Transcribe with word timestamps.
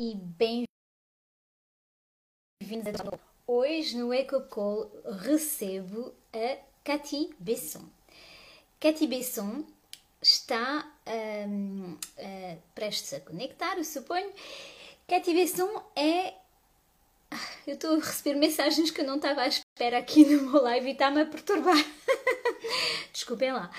e 0.00 0.16
bem-vindos 2.64 2.98
a 2.98 3.18
Hoje 3.46 3.98
no 3.98 4.14
EcoCall 4.14 4.90
recebo 5.20 6.14
a 6.32 6.56
Cathy 6.82 7.34
Besson. 7.38 7.86
Cathy 8.80 9.06
Besson 9.06 9.62
está 10.22 10.90
um, 11.46 11.92
uh, 11.92 12.58
prestes 12.74 13.12
a 13.12 13.20
conectar, 13.20 13.76
eu 13.76 13.84
suponho. 13.84 14.32
Cathy 15.06 15.34
Besson 15.34 15.68
é. 15.94 16.32
Eu 17.66 17.74
estou 17.74 17.96
a 17.96 17.98
receber 17.98 18.36
mensagens 18.38 18.90
que 18.90 19.02
eu 19.02 19.06
não 19.06 19.16
estava 19.16 19.42
à 19.42 19.48
espera 19.48 19.98
aqui 19.98 20.24
no 20.24 20.50
meu 20.50 20.62
live 20.62 20.88
e 20.88 20.92
está-me 20.92 21.20
a 21.20 21.26
perturbar. 21.26 21.76
Desculpem 23.12 23.52
lá. 23.52 23.70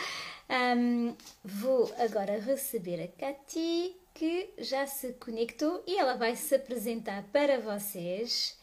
Um, 0.77 1.15
vou 1.43 1.91
agora 1.97 2.39
receber 2.39 3.01
a 3.01 3.07
Cathy 3.07 4.00
que 4.21 4.53
já 4.59 4.85
se 4.85 5.13
conectou 5.13 5.83
e 5.87 5.97
ela 5.97 6.13
vai 6.13 6.35
se 6.35 6.53
apresentar 6.53 7.23
para 7.33 7.59
vocês 7.59 8.55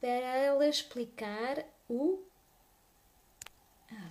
para 0.00 0.08
ela 0.08 0.64
explicar 0.68 1.64
o. 1.88 2.22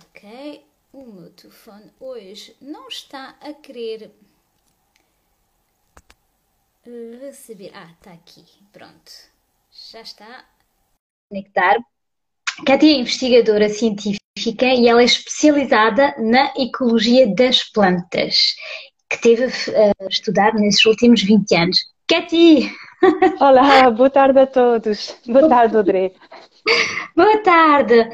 Ok, 0.04 0.66
o 0.92 1.02
meu 1.02 1.30
telefone 1.30 1.90
hoje 1.98 2.54
não 2.60 2.88
está 2.88 3.38
a 3.40 3.54
querer 3.54 4.10
receber. 7.18 7.70
Ah, 7.72 7.90
está 7.92 8.12
aqui, 8.12 8.44
pronto, 8.70 9.12
já 9.90 10.02
está. 10.02 10.46
Conectar. 11.30 11.78
Katia 12.66 12.92
é 12.92 13.00
investigadora 13.00 13.70
científica 13.70 14.66
e 14.66 14.88
ela 14.88 15.00
é 15.00 15.06
especializada 15.06 16.14
na 16.18 16.52
ecologia 16.54 17.34
das 17.34 17.64
plantas 17.64 18.54
que 19.08 19.20
teve 19.20 19.44
a 19.44 20.08
estudar 20.08 20.54
nesses 20.54 20.84
últimos 20.84 21.22
20 21.22 21.54
anos. 21.54 21.78
Katy! 22.08 22.72
Olá, 23.40 23.90
boa 23.90 24.10
tarde 24.10 24.38
a 24.38 24.46
todos. 24.46 25.16
Boa 25.26 25.48
tarde, 25.48 25.76
Audrey. 25.76 26.12
Boa 27.14 27.38
tarde. 27.38 28.08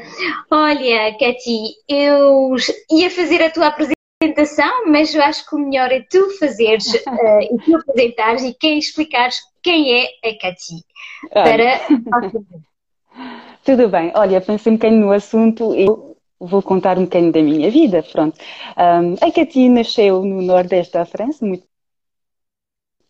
Olha, 0.51 1.11
Katy, 1.17 1.73
eu 1.87 2.55
ia 2.91 3.09
fazer 3.09 3.41
a 3.41 3.49
tua 3.49 3.67
apresentação, 3.67 4.87
mas 4.87 5.13
eu 5.13 5.21
acho 5.23 5.47
que 5.47 5.55
o 5.55 5.59
melhor 5.59 5.91
é 5.91 6.05
tu 6.09 6.29
fazeres 6.37 6.85
uh, 6.93 7.41
e 7.41 7.57
tu 7.63 7.75
apresentares 7.75 8.43
e 8.43 8.53
quem 8.53 8.77
explicares 8.77 9.37
quem 9.61 10.03
é 10.03 10.07
a 10.23 10.37
Katy. 10.39 10.83
Para... 11.31 11.79
Tudo 13.63 13.87
bem. 13.89 14.11
Olha, 14.15 14.41
pensei 14.41 14.71
um 14.71 14.75
bocadinho 14.75 15.05
no 15.05 15.11
assunto. 15.11 15.73
Eu 15.73 16.12
vou 16.47 16.61
contar 16.61 16.97
um 16.97 17.03
bocadinho 17.03 17.31
da 17.31 17.41
minha 17.41 17.69
vida, 17.71 18.03
pronto. 18.03 18.37
Um, 18.77 19.15
a 19.21 19.31
Katy 19.31 19.69
nasceu 19.69 20.23
no 20.23 20.41
nordeste 20.41 20.93
da 20.93 21.05
França, 21.05 21.45
muito 21.45 21.65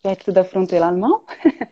perto 0.02 0.31
da 0.31 0.44
fronteira 0.44 0.88
alemã. 0.88 1.22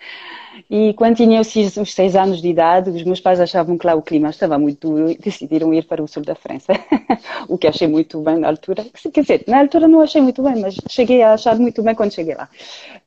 E 0.70 0.94
quando 0.94 1.16
tinha 1.16 1.40
os 1.40 1.48
seis, 1.48 1.78
os 1.78 1.94
seis, 1.94 2.16
anos 2.16 2.42
de 2.42 2.50
idade, 2.50 2.90
os 2.90 3.04
meus 3.04 3.22
pais 3.22 3.40
achavam 3.40 3.78
que 3.78 3.88
lá 3.88 3.96
o 3.96 4.02
clima 4.02 4.30
estava 4.30 4.60
muito 4.60 4.90
duro 4.90 5.10
e 5.10 5.18
decidiram 5.18 5.74
ir 5.74 5.86
para 5.86 6.04
o 6.04 6.08
sul 6.08 6.24
da 6.24 6.36
França. 6.36 6.74
o 7.48 7.58
que 7.58 7.68
achei 7.68 7.88
muito 7.88 8.22
bem 8.22 8.38
na 8.38 8.50
altura. 8.50 8.86
Quer 9.14 9.22
dizer, 9.22 9.44
na 9.48 9.60
altura 9.60 9.88
não 9.88 10.02
achei 10.02 10.22
muito 10.22 10.44
bem, 10.44 10.58
mas 10.62 10.76
cheguei 10.90 11.22
a 11.22 11.34
achar 11.34 11.58
muito 11.58 11.82
bem 11.82 11.96
quando 11.96 12.14
cheguei 12.14 12.36
lá. 12.36 12.50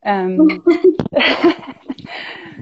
Um... 0.05 0.47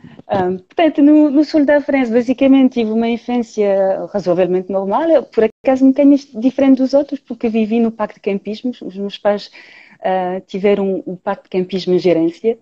Um, 0.30 0.58
portanto, 0.58 1.02
no, 1.02 1.30
no, 1.30 1.44
sul 1.44 1.64
da 1.64 1.80
França, 1.80 2.12
basicamente, 2.12 2.74
tive 2.74 2.90
uma 2.90 3.08
infância 3.08 4.06
razoavelmente 4.12 4.70
normal. 4.70 5.08
Eu, 5.08 5.22
por 5.24 5.44
acaso, 5.44 5.84
um 5.84 5.88
bocadinho 5.88 6.18
diferente 6.34 6.78
dos 6.78 6.94
outros, 6.94 7.20
porque 7.20 7.48
vivi 7.48 7.80
no 7.80 7.90
Parque 7.90 8.14
de 8.14 8.20
Campismo. 8.20 8.72
Os 8.82 8.96
meus 8.96 9.18
pais 9.18 9.50
uh, 9.98 10.40
tiveram 10.46 11.02
o 11.06 11.16
Parque 11.16 11.44
de 11.44 11.50
Campismo 11.50 11.94
em 11.94 11.98
gerência. 11.98 12.58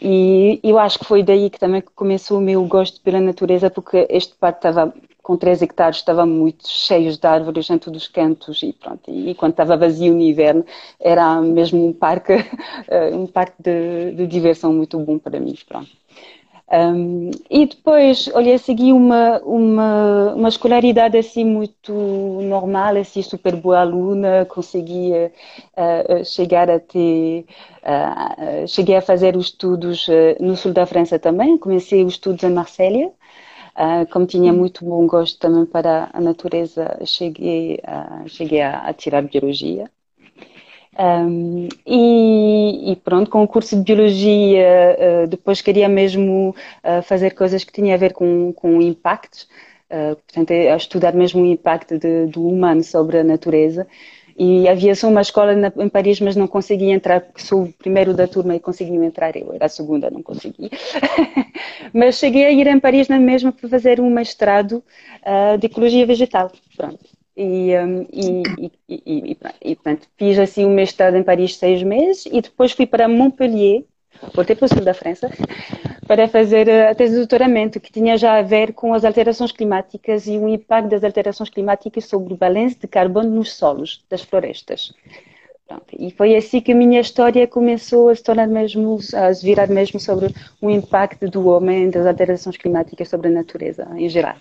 E 0.00 0.60
eu 0.62 0.78
acho 0.78 0.98
que 0.98 1.04
foi 1.04 1.22
daí 1.22 1.50
que 1.50 1.58
também 1.58 1.82
começou 1.94 2.38
o 2.38 2.40
meu 2.40 2.64
gosto 2.64 3.00
pela 3.02 3.20
natureza, 3.20 3.68
porque 3.68 4.06
este 4.08 4.34
parque 4.34 4.58
estava 4.58 4.94
com 5.22 5.36
3 5.36 5.60
hectares, 5.60 5.98
estava 5.98 6.24
muito 6.24 6.66
cheio 6.66 7.12
de 7.14 7.26
árvores 7.26 7.68
em 7.68 7.78
todos 7.78 8.02
os 8.02 8.08
cantos 8.08 8.62
e 8.62 8.72
pronto. 8.72 9.10
E 9.10 9.34
quando 9.34 9.52
estava 9.52 9.76
vazio 9.76 10.14
no 10.14 10.22
inverno, 10.22 10.64
era 10.98 11.40
mesmo 11.42 11.86
um 11.86 11.92
parque, 11.92 12.32
um 13.12 13.26
parque 13.26 13.62
de, 13.62 14.12
de 14.12 14.26
diversão 14.26 14.72
muito 14.72 14.98
bom 14.98 15.18
para 15.18 15.38
mim, 15.38 15.54
pronto. 15.68 15.90
Um, 16.72 17.30
e 17.50 17.66
depois, 17.66 18.28
olha, 18.32 18.56
segui 18.56 18.92
uma, 18.92 19.40
uma, 19.40 20.34
uma 20.36 20.48
escolaridade 20.48 21.16
assim 21.18 21.44
muito 21.44 21.92
normal, 21.92 22.96
assim 22.96 23.22
super 23.22 23.56
boa 23.56 23.80
aluna, 23.80 24.44
consegui 24.46 25.10
uh, 25.12 26.24
chegar 26.24 26.70
a 26.70 26.78
ter, 26.78 27.44
uh, 27.82 28.68
cheguei 28.68 28.96
a 28.96 29.02
fazer 29.02 29.36
os 29.36 29.46
estudos 29.46 30.06
no 30.40 30.56
sul 30.56 30.72
da 30.72 30.86
França 30.86 31.18
também, 31.18 31.58
comecei 31.58 32.04
os 32.04 32.14
estudos 32.14 32.44
em 32.44 32.50
Marselha, 32.52 33.12
Uh, 33.76 34.06
como 34.12 34.26
tinha 34.26 34.52
muito 34.52 34.84
bom 34.84 35.06
gosto 35.06 35.38
também 35.38 35.64
para 35.64 36.10
a 36.12 36.20
natureza, 36.20 36.98
cheguei, 37.06 37.76
uh, 37.86 38.28
cheguei 38.28 38.60
a, 38.60 38.80
a, 38.88 38.92
tirar 38.92 39.22
biologia. 39.22 39.90
Um, 41.00 41.66
e, 41.86 42.92
e, 42.92 42.96
pronto, 42.96 43.30
com 43.30 43.42
o 43.42 43.48
curso 43.48 43.74
de 43.74 43.82
Biologia, 43.82 44.98
uh, 45.24 45.26
depois 45.28 45.62
queria 45.62 45.88
mesmo 45.88 46.54
uh, 46.84 47.02
fazer 47.02 47.30
coisas 47.30 47.64
que 47.64 47.72
tinham 47.72 47.94
a 47.94 47.96
ver 47.96 48.12
com, 48.12 48.52
com 48.52 48.82
impactos, 48.82 49.48
uh, 49.90 50.14
portanto, 50.16 50.50
é 50.50 50.76
estudar 50.76 51.14
mesmo 51.14 51.42
o 51.42 51.46
impacto 51.46 51.98
de, 51.98 52.26
do 52.26 52.46
humano 52.46 52.82
sobre 52.82 53.18
a 53.18 53.24
natureza. 53.24 53.86
E 54.38 54.68
havia 54.68 54.94
só 54.94 55.08
uma 55.08 55.22
escola 55.22 55.54
na, 55.54 55.72
em 55.78 55.88
Paris, 55.88 56.20
mas 56.20 56.36
não 56.36 56.46
conseguia 56.46 56.92
entrar, 56.92 57.22
porque 57.22 57.40
sou 57.40 57.64
o 57.64 57.72
primeiro 57.72 58.12
da 58.12 58.28
turma 58.28 58.54
e 58.54 58.60
conseguiam 58.60 59.02
entrar 59.02 59.34
eu, 59.36 59.54
era 59.54 59.66
a 59.66 59.68
segunda, 59.70 60.10
não 60.10 60.22
consegui. 60.22 60.70
mas 61.94 62.16
cheguei 62.18 62.44
a 62.44 62.50
ir 62.50 62.66
em 62.66 62.80
Paris 62.80 63.08
na 63.08 63.18
mesma 63.18 63.52
para 63.52 63.68
fazer 63.68 64.00
um 64.00 64.10
mestrado 64.10 64.82
de 65.58 65.66
Ecologia 65.66 66.06
Vegetal. 66.06 66.50
Pronto. 66.76 67.19
E, 67.42 67.74
um, 67.78 68.06
e, 68.12 68.70
e, 68.86 69.38
e, 69.62 69.74
portanto, 69.74 70.06
fiz 70.18 70.38
assim 70.38 70.66
um 70.66 70.74
mestrado 70.74 71.16
em 71.16 71.22
Paris 71.22 71.56
seis 71.56 71.82
meses 71.82 72.26
e 72.26 72.42
depois 72.42 72.72
fui 72.72 72.84
para 72.84 73.08
Montpellier, 73.08 73.84
voltei 74.34 74.54
para 74.54 74.66
o 74.66 74.68
sul 74.68 74.84
da 74.84 74.92
França, 74.92 75.30
para 76.06 76.28
fazer 76.28 76.68
a 76.68 76.94
tese 76.94 77.12
de 77.12 77.18
doutoramento 77.20 77.80
que 77.80 77.90
tinha 77.90 78.18
já 78.18 78.36
a 78.36 78.42
ver 78.42 78.74
com 78.74 78.92
as 78.92 79.06
alterações 79.06 79.52
climáticas 79.52 80.26
e 80.26 80.36
o 80.36 80.46
impacto 80.46 80.90
das 80.90 81.02
alterações 81.02 81.48
climáticas 81.48 82.04
sobre 82.04 82.34
o 82.34 82.36
balanço 82.36 82.78
de 82.78 82.86
carbono 82.86 83.30
nos 83.30 83.54
solos 83.54 84.04
das 84.10 84.20
florestas. 84.20 84.92
Pronto, 85.66 85.86
e 85.98 86.10
foi 86.10 86.36
assim 86.36 86.60
que 86.60 86.72
a 86.72 86.74
minha 86.74 87.00
história 87.00 87.46
começou 87.46 88.10
a 88.10 88.14
se 88.14 88.22
tornar 88.22 88.48
mesmo, 88.48 88.98
a 89.14 89.32
se 89.32 89.46
virar 89.46 89.68
mesmo 89.68 89.98
sobre 89.98 90.26
o 90.60 90.68
impacto 90.68 91.26
do 91.26 91.48
homem 91.48 91.88
das 91.88 92.04
alterações 92.04 92.58
climáticas 92.58 93.08
sobre 93.08 93.28
a 93.28 93.30
natureza 93.30 93.88
em 93.96 94.10
geral. 94.10 94.36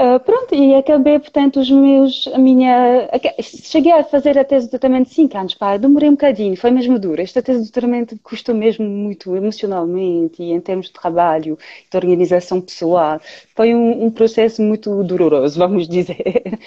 Uh, 0.00 0.18
pronto, 0.20 0.54
e 0.54 0.74
acabei, 0.74 1.18
portanto, 1.18 1.60
os 1.60 1.70
meus, 1.70 2.26
a 2.28 2.38
minha, 2.38 3.06
cheguei 3.42 3.92
a 3.92 4.02
fazer 4.02 4.38
a 4.38 4.44
tese 4.44 4.64
de 4.64 4.70
doutoramento 4.70 5.10
de 5.10 5.14
5 5.14 5.36
anos, 5.36 5.54
pá, 5.54 5.76
demorei 5.76 6.08
um 6.08 6.12
bocadinho, 6.12 6.56
foi 6.56 6.70
mesmo 6.70 6.98
duro. 6.98 7.20
Esta 7.20 7.42
tese 7.42 7.58
de 7.58 7.64
doutoramento 7.66 8.18
custou 8.22 8.54
mesmo 8.54 8.88
muito 8.88 9.36
emocionalmente 9.36 10.42
e 10.42 10.52
em 10.52 10.60
termos 10.60 10.86
de 10.86 10.94
trabalho, 10.94 11.58
de 11.90 11.96
organização 11.98 12.62
pessoal. 12.62 13.20
Foi 13.54 13.74
um, 13.74 14.06
um 14.06 14.10
processo 14.10 14.62
muito 14.62 15.04
doloroso, 15.04 15.58
vamos 15.60 15.86
dizer. 15.86 16.58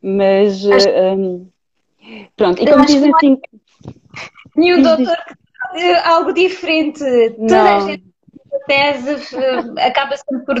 Mas, 0.00 0.64
um, 0.64 1.46
pronto, 2.34 2.62
e 2.62 2.66
como 2.66 2.86
dizem 2.86 3.12
assim... 3.14 3.38
Nenhum 4.56 4.80
doutor 4.80 5.16
algo 6.04 6.32
diferente. 6.32 7.04
Toda 7.36 7.76
a 7.76 7.80
gente 7.80 8.04
tese 8.66 9.36
eh, 9.36 9.86
acaba 9.86 10.16
sempre 10.16 10.44
por 10.46 10.56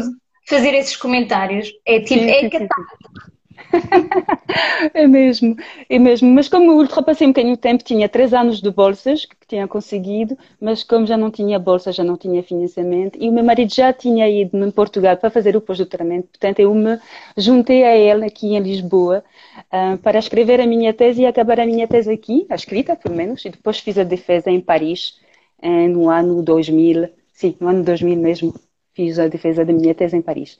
fazer 0.48 0.74
esses 0.74 0.96
comentários. 0.96 1.72
É 1.84 2.00
tipo, 2.00 2.24
é 2.24 2.48
catástrofe. 2.48 3.38
é 4.94 5.06
mesmo, 5.06 5.54
é 5.90 5.98
mesmo. 5.98 6.30
Mas 6.30 6.48
como 6.48 6.70
eu 6.70 6.76
ultrapassei 6.76 7.26
um 7.26 7.30
bocadinho 7.30 7.54
o 7.54 7.58
tempo, 7.58 7.84
tinha 7.84 8.08
três 8.08 8.32
anos 8.32 8.62
de 8.62 8.70
bolsas 8.70 9.26
que 9.26 9.36
tinha 9.46 9.68
conseguido, 9.68 10.38
mas 10.58 10.82
como 10.82 11.06
já 11.06 11.18
não 11.18 11.30
tinha 11.30 11.58
bolsa, 11.58 11.92
já 11.92 12.02
não 12.02 12.16
tinha 12.16 12.42
financiamento, 12.42 13.18
e 13.20 13.28
o 13.28 13.32
meu 13.32 13.44
marido 13.44 13.74
já 13.74 13.92
tinha 13.92 14.26
ido 14.28 14.56
em 14.56 14.70
Portugal 14.70 15.18
para 15.18 15.28
fazer 15.28 15.54
o 15.54 15.60
pós-doutoramento, 15.60 16.28
portanto 16.28 16.60
eu 16.60 16.74
me 16.74 16.98
juntei 17.36 17.84
a 17.84 17.96
ele 17.96 18.24
aqui 18.24 18.54
em 18.54 18.60
Lisboa 18.60 19.22
uh, 19.70 19.98
para 19.98 20.18
escrever 20.18 20.60
a 20.60 20.66
minha 20.66 20.92
tese 20.94 21.22
e 21.22 21.26
acabar 21.26 21.60
a 21.60 21.66
minha 21.66 21.86
tese 21.86 22.10
aqui, 22.10 22.46
a 22.48 22.54
escrita 22.54 22.96
pelo 22.96 23.14
menos, 23.14 23.44
e 23.44 23.50
depois 23.50 23.78
fiz 23.80 23.98
a 23.98 24.04
defesa 24.04 24.50
em 24.50 24.60
Paris 24.60 25.18
uh, 25.62 25.88
no 25.88 26.08
ano 26.08 26.42
2000, 26.42 27.08
sim, 27.34 27.54
no 27.60 27.68
ano 27.68 27.82
2000 27.84 28.16
mesmo 28.16 28.54
fiz 28.98 29.16
a 29.20 29.28
defesa 29.28 29.64
da 29.64 29.72
minha 29.72 29.94
tese 29.94 30.16
em 30.16 30.22
Paris, 30.22 30.58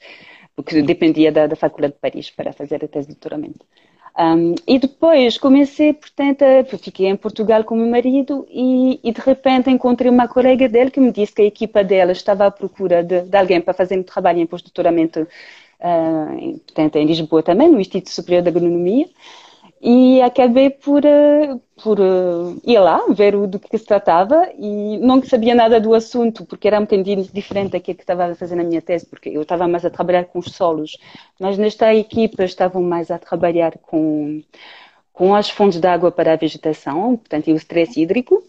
porque 0.55 0.81
dependia 0.81 1.29
da, 1.29 1.45
da 1.45 1.57
Faculdade 1.57 1.93
de 1.95 1.99
Paris 1.99 2.29
para 2.29 2.53
fazer 2.53 2.85
a 2.85 2.87
tese 2.87 3.09
de 3.09 3.15
doutoramento. 3.15 3.65
Um, 4.17 4.55
e 4.65 4.79
depois 4.79 5.37
comecei, 5.37 5.93
portanto, 5.93 6.43
fiquei 6.81 7.07
em 7.07 7.17
Portugal 7.17 7.63
com 7.65 7.75
o 7.75 7.77
meu 7.77 7.87
marido 7.87 8.47
e, 8.49 8.99
e, 9.03 9.11
de 9.11 9.21
repente 9.21 9.69
encontrei 9.69 10.09
uma 10.09 10.27
colega 10.27 10.67
dele 10.67 10.89
que 10.89 10.99
me 10.99 11.11
disse 11.11 11.33
que 11.33 11.41
a 11.41 11.45
equipa 11.45 11.83
dela 11.83 12.11
estava 12.11 12.45
à 12.45 12.51
procura 12.51 13.03
de, 13.03 13.21
de 13.21 13.37
alguém 13.37 13.61
para 13.61 13.73
fazer 13.73 13.97
um 13.97 14.03
trabalho 14.03 14.39
em 14.39 14.45
pós-doutoramento, 14.45 15.21
uh, 15.21 16.59
portanto, 16.59 16.95
em 16.95 17.05
Lisboa 17.05 17.43
também, 17.43 17.69
no 17.69 17.79
Instituto 17.79 18.09
Superior 18.09 18.41
de 18.41 18.49
Agronomia. 18.49 19.05
E 19.81 20.21
acabei 20.21 20.69
por, 20.69 21.05
eh, 21.05 21.57
por 21.81 21.99
uh, 21.99 22.59
ir 22.65 22.79
lá 22.79 23.05
ver 23.09 23.35
do 23.47 23.57
que 23.57 23.77
se 23.77 23.85
tratava 23.85 24.49
e 24.57 24.97
não 24.97 25.23
sabia 25.23 25.55
nada 25.55 25.79
do 25.79 25.93
assunto 25.93 26.45
porque 26.45 26.67
era 26.67 26.77
um 26.79 26.83
bocadinho 26.83 27.23
diferente 27.33 27.71
daquilo 27.71 27.95
que 27.95 28.03
estava 28.03 28.25
a 28.25 28.35
fazer 28.35 28.55
na 28.55 28.63
minha 28.63 28.81
tese 28.81 29.05
porque 29.05 29.29
eu 29.29 29.41
estava 29.41 29.67
mais 29.67 29.85
a 29.85 29.89
trabalhar 29.89 30.25
com 30.25 30.39
os 30.39 30.47
solos. 30.47 30.97
Mas 31.39 31.57
nesta 31.57 31.93
equipa 31.95 32.43
estavam 32.43 32.83
mais 32.83 33.09
a 33.09 33.17
trabalhar 33.17 33.77
com 33.77 34.41
com 35.13 35.35
as 35.35 35.49
fontes 35.49 35.79
de 35.79 35.87
água 35.87 36.11
para 36.11 36.33
a 36.33 36.35
vegetação 36.35 37.15
portanto 37.17 37.47
e 37.47 37.53
o 37.53 37.57
estresse 37.57 38.01
hídrico. 38.01 38.43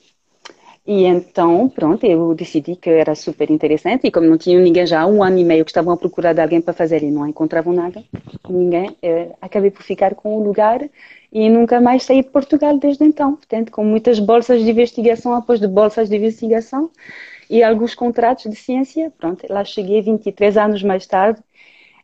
E 0.87 1.05
então, 1.05 1.69
pronto, 1.69 2.05
eu 2.05 2.35
decidi 2.35 2.75
que 2.75 2.91
era 2.91 3.15
super 3.15 3.51
interessante 3.51 4.07
e 4.07 4.11
como 4.11 4.27
não 4.27 4.39
tinha 4.39 4.59
ninguém 4.59 4.87
já 4.87 5.03
há 5.03 5.07
um 5.07 5.23
ano 5.23 5.39
e 5.39 5.45
meio 5.45 5.65
que 5.65 5.71
estavam 5.71 5.93
a 5.93 5.97
procurar 5.97 6.39
alguém 6.41 6.61
para 6.61 6.75
fazer 6.75 7.03
e 7.03 7.11
não 7.11 7.27
encontravam 7.29 7.73
nada, 7.73 8.03
ninguém, 8.49 8.97
eh, 9.03 9.29
acabei 9.41 9.71
por 9.71 9.83
ficar 9.83 10.15
com 10.15 10.37
o 10.37 10.43
lugar 10.43 10.81
e 11.33 11.49
nunca 11.49 11.81
mais 11.81 12.05
saí 12.05 12.23
de 12.23 12.31
Portugal 12.31 12.79
desde 12.79 13.05
então. 13.05 13.37
Portanto, 13.37 13.71
com 13.71 13.85
muitas 13.85 14.19
bolsas 14.19 14.63
de 14.63 14.71
investigação 14.71 15.35
após 15.35 15.61
de 15.61 15.67
bolsas 15.69 16.09
de 16.09 16.17
investigação 16.17 16.91
e 17.49 17.63
alguns 17.63 17.95
contratos 17.95 18.51
de 18.51 18.57
ciência, 18.57 19.13
pronto, 19.19 19.45
lá 19.49 19.65
cheguei 19.65 20.03
23 20.03 20.57
anos 20.57 20.83
mais 20.83 21.07
tarde 21.07 21.41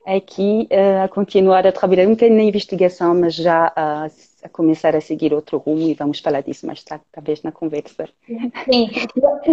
aqui 0.06 0.69
uh, 0.70 1.05
a 1.05 1.08
continuar 1.08 1.67
a 1.67 1.73
trabalhar 1.73 2.06
um 2.06 2.11
bocadinho 2.11 2.38
na 2.38 2.44
investigação, 2.44 3.14
mas 3.14 3.34
já 3.34 3.73
a 3.75 4.05
a 4.05 4.08
começar 4.48 4.94
a 4.96 5.00
seguir 5.00 5.32
outro 5.32 5.58
rumo 5.58 5.88
e 5.88 5.94
vamos 5.94 6.20
falar 6.20 6.40
disso 6.43 6.66
mais 6.66 6.82
tarde, 6.82 7.04
talvez 7.12 7.43
na 7.43 7.52
conversa. 7.52 8.08
Sim, 8.70 8.90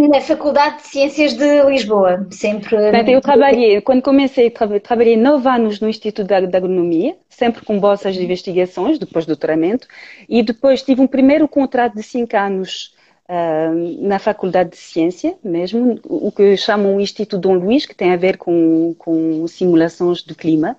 na 0.10 0.22
Faculdade 0.22 0.78
de 0.78 0.88
Ciências 0.88 1.34
de 1.34 1.64
Lisboa, 1.64 2.28
sempre. 2.32 2.76
Eu 3.12 3.22
trabalhei, 3.22 3.82
quando 3.82 4.02
comecei, 4.02 4.50
trabalhei 4.50 5.18
nove 5.18 5.48
anos 5.48 5.80
no 5.80 5.90
Instituto 5.90 6.28
de 6.28 6.34
Agronomia, 6.56 7.16
sempre 7.30 7.66
com 7.66 7.80
bolsas 7.80 8.16
de 8.16 8.24
investigações, 8.24 9.00
depois 9.00 9.26
do 9.26 9.30
doutoramento, 9.30 9.88
e 10.30 10.42
depois 10.42 10.82
tive 10.82 11.02
um 11.02 11.08
primeiro 11.08 11.48
contrato 11.48 11.96
de 11.96 12.04
cinco 12.04 12.36
anos 12.38 12.94
uh, 13.30 14.08
na 14.08 14.20
Faculdade 14.20 14.72
de 14.72 14.78
Ciência, 14.78 15.36
mesmo, 15.44 16.00
o 16.04 16.32
que 16.32 16.56
chamam 16.58 16.96
o 16.96 17.02
Instituto 17.02 17.42
Dom 17.42 17.56
Luís, 17.56 17.86
que 17.86 17.96
tem 17.96 18.12
a 18.12 18.18
ver 18.18 18.38
com, 18.38 18.96
com 18.98 19.48
simulações 19.48 20.22
do 20.24 20.36
clima. 20.36 20.78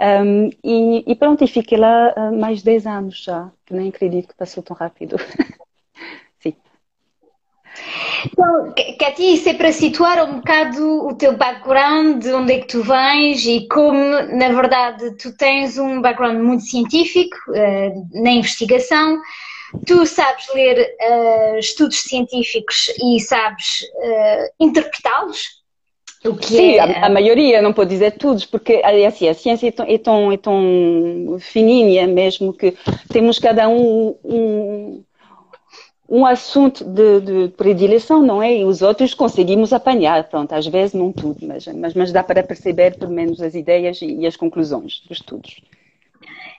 Um, 0.00 0.50
e, 0.62 1.04
e, 1.06 1.14
pronto, 1.14 1.42
e 1.44 1.48
fiquei 1.48 1.78
lá 1.78 2.12
uh, 2.16 2.38
mais 2.38 2.62
10 2.62 2.86
anos 2.86 3.22
já, 3.22 3.50
que 3.64 3.74
nem 3.74 3.88
acredito 3.88 4.28
que 4.28 4.36
passou 4.36 4.62
tão 4.62 4.76
rápido. 4.76 5.16
Sim. 6.40 6.54
Então, 8.26 8.74
Katy, 8.98 9.34
isso 9.34 9.48
é 9.48 9.54
para 9.54 9.72
situar 9.72 10.22
um 10.28 10.36
bocado 10.36 11.06
o 11.06 11.14
teu 11.14 11.36
background, 11.36 12.22
de 12.22 12.32
onde 12.32 12.52
é 12.52 12.60
que 12.60 12.68
tu 12.68 12.82
vens 12.82 13.44
e 13.46 13.66
como, 13.68 13.98
na 14.34 14.48
verdade, 14.48 15.16
tu 15.16 15.36
tens 15.36 15.78
um 15.78 16.00
background 16.00 16.38
muito 16.38 16.64
científico 16.64 17.36
uh, 17.48 18.22
na 18.22 18.30
investigação, 18.30 19.20
tu 19.86 20.06
sabes 20.06 20.46
ler 20.54 20.78
uh, 20.78 21.58
estudos 21.58 22.00
científicos 22.02 22.88
e 23.02 23.20
sabes 23.20 23.80
interpretá-los, 24.60 25.65
Sim, 26.40 26.74
é... 26.74 26.80
a, 26.80 27.06
a, 27.06 27.08
maioria, 27.08 27.62
não 27.62 27.72
pode 27.72 27.90
dizer 27.90 28.12
todos, 28.12 28.44
porque 28.44 28.82
assim, 29.06 29.28
a 29.28 29.34
ciência 29.34 29.68
é 29.68 29.70
tão, 29.70 29.86
é, 29.86 29.98
tão, 29.98 30.32
é 30.32 30.36
tão 30.36 31.36
fininha 31.38 32.06
mesmo 32.06 32.52
que 32.52 32.74
temos 33.08 33.38
cada 33.38 33.68
um 33.68 34.16
um, 34.24 35.04
um 36.08 36.26
assunto 36.26 36.84
de, 36.84 37.20
de, 37.20 37.48
predileção, 37.50 38.22
não 38.22 38.42
é? 38.42 38.58
E 38.58 38.64
os 38.64 38.82
outros 38.82 39.14
conseguimos 39.14 39.72
apanhar, 39.72 40.24
pronto, 40.28 40.52
às 40.52 40.66
vezes 40.66 40.94
não 40.94 41.12
tudo, 41.12 41.46
mas, 41.46 41.66
mas, 41.66 41.94
mas 41.94 42.12
dá 42.12 42.22
para 42.22 42.42
perceber 42.42 42.96
pelo 42.96 43.12
menos 43.12 43.40
as 43.40 43.54
ideias 43.54 44.00
e, 44.02 44.20
e 44.20 44.26
as 44.26 44.36
conclusões 44.36 45.02
dos 45.08 45.18
estudos. 45.18 45.60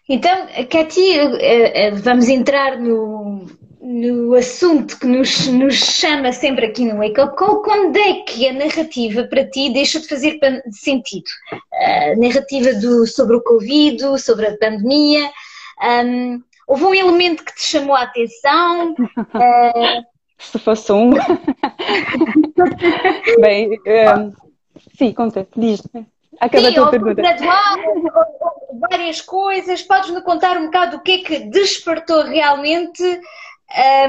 Então, 0.10 0.48
Katy, 0.69 1.19
eh, 1.19 1.88
eh, 1.88 1.92
vamos 1.92 2.30
entrar 2.30 2.80
no, 2.80 3.45
no 3.81 4.33
assunto 4.33 5.00
que 5.00 5.06
nos, 5.06 5.47
nos 5.47 5.75
chama 5.75 6.31
sempre 6.31 6.65
aqui 6.68 6.85
no 6.85 6.97
Wake 6.97 7.21
Up 7.21 7.35
Call, 7.35 7.62
quando 7.62 7.95
é 7.97 8.21
que 8.21 8.47
a 8.47 8.53
narrativa 8.53 9.24
para 9.25 9.47
ti 9.50 9.71
deixa 9.71 10.00
de 10.00 10.07
fazer 10.07 10.39
sentido? 10.71 11.25
A 11.74 12.15
narrativa 12.15 12.74
do, 12.74 13.06
sobre 13.06 13.35
o 13.35 13.44
Covid, 13.44 14.19
sobre 14.19 14.47
a 14.47 14.57
pandemia, 14.57 15.29
um, 16.06 16.41
houve 16.68 16.83
um 16.85 16.95
elemento 16.95 17.44
que 17.44 17.53
te 17.56 17.63
chamou 17.63 17.95
a 17.95 18.03
atenção? 18.03 18.94
Uh... 18.94 20.03
Se 20.39 20.59
fosse 20.59 20.91
um. 20.91 21.09
Bem, 23.41 23.71
um, 23.71 24.31
sim, 24.95 25.12
conta, 25.12 25.47
diz. 25.56 25.81
Acaba 26.39 26.68
Sim, 26.68 26.71
a 26.71 26.75
tua 26.75 26.91
pergunta. 26.91 27.15
Gradual, 27.15 27.77
várias 28.79 29.21
coisas. 29.21 29.81
Podes-me 29.81 30.21
contar 30.21 30.57
um 30.57 30.65
bocado 30.65 30.97
o 30.97 31.00
que 31.01 31.12
é 31.13 31.18
que 31.19 31.39
despertou 31.50 32.24
realmente 32.24 33.01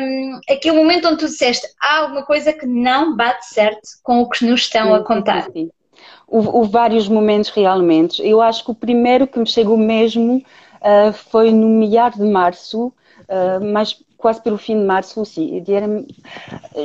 um, 0.00 0.40
aquele 0.48 0.76
momento 0.76 1.08
onde 1.08 1.18
tu 1.18 1.26
disseste 1.26 1.66
há 1.80 1.98
alguma 2.00 2.24
coisa 2.24 2.52
que 2.52 2.66
não 2.66 3.16
bate 3.16 3.46
certo 3.46 3.88
com 4.02 4.20
o 4.20 4.28
que 4.28 4.44
nos 4.44 4.60
estão 4.60 4.88
sim, 4.88 4.94
a 4.94 5.00
contar. 5.00 5.44
Sim, 5.44 5.52
sim. 5.52 5.70
Houve, 6.26 6.48
houve, 6.48 6.70
vários 6.70 7.08
momentos 7.08 7.50
realmente. 7.50 8.22
Eu 8.26 8.40
acho 8.40 8.64
que 8.64 8.70
o 8.70 8.74
primeiro 8.74 9.26
que 9.26 9.38
me 9.38 9.46
chegou 9.46 9.76
mesmo 9.76 10.36
uh, 10.36 11.12
foi 11.12 11.50
no 11.50 11.68
mear 11.68 12.12
de 12.12 12.24
março, 12.24 12.88
uh, 12.88 13.64
mas 13.72 13.98
quase 14.18 14.42
pelo 14.42 14.58
fim 14.58 14.76
de 14.76 14.84
março, 14.84 15.24
sim, 15.24 15.62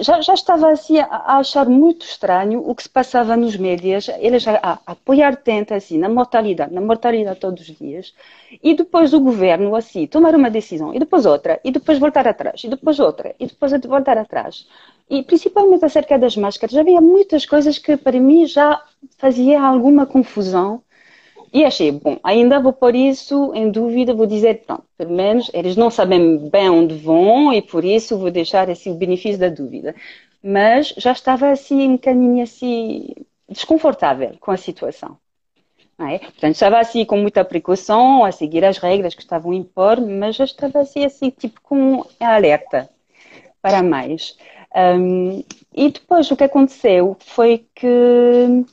já, 0.01 0.21
já 0.21 0.33
estava 0.35 0.71
assim 0.71 0.99
a, 0.99 1.39
achar 1.39 1.67
muito 1.67 2.05
estranho 2.05 2.63
o 2.63 2.75
que 2.75 2.83
se 2.83 2.89
passava 2.89 3.35
nos 3.35 3.57
médias, 3.57 4.07
eles 4.19 4.47
a, 4.47 4.59
a 4.61 4.79
apoiar 4.85 5.35
tanto 5.37 5.73
assim 5.73 5.97
na 5.97 6.07
mortalidade, 6.07 6.71
na 6.71 6.79
mortalidade 6.79 7.39
todos 7.39 7.67
os 7.67 7.75
dias, 7.75 8.13
e 8.61 8.75
depois 8.75 9.13
o 9.13 9.19
governo 9.19 9.75
assim 9.75 10.05
tomar 10.05 10.35
uma 10.35 10.51
decisão, 10.51 10.93
e 10.93 10.99
depois 10.99 11.25
outra, 11.25 11.59
e 11.63 11.71
depois 11.71 11.97
voltar 11.97 12.27
atrás, 12.27 12.63
e 12.63 12.69
depois 12.69 12.99
outra, 12.99 13.35
e 13.39 13.47
depois 13.47 13.71
voltar 13.83 14.17
atrás. 14.17 14.67
E 15.09 15.23
principalmente 15.23 15.83
acerca 15.83 16.17
das 16.19 16.37
máscaras, 16.37 16.77
havia 16.77 17.01
muitas 17.01 17.47
coisas 17.47 17.79
que 17.79 17.97
para 17.97 18.19
mim 18.19 18.45
já 18.45 18.79
fazia 19.17 19.59
alguma 19.59 20.05
confusão 20.05 20.83
e 21.53 21.63
achei, 21.63 21.91
bom, 21.91 22.17
ainda 22.23 22.59
vou 22.59 22.73
pôr 22.73 22.95
isso 22.95 23.53
em 23.53 23.69
dúvida, 23.69 24.11
vou 24.11 24.25
dizer, 24.25 24.63
pronto, 24.65 24.83
pelo 24.97 25.11
menos 25.11 25.51
eles 25.53 25.75
não 25.75 25.91
sabem 25.91 26.49
bem 26.49 26.67
onde 26.67 26.95
vão 26.95 27.53
e 27.53 27.61
por 27.61 27.85
isso 27.85 28.17
vou 28.17 28.31
deixar 28.31 28.71
assim 28.71 28.89
o 28.89 28.95
benefício 28.95 29.37
da 29.37 29.49
dúvida. 29.49 29.93
Mas 30.43 30.93
já 30.97 31.11
estava 31.11 31.51
assim 31.51 31.89
um 31.89 31.97
caminho 31.97 32.43
assim 32.43 33.13
desconfortável 33.47 34.35
com 34.39 34.49
a 34.49 34.57
situação. 34.57 35.15
É? 35.99 36.17
Portanto, 36.17 36.53
estava 36.55 36.79
assim 36.79 37.05
com 37.05 37.17
muita 37.17 37.45
precaução, 37.45 38.25
a 38.25 38.31
seguir 38.31 38.65
as 38.65 38.79
regras 38.79 39.13
que 39.13 39.21
estavam 39.21 39.51
a 39.51 39.55
impor, 39.55 40.01
mas 40.01 40.35
já 40.35 40.45
estava 40.45 40.79
assim, 40.79 41.05
assim 41.05 41.29
tipo 41.29 41.61
com 41.61 42.03
alerta 42.19 42.89
para 43.61 43.83
mais. 43.83 44.35
Um, 44.75 45.43
e 45.71 45.89
depois 45.89 46.31
o 46.31 46.35
que 46.35 46.43
aconteceu 46.43 47.15
foi 47.19 47.63
que 47.75 48.65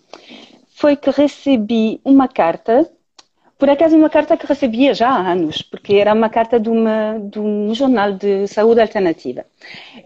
foi 0.81 0.97
que 0.97 1.11
recebi 1.11 2.01
uma 2.03 2.27
carta, 2.27 2.91
por 3.61 3.69
acaso 3.69 3.95
uma 3.95 4.09
carta 4.09 4.39
que 4.39 4.47
recebia 4.47 4.95
já 4.95 5.11
há 5.11 5.33
anos, 5.33 5.61
porque 5.61 5.97
era 5.97 6.15
uma 6.15 6.31
carta 6.31 6.59
de, 6.59 6.71
uma, 6.71 7.19
de 7.23 7.39
um 7.39 7.75
jornal 7.75 8.11
de 8.15 8.49
saúde 8.49 8.81
alternativa. 8.81 9.45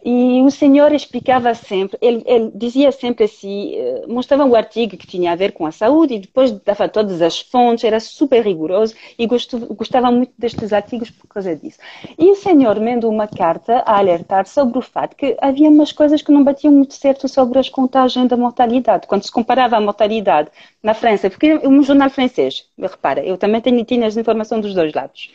E 0.05 0.43
o 0.43 0.51
senhor 0.51 0.93
explicava 0.93 1.55
sempre, 1.55 1.97
ele, 2.03 2.25
ele, 2.27 2.51
dizia 2.53 2.91
sempre 2.91 3.25
assim, 3.25 3.77
eh, 3.77 4.05
mostrava 4.09 4.45
um 4.45 4.57
artigo 4.57 4.97
que 4.97 5.07
tinha 5.07 5.31
a 5.31 5.37
ver 5.37 5.53
com 5.53 5.65
a 5.65 5.71
saúde 5.71 6.15
e 6.15 6.19
depois 6.19 6.51
dava 6.51 6.89
todas 6.89 7.23
as 7.23 7.41
fontes, 7.41 7.85
era 7.85 8.01
super 8.01 8.45
rigoroso 8.45 8.97
e 9.17 9.25
gostava 9.25 10.11
muito 10.11 10.33
destes 10.37 10.73
artigos 10.73 11.11
por 11.11 11.29
causa 11.29 11.55
disso. 11.55 11.79
E 12.19 12.29
o 12.33 12.35
senhor 12.35 12.81
mandou 12.81 13.11
uma 13.11 13.29
carta 13.29 13.85
a 13.87 13.99
alertar 13.99 14.47
sobre 14.49 14.79
o 14.79 14.83
fato 14.83 15.15
que 15.15 15.37
havia 15.41 15.71
umas 15.71 15.93
coisas 15.93 16.21
que 16.21 16.33
não 16.33 16.43
batiam 16.43 16.73
muito 16.73 16.95
certo 16.95 17.29
sobre 17.29 17.61
as 17.61 17.69
contagens 17.69 18.29
da 18.29 18.37
mortalidade. 18.37 19.07
Quando 19.07 19.23
se 19.23 19.31
comparava 19.31 19.77
a 19.77 19.81
mortalidade 19.81 20.51
na 20.83 20.93
França, 20.93 21.31
porque 21.31 21.47
é 21.63 21.69
um 21.69 21.83
jornal 21.85 22.11
francês, 22.11 22.69
repara, 22.77 23.25
eu 23.25 23.39
também 23.45 23.61
tenho, 23.61 23.85
tinha 23.85 24.07
as 24.07 24.17
informações 24.17 24.63
dos 24.63 24.75
dois 24.75 24.93
lados. 24.93 25.31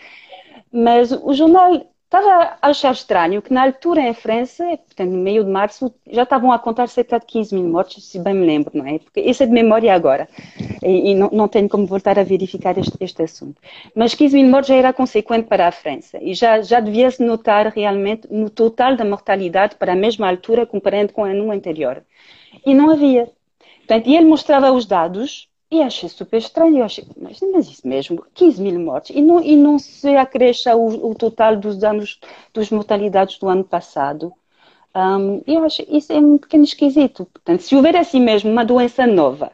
Mas 0.71 1.11
o 1.11 1.33
jornal 1.33 1.85
Estava 2.11 2.57
a 2.59 2.69
achar 2.69 2.91
estranho 2.91 3.39
que 3.39 3.53
na 3.53 3.61
altura 3.65 4.01
em 4.01 4.15
França, 4.15 4.63
portanto, 4.65 5.11
no 5.11 5.17
meio 5.19 5.43
de 5.43 5.51
março, 5.51 5.93
já 6.09 6.23
estavam 6.23 6.51
a 6.51 6.57
contar 6.57 6.87
cerca 6.87 7.19
de 7.19 7.27
15 7.27 7.53
mil 7.53 7.65
mortes, 7.65 8.03
se 8.03 8.17
bem 8.17 8.33
me 8.33 8.47
lembro, 8.47 8.71
não 8.75 8.87
é? 8.87 8.97
Porque 8.97 9.19
isso 9.21 9.43
é 9.43 9.45
de 9.45 9.51
memória 9.51 9.93
agora. 9.93 10.27
E, 10.81 11.11
e 11.11 11.13
não, 11.13 11.29
não, 11.31 11.47
tenho 11.47 11.69
como 11.69 11.85
voltar 11.85 12.17
a 12.17 12.23
verificar 12.23 12.75
este, 12.79 12.97
este, 12.99 13.21
assunto. 13.21 13.61
Mas 13.93 14.15
15 14.15 14.35
mil 14.35 14.49
mortes 14.49 14.69
já 14.69 14.75
era 14.75 14.91
consequente 14.91 15.47
para 15.47 15.67
a 15.67 15.71
França. 15.71 16.17
E 16.19 16.33
já, 16.33 16.63
já 16.63 16.79
devia-se 16.79 17.23
notar 17.23 17.67
realmente 17.67 18.27
no 18.31 18.49
total 18.49 18.95
da 18.95 19.05
mortalidade 19.05 19.75
para 19.75 19.93
a 19.93 19.95
mesma 19.95 20.27
altura, 20.27 20.65
comparando 20.65 21.13
com 21.13 21.21
o 21.21 21.25
ano 21.25 21.51
anterior. 21.51 22.03
E 22.65 22.73
não 22.73 22.89
havia. 22.89 23.29
Portanto, 23.85 24.07
ele 24.07 24.25
mostrava 24.25 24.71
os 24.71 24.87
dados 24.87 25.47
e 25.71 25.81
achei 25.81 26.09
super 26.09 26.37
estranho, 26.37 26.79
eu 26.79 26.83
achei, 26.85 27.05
mas, 27.17 27.39
mas 27.53 27.67
isso 27.69 27.87
mesmo, 27.87 28.25
15 28.33 28.61
mil 28.61 28.79
mortes, 28.79 29.15
e 29.15 29.21
não, 29.21 29.41
e 29.41 29.55
não 29.55 29.77
se 29.79 30.15
acresce 30.15 30.69
o, 30.71 31.11
o 31.11 31.15
total 31.15 31.55
dos 31.57 31.77
danos, 31.77 32.19
dos 32.53 32.69
mortalidades 32.71 33.37
do 33.39 33.47
ano 33.47 33.63
passado. 33.63 34.33
Um, 34.95 35.41
eu 35.45 35.63
acho 35.63 35.83
isso 35.87 36.11
é 36.11 36.17
um 36.17 36.37
pequeno 36.37 36.63
esquisito. 36.63 37.25
Portanto, 37.25 37.61
se 37.61 37.75
houver 37.75 37.95
assim 37.95 38.19
mesmo 38.19 38.51
uma 38.51 38.65
doença 38.65 39.05
nova, 39.05 39.51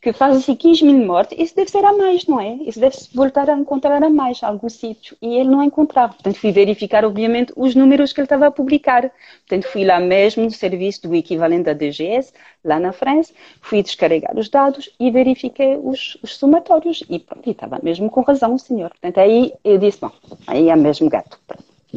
que 0.00 0.12
faz 0.12 0.36
assim 0.36 0.54
15 0.54 0.84
mil 0.84 1.06
mortes, 1.06 1.36
isso 1.38 1.56
deve 1.56 1.70
ser 1.70 1.84
a 1.84 1.92
mais, 1.92 2.26
não 2.26 2.40
é? 2.40 2.54
Isso 2.64 2.78
deve-se 2.78 3.08
voltar 3.14 3.50
a 3.50 3.58
encontrar 3.58 4.02
a 4.02 4.10
mais, 4.10 4.42
algum 4.42 4.68
sítio. 4.68 5.16
E 5.20 5.36
ele 5.36 5.48
não 5.48 5.62
encontrava. 5.62 6.14
Portanto, 6.14 6.38
fui 6.38 6.52
verificar, 6.52 7.04
obviamente, 7.04 7.52
os 7.56 7.74
números 7.74 8.12
que 8.12 8.20
ele 8.20 8.26
estava 8.26 8.46
a 8.46 8.50
publicar. 8.50 9.10
Portanto, 9.46 9.70
fui 9.70 9.84
lá 9.84 9.98
mesmo 9.98 10.44
no 10.44 10.50
serviço 10.50 11.02
do 11.02 11.14
equivalente 11.14 11.64
da 11.64 11.72
DGS, 11.72 12.32
lá 12.64 12.78
na 12.78 12.92
França, 12.92 13.32
fui 13.60 13.82
descarregar 13.82 14.36
os 14.38 14.48
dados 14.48 14.90
e 14.98 15.10
verifiquei 15.10 15.76
os, 15.76 16.16
os 16.22 16.36
somatórios. 16.36 17.02
E 17.08 17.18
pronto, 17.18 17.50
estava 17.50 17.80
mesmo 17.82 18.10
com 18.10 18.20
razão 18.22 18.54
o 18.54 18.58
senhor. 18.58 18.90
Portanto, 18.90 19.18
aí 19.18 19.52
eu 19.64 19.78
disse, 19.78 20.00
bom, 20.00 20.10
aí 20.46 20.68
é 20.68 20.76
mesmo 20.76 21.08
gato. 21.08 21.38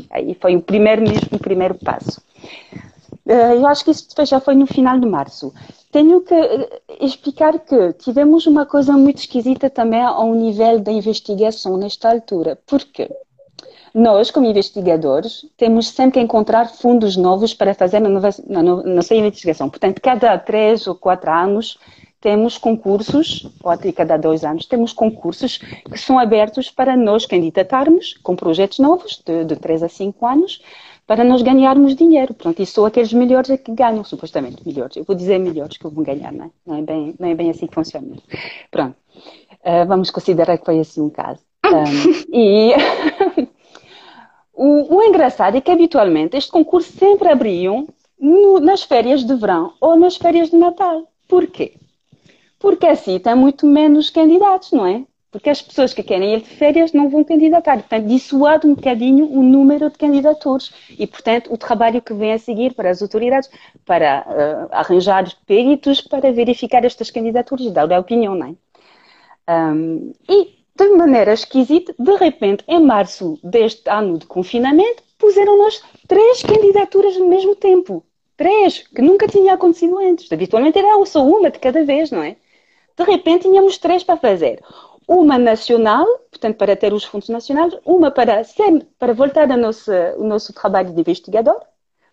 Aí 0.10 0.36
foi 0.40 0.56
o 0.56 0.62
primeiro 0.62 1.02
mesmo, 1.02 1.30
o 1.34 1.40
primeiro 1.40 1.76
passo. 1.76 2.22
Eh, 3.30 3.58
eu 3.58 3.68
acho 3.68 3.86
que 3.86 3.92
isso 3.92 4.08
já 4.26 4.40
foi 4.40 4.56
no 4.56 4.66
final 4.66 5.00
de 5.00 5.06
março. 5.08 5.54
Tenho 5.92 6.22
que 6.22 6.34
eh, 6.34 6.82
explicar 7.00 7.60
que 7.60 7.94
tivemos 7.94 8.48
uma 8.48 8.66
coisa 8.66 8.94
muito 8.94 9.20
esquisita 9.20 9.70
também 9.70 10.02
ao 10.02 10.34
nível 10.34 10.80
da 10.80 10.92
investigação 10.92 11.78
nesta 11.78 12.10
altura. 12.10 12.58
Por 12.66 12.84
quê? 12.86 13.08
Nós, 13.94 14.32
como 14.32 14.48
investigadores, 14.48 15.46
temos 15.58 15.90
sempre 15.90 16.14
que 16.14 16.20
encontrar 16.20 16.70
fundos 16.70 17.16
novos 17.16 17.54
para 17.54 17.76
fazer 17.76 17.98
a 17.98 18.10
nova, 18.10 18.30
nossa 18.86 19.14
investigação. 19.14 19.70
Portanto, 19.70 20.02
cada 20.02 20.36
três 20.40 20.88
ou 20.88 20.96
quatro 20.96 21.32
anos 21.32 21.78
temos 22.20 22.58
concursos, 22.58 23.48
ou 23.64 23.72
até 23.72 23.92
cada 23.92 24.18
dois 24.18 24.44
anos, 24.44 24.66
temos 24.66 24.92
concursos 24.92 25.58
que 25.58 25.98
são 25.98 26.20
abertos 26.20 26.70
para 26.70 26.98
nós 26.98 27.26
candidatarmos 27.26 28.16
com 28.24 28.36
projetos 28.36 28.80
novos, 28.80 29.22
de, 29.24 29.46
de 29.46 29.56
três 29.56 29.82
a 29.84 29.88
cinco 29.88 30.26
anos, 30.26 30.62
para 31.10 31.24
nós 31.24 31.42
ganharmos 31.42 31.96
dinheiro. 31.96 32.36
Pronto, 32.36 32.62
e 32.62 32.68
só 32.68 32.86
aqueles 32.86 33.12
melhores 33.12 33.50
é 33.50 33.58
que 33.58 33.72
ganham, 33.72 34.04
supostamente, 34.04 34.62
melhores. 34.64 34.96
Eu 34.96 35.04
vou 35.04 35.16
dizer 35.16 35.40
melhores 35.40 35.76
que 35.76 35.88
vão 35.88 36.04
ganhar, 36.04 36.32
não 36.32 36.46
é? 36.46 36.50
Não 36.64 36.76
é 36.76 36.82
bem, 36.84 37.16
não 37.20 37.28
é 37.28 37.34
bem 37.34 37.50
assim 37.50 37.66
que 37.66 37.74
funciona. 37.74 38.16
Pronto, 38.70 38.96
uh, 39.66 39.88
vamos 39.88 40.12
considerar 40.12 40.60
que 40.60 40.66
foi 40.66 40.80
assim 40.80 41.02
um 41.02 41.10
caso. 41.10 41.42
Um, 41.66 42.32
e 42.32 42.74
o, 44.54 44.98
o, 44.98 45.02
engraçado 45.02 45.58
é 45.58 45.62
que, 45.62 45.72
habitualmente, 45.72 46.38
este 46.38 46.52
concurso 46.52 46.92
sempre 46.92 47.28
abriam 47.28 47.88
no, 48.20 48.60
nas 48.60 48.84
férias 48.84 49.26
de 49.26 49.34
verão 49.34 49.74
ou 49.82 49.98
nas 49.98 50.16
férias 50.16 50.52
de 50.52 50.58
Natal. 50.58 51.12
Por 51.28 51.48
quê? 51.48 51.74
Porque 52.60 52.86
assim 52.86 53.18
tem 53.18 53.34
muito 53.34 53.66
menos 53.66 54.12
candidatos, 54.12 54.72
não 54.72 54.86
é? 54.86 55.04
Porque 55.32 55.50
as 55.50 55.62
pessoas 55.62 55.94
que 55.94 56.02
querem 56.02 56.34
ir 56.34 56.42
de 56.42 56.50
férias 56.50 56.92
não 56.92 57.08
vão 57.10 57.24
candidatar. 57.24 57.78
Portanto, 57.78 58.08
dissuade 58.08 58.66
um 58.66 58.74
bocadinho 58.74 59.32
o 59.32 59.44
número 59.44 59.90
de 59.90 59.98
candidatores 59.98 60.72
e, 60.98 61.06
portanto, 61.06 61.54
o 61.54 61.58
trabalho 61.58 62.02
que 62.02 62.14
vem 62.14 62.34
a 62.34 62.40
seguir 62.40 62.74
para 62.74 62.90
as 62.90 63.02
autoridades 63.02 63.50
para 63.86 64.26
uh, 64.28 64.70
arranjar 64.72 65.32
peritos 65.46 66.02
para 66.02 66.32
verificar 66.32 66.84
estas 66.84 67.12
candidaturas 67.12 67.72
dar 67.72 67.92
a 67.94 68.00
opinião, 68.00 68.34
não 68.34 68.48
é? 68.48 68.56
Um, 69.74 70.14
e, 70.28 70.60
de 70.76 70.90
maneira 70.96 71.34
esquisita, 71.34 71.94
de 71.98 72.16
repente, 72.16 72.64
em 72.68 72.80
março 72.80 73.38
deste 73.44 73.90
ano 73.90 74.18
de 74.18 74.26
confinamento, 74.26 75.04
puseram-nos 75.18 75.84
três 76.08 76.42
candidaturas 76.42 77.18
ao 77.18 77.28
mesmo 77.28 77.56
tempo. 77.56 78.04
Três, 78.38 78.88
que 78.88 79.02
nunca 79.02 79.28
tinha 79.28 79.54
acontecido 79.54 79.98
antes. 80.00 80.32
Habitualmente 80.32 80.80
era 80.80 81.06
só 81.06 81.26
uma 81.26 81.52
de 81.52 81.60
cada 81.60 81.84
vez, 81.84 82.10
não 82.10 82.24
é? 82.24 82.38
De 82.98 83.04
repente 83.04 83.44
tínhamos 83.44 83.78
três 83.78 84.04
para 84.04 84.18
fazer. 84.18 84.62
Uma 85.10 85.40
nacional, 85.40 86.06
portanto, 86.30 86.56
para 86.56 86.76
ter 86.76 86.94
os 86.94 87.04
fundos 87.04 87.30
nacionais, 87.30 87.76
uma 87.84 88.12
para, 88.12 88.44
para 89.00 89.12
voltar 89.12 89.52
ao 89.52 89.58
nosso, 89.58 89.92
o 90.18 90.24
nosso 90.24 90.54
trabalho 90.54 90.94
de 90.94 91.02
investigador, 91.02 91.60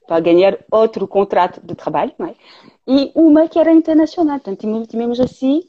para 0.06 0.18
ganhar 0.18 0.56
outro 0.70 1.06
contrato 1.06 1.60
de 1.62 1.74
trabalho, 1.74 2.12
é? 2.20 2.34
e 2.88 3.12
uma 3.14 3.48
que 3.48 3.58
era 3.58 3.70
internacional. 3.70 4.40
Portanto, 4.40 4.86
tínhamos 4.88 5.20
assim 5.20 5.62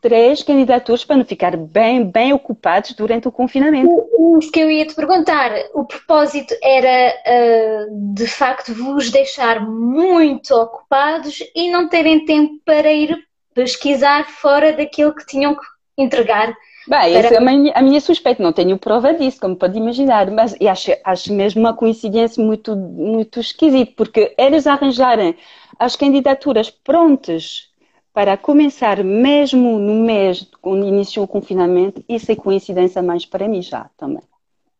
três 0.00 0.42
candidaturas 0.42 1.04
para 1.04 1.16
não 1.16 1.24
ficar 1.26 1.54
bem, 1.54 2.10
bem 2.10 2.32
ocupados 2.32 2.94
durante 2.94 3.28
o 3.28 3.32
confinamento. 3.32 3.90
O, 3.90 4.38
o 4.38 4.40
que 4.40 4.60
eu 4.60 4.70
ia 4.70 4.86
te 4.86 4.94
perguntar, 4.94 5.52
o 5.74 5.84
propósito 5.84 6.54
era 6.62 7.14
uh, 7.26 8.14
de 8.14 8.26
facto 8.26 8.72
vos 8.72 9.10
deixar 9.10 9.60
muito 9.60 10.54
ocupados 10.54 11.42
e 11.54 11.70
não 11.70 11.90
terem 11.90 12.24
tempo 12.24 12.54
para 12.64 12.90
ir 12.90 13.14
pesquisar 13.52 14.24
fora 14.30 14.72
daquilo 14.72 15.14
que 15.14 15.26
tinham 15.26 15.54
que 15.54 15.73
entregar. 15.96 16.54
Bem, 16.86 17.14
essa 17.16 17.34
é 17.34 17.38
a 17.38 17.40
minha, 17.40 17.72
a 17.74 17.80
minha 17.80 18.00
suspeita, 18.00 18.42
não 18.42 18.52
tenho 18.52 18.78
prova 18.78 19.14
disso, 19.14 19.40
como 19.40 19.56
pode 19.56 19.78
imaginar, 19.78 20.30
mas 20.30 20.54
acho, 20.60 20.92
acho 21.02 21.32
mesmo 21.32 21.60
uma 21.60 21.72
coincidência 21.72 22.44
muito, 22.44 22.76
muito 22.76 23.40
esquisita, 23.40 23.92
porque 23.96 24.34
eles 24.36 24.66
arranjarem 24.66 25.34
as 25.78 25.96
candidaturas 25.96 26.68
prontas 26.68 27.70
para 28.12 28.36
começar 28.36 29.02
mesmo 29.02 29.78
no 29.78 29.94
mês 30.04 30.46
quando 30.60 30.86
iniciou 30.86 31.24
o 31.24 31.28
confinamento, 31.28 32.04
isso 32.08 32.30
é 32.30 32.36
coincidência 32.36 33.02
mais 33.02 33.24
para 33.24 33.48
mim 33.48 33.62
já 33.62 33.90
também, 33.96 34.22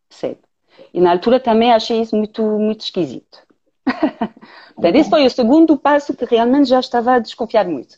cedo. 0.09 0.39
E 0.93 1.01
na 1.01 1.11
altura 1.11 1.39
também 1.39 1.73
achei 1.73 2.01
isso 2.01 2.15
muito, 2.15 2.43
muito 2.43 2.81
esquisito. 2.81 3.39
Portanto, 4.75 4.95
esse 4.95 5.09
foi 5.09 5.25
o 5.25 5.29
segundo 5.29 5.77
passo 5.77 6.15
que 6.15 6.25
realmente 6.25 6.69
já 6.69 6.79
estava 6.79 7.13
a 7.13 7.19
desconfiar 7.19 7.65
muito. 7.65 7.97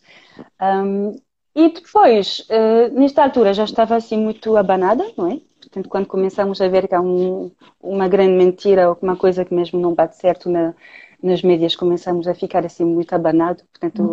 Um, 0.61 1.15
e 1.57 1.69
depois, 1.73 2.45
uh, 2.51 2.93
nesta 2.93 3.23
altura, 3.23 3.51
já 3.51 3.63
estava 3.63 3.95
assim 3.95 4.15
muito 4.15 4.55
abanada, 4.55 5.03
não 5.17 5.31
é? 5.31 5.41
Portanto, 5.59 5.89
quando 5.89 6.05
começamos 6.05 6.61
a 6.61 6.67
ver 6.67 6.87
que 6.87 6.93
há 6.93 7.01
um, 7.01 7.49
uma 7.81 8.07
grande 8.07 8.33
mentira 8.33 8.87
ou 8.87 8.97
uma 9.01 9.17
coisa 9.17 9.43
que 9.43 9.55
mesmo 9.55 9.79
não 9.79 9.95
bate 9.95 10.15
certo 10.17 10.51
na, 10.51 10.75
nas 11.21 11.41
médias, 11.41 11.75
começamos 11.75 12.27
a 12.27 12.35
ficar 12.35 12.63
assim 12.63 12.85
muito 12.85 13.11
abanado, 13.13 13.63
portanto, 13.71 14.03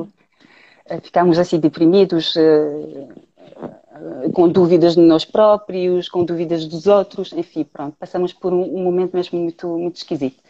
uhum. 0.90 1.00
ficamos 1.02 1.38
assim 1.38 1.60
deprimidos, 1.60 2.34
uh, 2.34 3.08
uh, 3.60 4.32
com 4.32 4.48
dúvidas 4.48 4.94
de 4.94 5.02
nós 5.02 5.26
próprios, 5.26 6.08
com 6.08 6.24
dúvidas 6.24 6.64
dos 6.66 6.86
outros, 6.86 7.30
enfim, 7.34 7.64
pronto, 7.64 7.94
passamos 8.00 8.32
por 8.32 8.54
um, 8.54 8.62
um 8.62 8.82
momento 8.82 9.14
mesmo 9.14 9.38
muito, 9.38 9.68
muito 9.68 9.96
esquisito. 9.96 10.42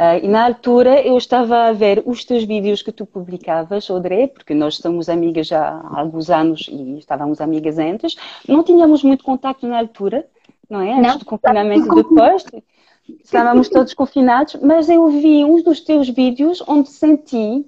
Uh, 0.00 0.24
e 0.24 0.28
na 0.28 0.46
altura 0.46 1.06
eu 1.06 1.18
estava 1.18 1.64
a 1.64 1.72
ver 1.72 2.02
os 2.06 2.24
teus 2.24 2.44
vídeos 2.44 2.80
que 2.80 2.90
tu 2.90 3.04
publicavas, 3.04 3.90
Audrey, 3.90 4.28
porque 4.28 4.54
nós 4.54 4.76
somos 4.76 5.10
amigas 5.10 5.48
já 5.48 5.60
há 5.60 6.00
alguns 6.00 6.30
anos 6.30 6.70
e 6.70 6.96
estávamos 6.96 7.38
amigas 7.38 7.78
antes. 7.78 8.16
Não 8.48 8.62
tínhamos 8.62 9.02
muito 9.02 9.22
contato 9.22 9.66
na 9.66 9.76
altura, 9.76 10.26
não 10.70 10.80
é? 10.80 10.94
Antes 10.94 11.12
não. 11.12 11.18
do 11.18 11.24
confinamento 11.26 11.92
depois. 11.94 12.46
Estávamos 13.22 13.68
todos 13.68 13.92
confinados, 13.92 14.56
mas 14.62 14.88
eu 14.88 15.06
vi 15.08 15.44
um 15.44 15.62
dos 15.62 15.80
teus 15.80 16.08
vídeos 16.08 16.64
onde 16.66 16.88
senti 16.88 17.66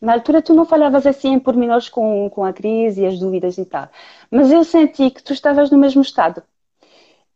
na 0.00 0.14
altura 0.14 0.40
tu 0.40 0.54
não 0.54 0.64
falavas 0.64 1.06
assim 1.06 1.34
em 1.34 1.38
pormenores 1.38 1.90
com, 1.90 2.30
com 2.30 2.42
a 2.42 2.54
crise 2.54 3.02
e 3.02 3.06
as 3.06 3.18
dúvidas 3.18 3.58
e 3.58 3.64
tal, 3.64 3.88
mas 4.30 4.50
eu 4.50 4.62
senti 4.62 5.10
que 5.10 5.22
tu 5.22 5.32
estavas 5.32 5.70
no 5.70 5.78
mesmo 5.78 6.00
estado 6.00 6.42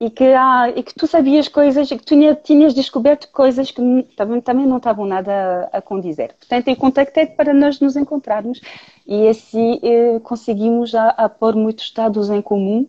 e 0.00 0.08
que, 0.08 0.24
ah, 0.24 0.72
e 0.74 0.82
que 0.82 0.94
tu 0.94 1.06
sabias 1.06 1.46
coisas 1.46 1.90
e 1.90 1.98
que 1.98 2.04
tu 2.04 2.14
tinhas 2.42 2.72
descoberto 2.72 3.28
coisas 3.30 3.70
que 3.70 3.82
também, 4.16 4.40
também 4.40 4.66
não 4.66 4.78
estavam 4.78 5.04
nada 5.04 5.68
a, 5.72 5.78
a 5.78 5.82
condizer. 5.82 6.34
Portanto, 6.38 6.68
eu 6.68 6.76
contactei 6.76 7.26
para 7.26 7.52
nós 7.52 7.78
nos 7.80 7.96
encontrarmos 7.96 8.60
e 9.06 9.28
assim 9.28 9.78
eh, 9.82 10.18
conseguimos 10.20 10.94
a, 10.94 11.10
a, 11.10 11.28
pôr 11.28 11.54
muitos 11.54 11.92
dados 11.92 12.30
em 12.30 12.40
comum. 12.40 12.88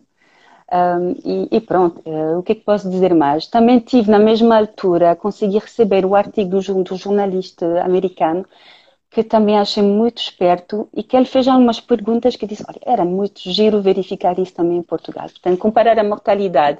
Um, 0.72 1.10
e, 1.22 1.48
e, 1.56 1.60
pronto, 1.60 2.00
uh, 2.08 2.38
o 2.38 2.42
que 2.42 2.52
é 2.52 2.54
que 2.54 2.62
posso 2.62 2.88
dizer 2.88 3.14
mais? 3.14 3.46
Também 3.46 3.78
tive 3.78 4.10
na 4.10 4.18
mesma 4.18 4.56
altura, 4.56 5.14
consegui 5.14 5.58
receber 5.58 6.06
o 6.06 6.14
artigo 6.14 6.48
do, 6.60 6.82
do 6.82 6.96
jornalista 6.96 7.84
americano 7.84 8.46
que 9.12 9.22
também 9.22 9.58
achei 9.58 9.82
muito 9.82 10.22
esperto 10.22 10.88
e 10.94 11.02
que 11.02 11.14
ele 11.14 11.26
fez 11.26 11.46
algumas 11.46 11.78
perguntas 11.78 12.34
que 12.34 12.46
disse, 12.46 12.64
olha, 12.66 12.80
era 12.84 13.04
muito 13.04 13.40
giro 13.44 13.82
verificar 13.82 14.38
isso 14.38 14.54
também 14.54 14.78
em 14.78 14.82
Portugal. 14.82 15.28
Portanto, 15.28 15.58
comparar 15.58 15.98
a 15.98 16.04
mortalidade 16.04 16.78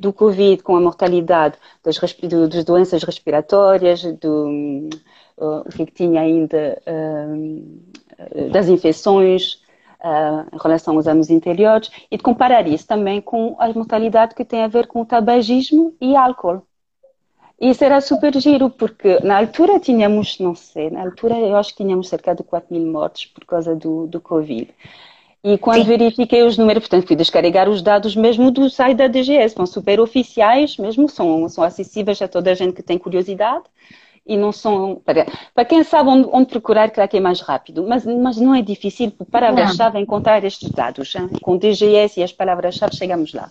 do 0.00 0.10
Covid 0.10 0.62
com 0.62 0.76
a 0.76 0.80
mortalidade 0.80 1.56
das, 1.82 1.98
das 1.98 2.64
doenças 2.64 3.02
respiratórias, 3.02 4.02
do 4.02 4.88
uh, 5.36 5.60
o 5.60 5.68
que, 5.68 5.82
é 5.82 5.86
que 5.86 5.92
tinha 5.92 6.22
ainda 6.22 6.80
uh, 6.86 8.50
das 8.50 8.68
infecções 8.68 9.62
uh, 10.00 10.48
em 10.54 10.58
relação 10.58 10.96
aos 10.96 11.06
anos 11.06 11.30
anteriores 11.30 11.90
e 12.10 12.16
de 12.16 12.22
comparar 12.22 12.66
isso 12.66 12.86
também 12.86 13.20
com 13.20 13.56
a 13.58 13.68
mortalidade 13.74 14.34
que 14.34 14.44
tem 14.44 14.62
a 14.62 14.68
ver 14.68 14.86
com 14.86 15.02
o 15.02 15.06
tabagismo 15.06 15.94
e 16.00 16.16
álcool. 16.16 16.62
Isso 17.60 17.84
era 17.84 18.00
super 18.00 18.38
giro, 18.40 18.68
porque 18.68 19.20
na 19.20 19.38
altura 19.38 19.78
tínhamos, 19.78 20.38
não 20.38 20.54
sei, 20.54 20.90
na 20.90 21.02
altura 21.02 21.38
eu 21.38 21.56
acho 21.56 21.70
que 21.70 21.82
tínhamos 21.82 22.08
cerca 22.08 22.34
de 22.34 22.42
4 22.42 22.74
mil 22.74 22.86
mortes 22.90 23.26
por 23.26 23.44
causa 23.44 23.74
do, 23.74 24.06
do 24.06 24.20
Covid. 24.20 24.68
E 25.42 25.58
quando 25.58 25.82
Sim. 25.82 25.88
verifiquei 25.88 26.42
os 26.42 26.56
números, 26.56 26.82
portanto, 26.82 27.06
fui 27.06 27.14
descarregar 27.14 27.68
os 27.68 27.82
dados 27.82 28.16
mesmo 28.16 28.50
do 28.50 28.70
site 28.70 28.96
da 28.96 29.06
DGS, 29.06 29.54
são 29.54 29.66
super 29.66 30.00
oficiais, 30.00 30.78
mesmo 30.78 31.08
são, 31.08 31.48
são 31.48 31.62
acessíveis 31.62 32.20
a 32.22 32.26
toda 32.26 32.50
a 32.50 32.54
gente 32.54 32.72
que 32.72 32.82
tem 32.82 32.98
curiosidade 32.98 33.64
e 34.26 34.36
não 34.36 34.52
são. 34.52 34.96
Para, 35.04 35.26
para 35.54 35.64
quem 35.64 35.84
sabe 35.84 36.08
onde, 36.08 36.28
onde 36.32 36.46
procurar, 36.46 36.90
claro 36.90 37.10
que 37.10 37.18
é 37.18 37.20
mais 37.20 37.40
rápido, 37.40 37.86
mas, 37.86 38.06
mas 38.06 38.38
não 38.38 38.54
é 38.54 38.62
difícil, 38.62 39.10
por 39.10 39.26
palavra-chave, 39.26 39.98
encontrar 39.98 40.42
estes 40.44 40.70
dados. 40.70 41.14
Hein? 41.14 41.28
Com 41.42 41.58
DGS 41.58 42.20
e 42.20 42.22
as 42.22 42.32
palavras-chave 42.32 42.96
chegamos 42.96 43.34
lá. 43.34 43.50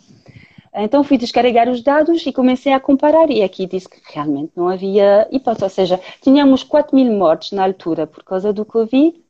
Então 0.76 1.04
fui 1.04 1.18
descarregar 1.18 1.70
os 1.70 1.82
dados 1.82 2.26
e 2.26 2.34
comecei 2.34 2.74
a 2.74 2.80
comparar 2.80 3.30
e 3.30 3.44
aqui 3.44 3.66
disse 3.68 3.88
que 3.90 4.02
realmente 4.14 4.52
não 4.56 4.68
havia 4.68 5.28
hipótese, 5.32 5.64
ou 5.64 5.70
seja, 5.70 6.02
tínhamos 6.22 6.64
4 6.64 6.96
mil 6.96 7.12
mortes 7.14 7.52
na 7.52 7.64
altura 7.64 8.08
por 8.08 8.24
causa 8.24 8.52
do 8.54 8.66
Covid, 8.66 9.22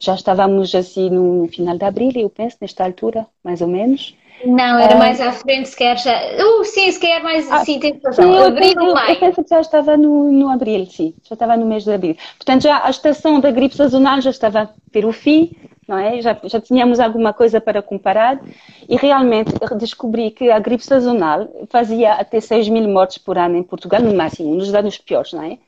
Já 0.00 0.14
estávamos 0.14 0.74
assim 0.74 1.10
no 1.10 1.48
final 1.48 1.76
de 1.78 1.84
abril, 1.84 2.12
eu 2.16 2.30
penso, 2.30 2.58
nesta 2.60 2.84
altura, 2.84 3.26
mais 3.44 3.60
ou 3.62 3.68
menos. 3.68 4.16
Não, 4.46 4.78
era 4.78 4.96
mais 4.96 5.20
à 5.20 5.32
frente, 5.32 5.68
sequer 5.68 5.96
já. 5.98 6.12
Uh, 6.36 6.64
sim, 6.64 6.90
sequer 6.90 7.22
mais. 7.22 7.50
Ah, 7.50 7.64
sim, 7.64 7.78
tem 7.78 8.00
razão. 8.04 8.32
Sim, 8.32 8.38
abril 8.38 8.74
ou 8.78 8.94
maio. 8.94 9.12
Eu 9.12 9.16
penso 9.16 9.42
que 9.42 9.50
já 9.50 9.60
estava 9.60 9.96
no, 9.96 10.30
no 10.30 10.48
abril, 10.48 10.86
sim. 10.86 11.14
Já 11.22 11.34
estava 11.34 11.56
no 11.56 11.66
mês 11.66 11.84
de 11.84 11.92
abril. 11.92 12.16
Portanto, 12.36 12.62
já 12.62 12.84
a 12.84 12.90
estação 12.90 13.40
da 13.40 13.50
gripe 13.50 13.76
sazonal 13.76 14.20
já 14.20 14.30
estava 14.30 14.70
ter 14.92 15.04
o 15.04 15.12
fim, 15.12 15.52
não 15.88 15.98
é? 15.98 16.20
Já, 16.20 16.36
já 16.44 16.60
tínhamos 16.60 17.00
alguma 17.00 17.32
coisa 17.32 17.60
para 17.60 17.82
comparar. 17.82 18.40
E 18.88 18.96
realmente 18.96 19.52
descobri 19.78 20.30
que 20.30 20.50
a 20.50 20.58
gripe 20.58 20.84
sazonal 20.84 21.48
fazia 21.68 22.14
até 22.14 22.40
6 22.40 22.68
mil 22.68 22.88
mortes 22.88 23.18
por 23.18 23.38
ano 23.38 23.56
em 23.56 23.62
Portugal, 23.62 24.00
no 24.00 24.14
máximo, 24.14 24.54
nos 24.54 24.70
dados 24.70 24.98
piores, 24.98 25.32
não 25.32 25.42
é? 25.42 25.58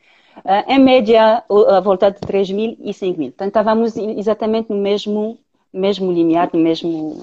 Uh, 0.45 0.71
em 0.71 0.79
média, 0.79 1.43
a 1.49 1.81
volta 1.81 2.11
de 2.11 2.21
3 2.21 2.51
mil 2.51 2.77
e 2.81 2.93
5 2.93 3.19
mil. 3.19 3.29
Portanto, 3.29 3.49
estávamos 3.49 3.97
exatamente 3.97 4.69
no 4.69 4.77
mesmo, 4.77 5.39
mesmo 5.77 6.11
limiar, 6.11 6.51
mesmo, 6.55 7.17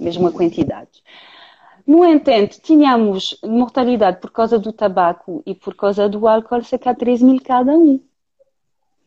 mesma 0.00 0.32
quantidade. 0.32 1.02
No 1.86 2.04
entanto, 2.04 2.60
tínhamos 2.60 3.38
mortalidade 3.42 4.20
por 4.20 4.30
causa 4.30 4.58
do 4.58 4.72
tabaco 4.72 5.42
e 5.46 5.54
por 5.54 5.74
causa 5.74 6.08
do 6.08 6.26
álcool 6.26 6.62
cerca 6.62 6.92
de 6.92 6.98
3 6.98 7.22
mil 7.22 7.40
cada 7.40 7.72
um, 7.72 8.00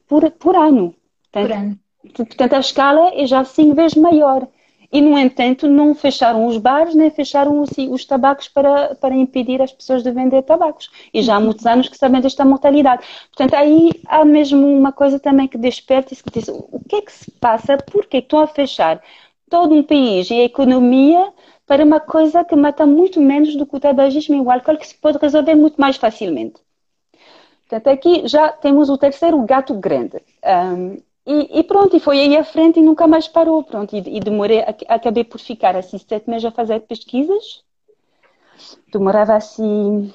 por, 0.08 0.30
por 0.32 0.56
ano. 0.56 0.96
Portanto, 1.32 1.50
por 1.50 1.52
ano. 1.52 1.80
Portanto, 2.16 2.54
a 2.54 2.60
escala 2.60 3.12
é 3.14 3.26
já 3.28 3.44
cinco 3.44 3.76
vezes 3.76 3.96
maior. 3.96 4.48
E, 4.92 5.00
no 5.02 5.18
entanto, 5.18 5.68
não 5.68 5.96
fecharam 5.96 6.46
os 6.48 6.58
bares, 6.58 6.94
nem 6.94 7.10
fecharam 7.10 7.62
os, 7.62 7.70
os 7.90 8.06
tabacos 8.06 8.48
para, 8.48 8.96
para 8.96 9.16
impedir 9.16 9.62
as 9.62 9.72
pessoas 9.72 10.04
de 10.04 10.12
vender 10.12 10.42
tabacos. 10.44 10.90
E 11.14 11.22
já 11.22 11.36
há 11.38 11.40
muitos 11.40 11.66
anos 11.66 11.88
que 11.88 11.98
sabem 11.98 12.20
desta 12.20 12.44
mortalidade. 12.44 13.04
Portanto, 13.30 13.54
aí 13.54 13.92
há 14.08 14.26
mesmo 14.26 14.68
uma 14.68 14.92
coisa 14.92 15.20
também 15.20 15.48
que 15.48 15.58
desperta 15.58 16.14
e 16.14 16.18
que 16.18 16.32
diz 16.32 16.48
o 16.50 16.80
que 16.88 16.98
é 16.98 17.02
que 17.02 17.12
se 17.12 17.32
passa, 17.32 17.78
por 17.78 18.06
que 18.06 18.18
estão 18.18 18.40
a 18.40 18.48
fechar 18.48 19.02
todo 19.50 19.74
um 19.76 19.84
país 19.84 20.30
e 20.30 20.36
a 20.36 20.44
economia 20.46 21.32
para 21.66 21.86
uma 21.86 22.00
coisa 22.00 22.44
que 22.44 22.56
mata 22.56 22.86
muito 22.86 23.22
menos 23.22 23.56
do 23.56 23.66
que 23.66 23.76
o 23.76 23.80
tabagismo 23.80 24.36
e 24.36 24.42
o 24.42 24.52
álcool, 24.52 24.78
que 24.78 24.88
se 24.88 24.96
pode 24.96 25.18
resolver 25.18 25.56
muito 25.56 25.80
mais 25.80 25.96
facilmente. 25.98 26.60
Portanto, 27.70 27.88
aqui 27.88 28.28
já 28.28 28.50
temos 28.50 28.90
o 28.90 28.98
terceiro 28.98 29.42
gato 29.44 29.74
grande. 29.76 30.22
Um, 30.44 30.98
e, 31.26 31.60
e, 31.60 31.64
pronto, 31.64 31.96
e 31.96 32.00
foi 32.00 32.20
aí 32.20 32.36
à 32.36 32.44
frente 32.44 32.80
e 32.80 32.84
nunca 32.84 33.08
mais 33.08 33.28
parou, 33.28 33.64
pronto. 33.64 33.96
E, 33.96 34.18
e 34.18 34.20
demorei, 34.20 34.64
acabei 34.88 35.24
por 35.24 35.40
ficar 35.40 35.76
assim 35.76 35.98
sete 35.98 36.30
meses 36.30 36.46
a 36.46 36.52
fazer 36.52 36.80
pesquisas. 36.82 37.64
Demorava 38.92 39.36
assim 39.36 40.14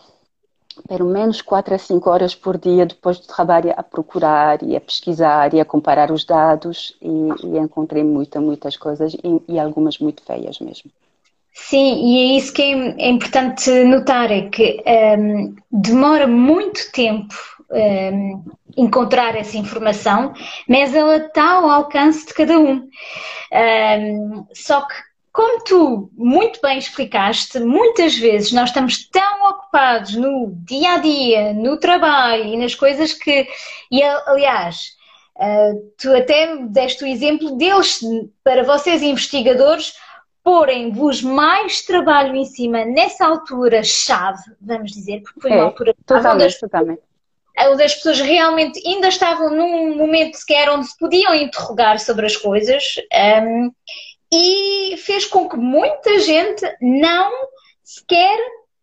pelo 0.89 1.07
menos 1.07 1.41
quatro 1.41 1.75
a 1.75 1.79
cinco 1.79 2.11
horas 2.11 2.35
por 2.35 2.59
dia 2.59 2.85
depois 2.85 3.19
do 3.19 3.27
trabalho 3.27 3.73
a 3.77 3.83
procurar 3.83 4.63
e 4.63 4.77
a 4.77 4.81
pesquisar 4.81 5.55
e 5.55 5.61
a 5.61 5.65
comparar 5.65 6.11
os 6.11 6.25
dados 6.25 6.95
e, 7.01 7.09
e 7.47 7.59
encontrei 7.59 8.05
muitas, 8.05 8.43
muitas 8.43 8.77
coisas 8.77 9.15
e, 9.15 9.43
e, 9.49 9.59
algumas 9.59 9.99
muito 9.99 10.23
feias 10.23 10.59
mesmo. 10.61 10.91
Sim, 11.55 12.05
e 12.05 12.19
é 12.19 12.37
isso 12.37 12.53
que 12.53 12.61
é, 12.61 12.95
é 12.99 13.09
importante 13.09 13.71
notar, 13.85 14.31
é 14.31 14.51
que 14.51 14.85
um, 15.19 15.57
demora 15.73 16.27
muito 16.27 16.93
tempo 16.93 17.35
um, 17.71 18.45
encontrar 18.77 19.37
essa 19.37 19.57
informação, 19.57 20.33
mas 20.69 20.95
ela 20.95 21.17
está 21.17 21.53
ao 21.53 21.71
alcance 21.71 22.27
de 22.27 22.35
cada 22.35 22.59
um. 22.59 22.89
um. 23.53 24.47
Só 24.53 24.83
que, 24.83 24.95
como 25.33 25.65
tu 25.65 26.11
muito 26.17 26.61
bem 26.63 26.79
explicaste, 26.79 27.59
muitas 27.61 28.17
vezes 28.17 28.53
nós 28.53 28.71
estamos 28.71 29.09
tão 29.09 29.51
ocupados 29.51 30.15
no 30.15 30.53
dia 30.65 30.95
a 30.95 30.99
dia, 30.99 31.53
no 31.53 31.77
trabalho 31.79 32.45
e 32.45 32.57
nas 32.57 32.75
coisas 32.75 33.13
que. 33.13 33.47
E 33.91 34.03
aliás. 34.03 34.97
Uh, 35.39 35.93
tu 35.99 36.17
até 36.17 36.57
deste 36.65 37.05
o 37.05 37.07
exemplo 37.07 37.59
deles, 37.59 38.01
para 38.43 38.63
vocês 38.63 39.03
investigadores, 39.03 39.93
porem-vos 40.43 41.21
mais 41.21 41.83
trabalho 41.83 42.35
em 42.35 42.47
cima 42.47 42.87
nessa 42.87 43.27
altura 43.27 43.83
chave, 43.85 44.43
vamos 44.59 44.93
dizer, 44.93 45.21
porque 45.21 45.43
foi 45.43 45.51
uma 45.51 45.61
é, 45.61 45.65
altura 45.65 45.95
totalmente, 46.07 46.59
totalmente 46.59 47.03
onde 47.59 47.83
as 47.83 47.95
pessoas 47.95 48.21
realmente 48.21 48.81
ainda 48.87 49.09
estavam 49.09 49.51
num 49.51 49.97
momento 49.97 50.37
sequer 50.37 50.69
onde 50.71 50.87
se 50.87 50.99
podiam 50.99 51.35
interrogar 51.35 51.99
sobre 51.99 52.27
as 52.27 52.37
coisas 52.37 52.95
um, 53.43 53.71
e 54.33 54.97
fez 54.99 55.25
com 55.25 55.49
que 55.49 55.57
muita 55.57 56.19
gente 56.21 56.65
não 56.81 57.31
sequer 57.83 58.39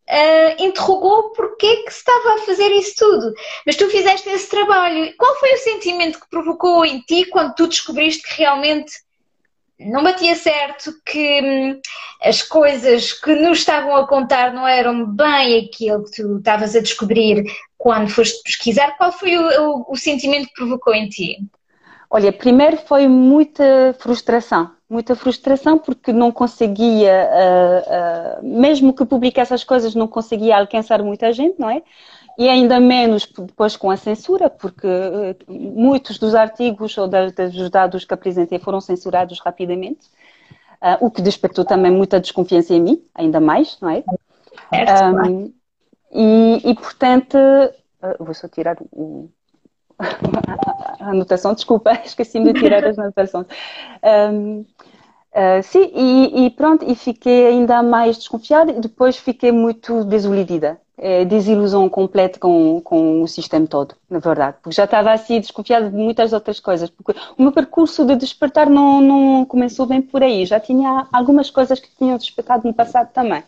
uh, 0.09 0.63
interrogou 0.63 1.31
porque 1.31 1.83
que 1.83 1.91
se 1.91 1.99
estava 1.99 2.35
a 2.35 2.45
fazer 2.45 2.69
isso 2.71 2.95
tudo. 2.97 3.33
Mas 3.65 3.75
tu 3.75 3.89
fizeste 3.89 4.29
esse 4.29 4.49
trabalho. 4.49 5.13
Qual 5.17 5.35
foi 5.39 5.53
o 5.53 5.57
sentimento 5.57 6.19
que 6.19 6.29
provocou 6.29 6.85
em 6.85 6.99
ti 7.01 7.25
quando 7.25 7.53
tu 7.55 7.67
descobriste 7.67 8.23
que 8.23 8.41
realmente 8.41 8.91
não 9.79 10.03
batia 10.03 10.35
certo, 10.35 10.93
que 11.05 11.41
hum, 11.41 11.79
as 12.21 12.41
coisas 12.41 13.11
que 13.11 13.35
nos 13.35 13.59
estavam 13.59 13.95
a 13.95 14.07
contar 14.07 14.53
não 14.53 14.67
eram 14.67 15.05
bem 15.05 15.65
aquilo 15.65 16.05
que 16.05 16.21
tu 16.21 16.37
estavas 16.37 16.75
a 16.75 16.79
descobrir 16.79 17.43
quando 17.83 18.09
foste 18.09 18.41
pesquisar. 18.43 18.95
Qual 18.97 19.11
foi 19.11 19.37
o, 19.37 19.41
o, 19.41 19.85
o 19.89 19.97
sentimento 19.97 20.47
que 20.47 20.53
provocou 20.53 20.95
em 20.95 21.09
ti? 21.09 21.45
Olha, 22.09 22.31
primeiro 22.31 22.77
foi 22.77 23.09
muita 23.09 23.93
frustração, 23.99 24.71
muita 24.89 25.17
frustração 25.17 25.77
porque 25.77 26.13
não 26.13 26.31
conseguia, 26.31 27.29
uh, 27.29 28.39
uh, 28.39 28.47
mesmo 28.47 28.93
que 28.93 29.03
publicasse 29.03 29.53
as 29.53 29.65
coisas, 29.65 29.95
não 29.95 30.07
conseguia 30.07 30.57
alcançar 30.57 31.03
muita 31.03 31.33
gente, 31.33 31.59
não 31.59 31.69
é? 31.69 31.81
e 32.37 32.47
ainda 32.47 32.79
menos 32.79 33.27
depois 33.27 33.75
com 33.75 33.91
a 33.91 33.97
censura, 33.97 34.49
porque 34.49 34.87
eh, 34.87 35.35
muitos 35.47 36.17
dos 36.17 36.33
artigos 36.33 36.97
ou 36.97 37.07
dos 37.07 37.69
dados 37.69 38.05
que 38.05 38.13
apresentei 38.15 38.57
foram 38.57 38.81
censurados 38.81 39.39
rapidamente, 39.39 40.09
o 40.99 41.11
que 41.11 41.21
despertou 41.21 41.63
também 41.63 41.91
muita 41.91 42.19
desconfiança 42.19 42.73
em 42.73 42.81
mim, 42.81 43.03
ainda 43.13 43.39
mais, 43.39 43.77
não 43.79 43.87
é? 43.87 44.03
Um, 44.73 45.53
e, 46.13 46.61
e, 46.63 46.75
portanto, 46.75 47.35
uh, 47.37 48.23
vou 48.23 48.33
só 48.33 48.47
tirar 48.47 48.77
o, 48.91 49.29
a 49.99 51.09
anotação, 51.09 51.53
desculpa, 51.53 51.91
esqueci-me 52.05 52.53
de 52.53 52.59
tirar 52.59 52.85
as 52.85 52.97
anotações. 52.97 53.47
Um, 54.03 54.65
uh, 55.31 55.63
sim, 55.63 55.91
e, 55.95 56.45
e, 56.45 56.49
pronto, 56.51 56.89
e 56.89 56.95
fiquei 56.95 57.47
ainda 57.47 57.81
mais 57.81 58.17
desconfiada 58.17 58.71
e 58.71 58.79
depois 58.79 59.17
fiquei 59.17 59.51
muito 59.51 60.03
desiludida 60.03 60.79
é, 60.97 61.25
desilusão 61.25 61.89
completa 61.89 62.39
com, 62.39 62.79
com 62.81 63.21
o 63.21 63.27
sistema 63.27 63.67
todo, 63.67 63.95
na 64.09 64.19
verdade. 64.19 64.57
Porque 64.61 64.75
já 64.75 64.85
estava 64.85 65.11
assim 65.11 65.39
desconfiada 65.39 65.89
de 65.89 65.95
muitas 65.95 66.33
outras 66.33 66.59
coisas. 66.59 66.89
Porque 66.89 67.19
o 67.37 67.41
meu 67.41 67.51
percurso 67.51 68.05
de 68.05 68.15
despertar 68.15 68.69
não, 68.69 69.01
não 69.01 69.45
começou 69.45 69.85
bem 69.85 70.01
por 70.01 70.21
aí. 70.23 70.45
Já 70.45 70.59
tinha 70.59 71.07
algumas 71.11 71.49
coisas 71.49 71.79
que 71.79 71.89
tinham 71.97 72.17
despertado 72.17 72.67
no 72.67 72.73
passado 72.73 73.11
também. 73.11 73.43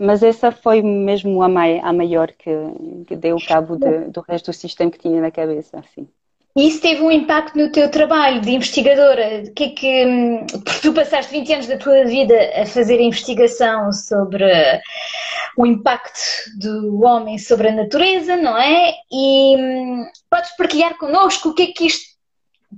Mas 0.00 0.22
essa 0.22 0.50
foi 0.50 0.80
mesmo 0.80 1.42
a, 1.42 1.48
mai, 1.48 1.78
a 1.80 1.92
maior 1.92 2.32
que, 2.32 2.50
que 3.06 3.14
deu 3.14 3.36
cabo 3.46 3.76
de, 3.76 4.08
do 4.08 4.22
resto 4.26 4.50
do 4.50 4.54
sistema 4.54 4.90
que 4.90 4.98
tinha 4.98 5.20
na 5.20 5.30
cabeça. 5.30 5.78
Assim. 5.78 6.08
E 6.56 6.68
isso 6.68 6.80
teve 6.80 7.02
um 7.02 7.10
impacto 7.10 7.58
no 7.58 7.70
teu 7.70 7.90
trabalho 7.90 8.40
de 8.40 8.50
investigadora? 8.50 9.42
Que 9.54 9.64
é 9.64 9.68
que, 9.68 10.06
hum, 10.06 10.46
porque 10.64 10.80
tu 10.80 10.94
passaste 10.94 11.30
20 11.30 11.52
anos 11.52 11.66
da 11.66 11.76
tua 11.76 12.06
vida 12.06 12.34
a 12.56 12.64
fazer 12.64 12.98
investigação 12.98 13.92
sobre 13.92 14.44
o 15.54 15.66
impacto 15.66 16.18
do 16.58 17.04
homem 17.04 17.36
sobre 17.36 17.68
a 17.68 17.74
natureza, 17.74 18.36
não 18.36 18.56
é? 18.56 18.94
E 19.12 19.56
hum, 19.58 20.06
podes 20.30 20.56
partilhar 20.56 20.96
connosco 20.96 21.50
o 21.50 21.54
que 21.54 21.64
é 21.64 21.66
que 21.66 21.86
isto 21.86 22.08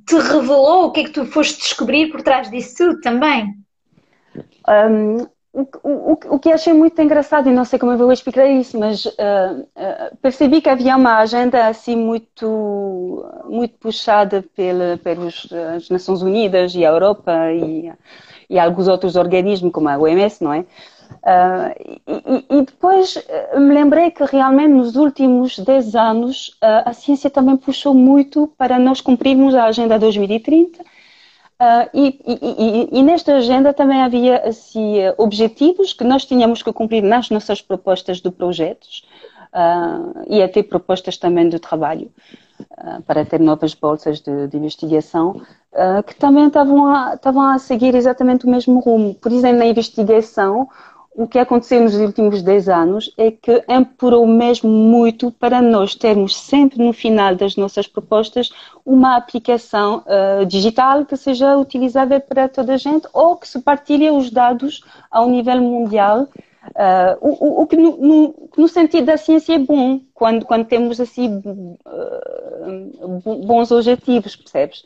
te 0.09 0.17
revelou, 0.17 0.87
o 0.87 0.91
que 0.91 1.01
é 1.03 1.05
que 1.05 1.13
tu 1.13 1.25
foste 1.25 1.61
descobrir 1.61 2.11
por 2.11 2.21
trás 2.21 2.51
disso 2.51 2.75
tudo 2.79 3.01
também? 3.01 3.55
Um, 4.69 5.27
o, 5.53 5.67
o, 5.83 6.13
o, 6.13 6.39
que 6.39 6.51
achei 6.51 6.73
muito 6.73 7.01
engraçado, 7.03 7.49
e 7.49 7.53
não 7.53 7.65
sei 7.65 7.79
como 7.79 7.93
eu 7.93 7.99
vou 7.99 8.11
explicar 8.11 8.47
isso, 8.47 8.79
mas 8.79 9.05
uh, 9.05 9.11
uh, 9.13 10.17
percebi 10.23 10.63
que 10.63 10.69
havia 10.71 10.97
uma 10.97 11.19
agenda 11.19 11.67
assim 11.67 11.95
muito, 11.95 13.23
muito 13.45 13.75
puxada 13.79 14.43
pela, 14.57 14.97
pelas 14.97 15.47
Nações 15.91 16.23
Unidas 16.23 16.75
e 16.75 16.87
a 16.87 16.89
Europa 16.89 17.53
e, 17.53 17.93
e 18.49 18.59
alguns 18.59 18.89
outros 18.89 19.15
organismos, 19.15 19.73
como 19.73 19.91
a 19.91 19.99
OMS, 19.99 20.43
não 20.43 20.55
é? 20.55 20.61
Uh, 20.61 22.01
e, 22.09 22.47
e, 22.59 22.63
depois 22.63 23.23
me 23.55 23.75
lembrei 23.75 24.11
que 24.11 24.25
realmente 24.25 24.73
nos 24.73 24.97
últimos 24.97 25.59
10 25.59 25.95
anos 25.95 26.57
a 26.63 26.95
ciência 26.95 27.29
também 27.29 27.59
puxou 27.59 27.93
muito 27.93 28.51
para 28.57 28.79
nós 28.79 29.03
cumprirmos 29.03 29.55
a 29.55 29.65
Agenda 29.65 29.99
2030 29.99 30.83
Uh, 31.63 31.89
e, 31.95 32.21
e, 32.27 32.99
e, 32.99 33.03
nesta 33.05 33.37
agenda 33.37 33.73
também 33.73 34.03
havia 34.03 34.49
assim, 34.49 34.97
objetivos 35.17 35.93
que 35.93 36.03
nós 36.03 36.25
tínhamos 36.25 36.61
que 36.61 36.73
cumprir 36.73 37.05
nas 37.05 37.31
nossas 37.31 37.63
propostas 37.63 38.21
de 38.21 38.33
projetos 38.33 39.05
uh, 39.55 40.25
e 40.27 40.43
até 40.43 40.61
propostas 40.61 41.17
também 41.17 41.49
de 41.49 41.61
trabalho 41.61 42.11
uh, 42.63 43.01
para 43.03 43.25
ter 43.25 43.39
novas 43.39 43.75
bolsas 43.75 44.21
de, 44.21 44.49
de 44.49 44.57
investigação 44.57 45.41
que 46.07 46.15
também 46.17 46.49
estavam 46.49 46.87
a, 46.87 47.15
estavam 47.15 47.49
a 47.49 47.59
seguir 47.59 47.95
exatamente 47.95 48.45
o 48.45 48.51
mesmo 48.51 48.79
rumo. 48.79 49.15
Por 49.15 49.33
exemplo, 49.33 49.61
na 49.61 49.65
investigação, 49.65 50.69
o 51.15 51.27
que 51.27 51.39
aconteceu 51.39 51.83
nos 51.83 51.95
últimos 51.95 52.43
10 52.43 52.69
anos 52.69 53.13
é 53.19 53.31
que 53.31 53.63
empurrou 53.69 54.27
mesmo 54.27 54.71
muito 54.71 55.31
para 55.31 55.61
nós 55.61 55.95
termos 55.95 56.35
sempre 56.35 56.83
no 56.83 56.93
final 56.93 57.35
das 57.35 57.55
nossas 57.55 57.87
propostas 57.87 58.51
uma 58.85 59.17
aplicação 59.17 60.03
uh, 60.07 60.47
digital 60.47 61.05
que 61.05 61.17
seja 61.17 61.57
utilizável 61.59 62.21
para 62.21 62.49
toda 62.49 62.75
a 62.75 62.77
gente 62.79 63.07
ou 63.13 63.37
que 63.37 63.47
se 63.47 63.61
partilhe 63.61 64.11
os 64.11 64.31
dados 64.31 64.83
ao 65.11 65.29
nível 65.29 65.61
mundial. 65.61 66.29
Uh, 66.65 67.19
o, 67.21 67.63
o, 67.63 67.67
que 67.67 67.77
no, 67.77 67.97
no, 67.99 68.51
no, 68.57 68.69
sentido 68.69 69.07
da 69.07 69.17
ciência 69.17 69.55
é 69.55 69.59
bom 69.59 70.01
quando, 70.15 70.47
quando 70.47 70.65
temos 70.65 71.01
assim 71.01 71.43
uh, 71.85 73.45
bons 73.45 73.71
objetivos, 73.71 74.37
percebes? 74.37 74.85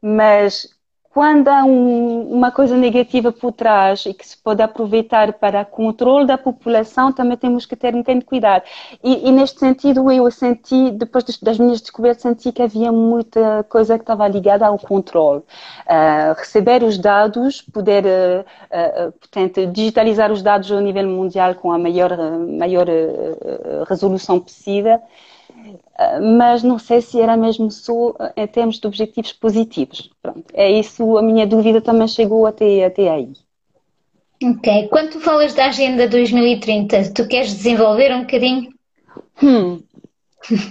Mas 0.00 0.77
quando 1.18 1.48
há 1.48 1.64
um, 1.64 2.30
uma 2.30 2.52
coisa 2.52 2.76
negativa 2.76 3.32
por 3.32 3.50
trás 3.50 4.06
e 4.06 4.14
que 4.14 4.24
se 4.24 4.36
pode 4.36 4.62
aproveitar 4.62 5.32
para 5.32 5.64
controle 5.64 6.24
da 6.28 6.38
população, 6.38 7.12
também 7.12 7.36
temos 7.36 7.66
que 7.66 7.74
ter 7.74 7.92
um 7.92 7.98
bocadinho 7.98 8.20
de 8.20 8.24
cuidado. 8.24 8.62
E, 9.02 9.28
e, 9.28 9.32
neste 9.32 9.58
sentido, 9.58 10.12
eu 10.12 10.30
senti, 10.30 10.92
depois 10.92 11.24
das 11.42 11.58
minhas 11.58 11.80
descobertas, 11.80 12.22
senti 12.22 12.52
que 12.52 12.62
havia 12.62 12.92
muita 12.92 13.66
coisa 13.68 13.98
que 13.98 14.04
estava 14.04 14.28
ligada 14.28 14.64
ao 14.64 14.78
controle. 14.78 15.40
Uh, 15.40 16.38
receber 16.38 16.84
os 16.84 16.96
dados, 16.96 17.62
poder, 17.62 18.04
uh, 18.04 19.08
uh, 19.08 19.12
portanto, 19.18 19.66
digitalizar 19.72 20.30
os 20.30 20.40
dados 20.40 20.70
ao 20.70 20.78
nível 20.78 21.08
mundial 21.08 21.56
com 21.56 21.72
a 21.72 21.78
maior, 21.80 22.16
maior 22.46 22.86
resolução 23.88 24.38
possível 24.38 25.00
mas 26.20 26.62
não 26.62 26.78
sei 26.78 27.00
se 27.00 27.20
era 27.20 27.36
mesmo 27.36 27.70
só 27.70 28.14
ah, 28.18 28.32
em 28.36 28.46
termos 28.46 28.78
de 28.78 28.86
objetivos 28.86 29.32
positivos. 29.32 30.10
Pronto, 30.22 30.44
é 30.54 30.70
isso, 30.70 31.16
a 31.18 31.22
minha 31.22 31.46
dúvida 31.46 31.80
também 31.80 32.08
chegou 32.08 32.46
até, 32.46 32.84
até 32.84 33.08
aí. 33.10 33.32
Ok. 34.42 34.88
Quando 34.88 35.10
tu 35.12 35.20
falas 35.20 35.52
da 35.54 35.66
Agenda 35.66 36.08
2030, 36.08 37.12
tu 37.12 37.26
queres 37.26 37.54
desenvolver 37.54 38.14
um 38.14 38.20
bocadinho? 38.20 38.72
Hum. 39.42 39.82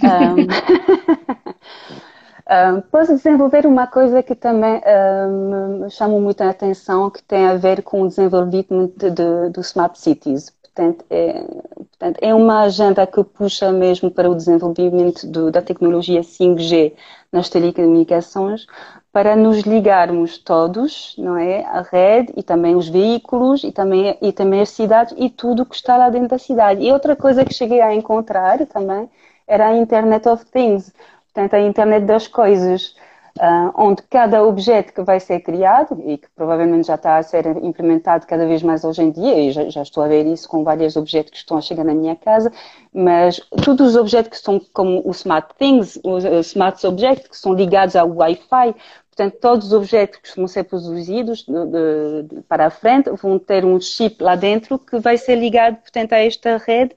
um, 2.50 2.76
um, 2.76 2.80
posso 2.90 3.14
desenvolver 3.14 3.66
uma 3.66 3.86
coisa 3.86 4.22
que 4.22 4.34
também 4.34 4.80
um, 5.28 5.84
me 5.84 5.90
chama 5.90 6.18
muita 6.18 6.48
atenção, 6.48 7.10
que 7.10 7.22
tem 7.22 7.44
a 7.46 7.56
ver 7.56 7.82
com 7.82 8.02
o 8.02 8.08
desenvolvimento 8.08 8.92
de, 8.96 9.10
de, 9.10 9.50
do 9.50 9.60
Smart 9.60 9.98
Cities. 9.98 10.50
Portanto, 10.78 11.04
é, 11.10 11.42
portanto, 11.76 12.18
é 12.22 12.32
uma 12.32 12.60
agenda 12.62 13.04
que 13.04 13.24
puxa 13.24 13.72
mesmo 13.72 14.12
para 14.12 14.30
o 14.30 14.34
desenvolvimento 14.36 15.26
do, 15.26 15.50
da 15.50 15.60
tecnologia 15.60 16.22
5G 16.22 16.92
nas 17.32 17.48
telecomunicações, 17.48 18.64
para 19.12 19.34
nos 19.34 19.62
ligarmos 19.62 20.38
todos, 20.38 21.16
não 21.18 21.36
é, 21.36 21.64
a 21.64 21.82
rede 21.82 22.32
e 22.36 22.44
também 22.44 22.76
os 22.76 22.88
veículos 22.88 23.64
e 23.64 23.72
também 23.72 24.16
e 24.22 24.30
também 24.32 24.60
as 24.60 24.68
cidades 24.68 25.16
e 25.18 25.28
tudo 25.28 25.66
que 25.66 25.74
está 25.74 25.96
lá 25.96 26.10
dentro 26.10 26.28
da 26.28 26.38
cidade. 26.38 26.80
E 26.80 26.92
outra 26.92 27.16
coisa 27.16 27.44
que 27.44 27.52
cheguei 27.52 27.80
a 27.80 27.92
encontrar 27.92 28.64
também 28.66 29.10
era 29.48 29.70
a 29.70 29.76
Internet 29.76 30.28
of 30.28 30.44
Things, 30.46 30.92
portanto 31.24 31.54
a 31.54 31.60
Internet 31.60 32.06
das 32.06 32.28
coisas 32.28 32.94
uh, 33.38 33.72
onde 33.74 34.02
cada 34.02 34.44
objeto 34.44 34.92
que 34.92 35.02
vai 35.02 35.20
ser 35.20 35.40
criado 35.40 36.02
e 36.04 36.18
que 36.18 36.28
provavelmente 36.34 36.86
já 36.86 36.96
está 36.96 37.16
a 37.16 37.22
ser 37.22 37.46
implementado 37.64 38.26
cada 38.26 38.46
vez 38.46 38.62
mais 38.62 38.84
hoje 38.84 39.02
em 39.02 39.10
dia, 39.10 39.38
e 39.38 39.52
já, 39.52 39.68
já 39.68 39.82
estou 39.82 40.02
a 40.02 40.08
ver 40.08 40.26
isso 40.26 40.48
com 40.48 40.64
vários 40.64 40.96
objetos 40.96 41.30
que 41.30 41.38
estão 41.38 41.56
a 41.56 41.60
chegar 41.60 41.84
na 41.84 41.94
minha 41.94 42.16
casa, 42.16 42.52
mas 42.92 43.40
todos 43.64 43.90
os 43.90 43.96
objetos 43.96 44.38
que 44.38 44.44
são 44.44 44.60
como 44.72 45.02
o 45.04 45.10
Smart 45.12 45.54
Things, 45.56 45.98
os 46.04 46.24
Smart 46.48 46.84
Objects, 46.86 47.28
que 47.28 47.36
são 47.36 47.54
ligados 47.54 47.96
ao 47.96 48.08
Wi-Fi, 48.08 48.74
Portanto, 49.18 49.40
todos 49.40 49.66
os 49.66 49.72
objetos 49.72 50.20
que 50.20 50.36
vão 50.36 50.46
ser 50.46 50.62
produzidos 50.62 51.44
de, 51.44 52.22
de, 52.22 52.40
para 52.42 52.66
a 52.66 52.70
frente 52.70 53.10
vão 53.10 53.36
ter 53.36 53.64
um 53.64 53.80
chip 53.80 54.22
lá 54.22 54.36
dentro 54.36 54.78
que 54.78 54.96
vai 55.00 55.18
ser 55.18 55.34
ligado, 55.34 55.74
portanto, 55.78 56.12
a 56.12 56.18
esta 56.18 56.56
rede 56.56 56.94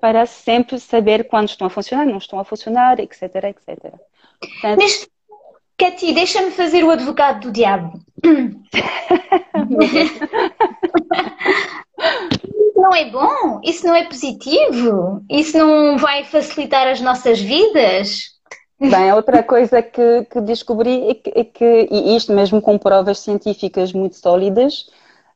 para 0.00 0.24
sempre 0.24 0.78
saber 0.78 1.26
quando 1.26 1.48
estão 1.48 1.66
a 1.66 1.70
funcionar, 1.70 2.06
não 2.06 2.18
estão 2.18 2.38
a 2.38 2.44
funcionar, 2.44 3.00
etc, 3.00 3.22
etc. 3.22 3.92
Portanto, 4.38 4.78
Neste, 4.78 5.10
Katy, 5.78 6.12
deixa-me 6.12 6.50
fazer 6.50 6.84
o 6.84 6.90
advogado 6.90 7.40
do 7.42 7.52
diabo. 7.52 7.98
Isso 12.60 12.74
não 12.76 12.94
é 12.94 13.10
bom? 13.10 13.60
Isso 13.62 13.86
não 13.86 13.94
é 13.94 14.04
positivo? 14.04 15.22
Isso 15.28 15.58
não 15.58 15.98
vai 15.98 16.24
facilitar 16.24 16.86
as 16.86 17.00
nossas 17.00 17.40
vidas? 17.40 18.34
Bem, 18.80 19.12
outra 19.12 19.42
coisa 19.42 19.82
que, 19.82 20.24
que 20.30 20.40
descobri 20.40 21.08
é 21.08 21.14
que, 21.14 21.32
é 21.34 21.44
que, 21.44 21.88
e 21.90 22.16
isto 22.16 22.32
mesmo 22.32 22.60
com 22.60 22.78
provas 22.78 23.18
científicas 23.18 23.92
muito 23.92 24.16
sólidas, 24.16 24.86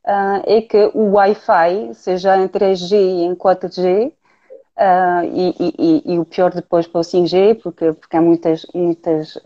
uh, 0.04 0.42
é 0.44 0.60
que 0.60 0.90
o 0.94 1.12
Wi-Fi, 1.12 1.94
seja 1.94 2.36
em 2.36 2.48
3G 2.48 2.92
e 2.92 3.24
em 3.24 3.34
4G, 3.34 4.12
Uh, 4.78 5.26
e, 5.34 5.74
e, 5.76 6.02
e, 6.14 6.18
o 6.20 6.24
pior 6.24 6.54
depois 6.54 6.86
para 6.86 7.00
o 7.00 7.02
5G, 7.02 7.60
porque, 7.60 7.92
porque 7.94 8.16
há 8.16 8.22
muitas, 8.22 8.64
muitas 8.72 9.34
uh, 9.34 9.42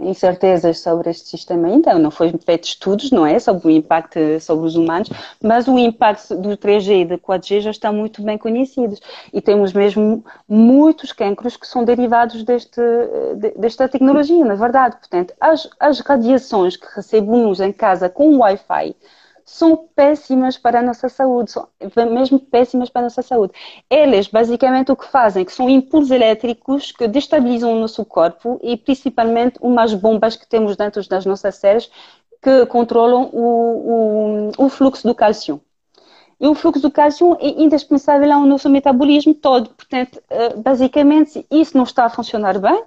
incertezas 0.00 0.80
sobre 0.80 1.08
este 1.08 1.30
sistema 1.30 1.66
ainda. 1.66 1.98
Não 1.98 2.10
foram 2.10 2.38
feitos 2.38 2.68
estudos, 2.68 3.10
não 3.10 3.24
é? 3.24 3.38
Sobre 3.38 3.68
o 3.68 3.70
impacto 3.70 4.18
sobre 4.38 4.66
os 4.66 4.76
humanos, 4.76 5.08
mas 5.42 5.66
o 5.66 5.78
impacto 5.78 6.36
do 6.36 6.50
3G 6.58 7.00
e 7.00 7.04
do 7.06 7.16
4G 7.16 7.60
já 7.62 7.70
está 7.70 7.90
muito 7.90 8.20
bem 8.22 8.36
conhecidos. 8.36 9.00
E 9.32 9.40
temos 9.40 9.72
mesmo 9.72 10.22
muitos 10.46 11.10
cancros 11.10 11.56
que 11.56 11.66
são 11.66 11.82
derivados 11.82 12.42
deste, 12.42 12.82
desta 13.56 13.88
tecnologia, 13.88 14.44
na 14.44 14.56
verdade. 14.56 14.96
Portanto, 14.98 15.32
as, 15.40 15.70
as 15.80 16.00
radiações 16.00 16.76
que 16.76 16.86
recebemos 16.94 17.60
em 17.60 17.72
casa 17.72 18.10
com 18.10 18.28
o 18.28 18.38
Wi-Fi 18.40 18.94
são 19.50 19.76
péssimas 19.94 20.56
para 20.56 20.78
a 20.78 20.82
nossa 20.82 21.08
saúde, 21.08 21.50
são 21.50 21.68
mesmo 22.12 22.38
péssimas 22.38 22.88
para 22.88 23.02
a 23.02 23.04
nossa 23.04 23.20
saúde. 23.20 23.52
Elas, 23.90 24.28
basicamente, 24.28 24.92
o 24.92 24.96
que 24.96 25.06
fazem 25.06 25.44
que 25.44 25.52
são 25.52 25.68
impulsos 25.68 26.10
elétricos 26.12 26.92
que 26.92 27.08
destabilizam 27.08 27.72
o 27.74 27.80
nosso 27.80 28.04
corpo 28.04 28.60
e, 28.62 28.76
principalmente, 28.76 29.58
umas 29.60 29.92
bombas 29.92 30.36
que 30.36 30.46
temos 30.46 30.76
dentro 30.76 31.06
das 31.08 31.26
nossas 31.26 31.56
células 31.56 31.90
que 32.40 32.64
controlam 32.66 33.28
o, 33.32 34.50
o, 34.56 34.66
o 34.66 34.68
fluxo 34.68 35.06
do 35.06 35.14
cálcio. 35.14 35.60
E 36.40 36.48
o 36.48 36.54
fluxo 36.54 36.80
do 36.80 36.90
cálcio 36.90 37.36
é 37.38 37.48
indispensável 37.62 38.32
ao 38.32 38.46
nosso 38.46 38.70
metabolismo 38.70 39.34
todo. 39.34 39.68
Portanto, 39.70 40.22
eh, 40.30 40.54
basicamente, 40.56 41.30
se 41.30 41.46
isso 41.50 41.76
não 41.76 41.84
está 41.84 42.06
a 42.06 42.10
funcionar 42.10 42.58
bem, 42.58 42.82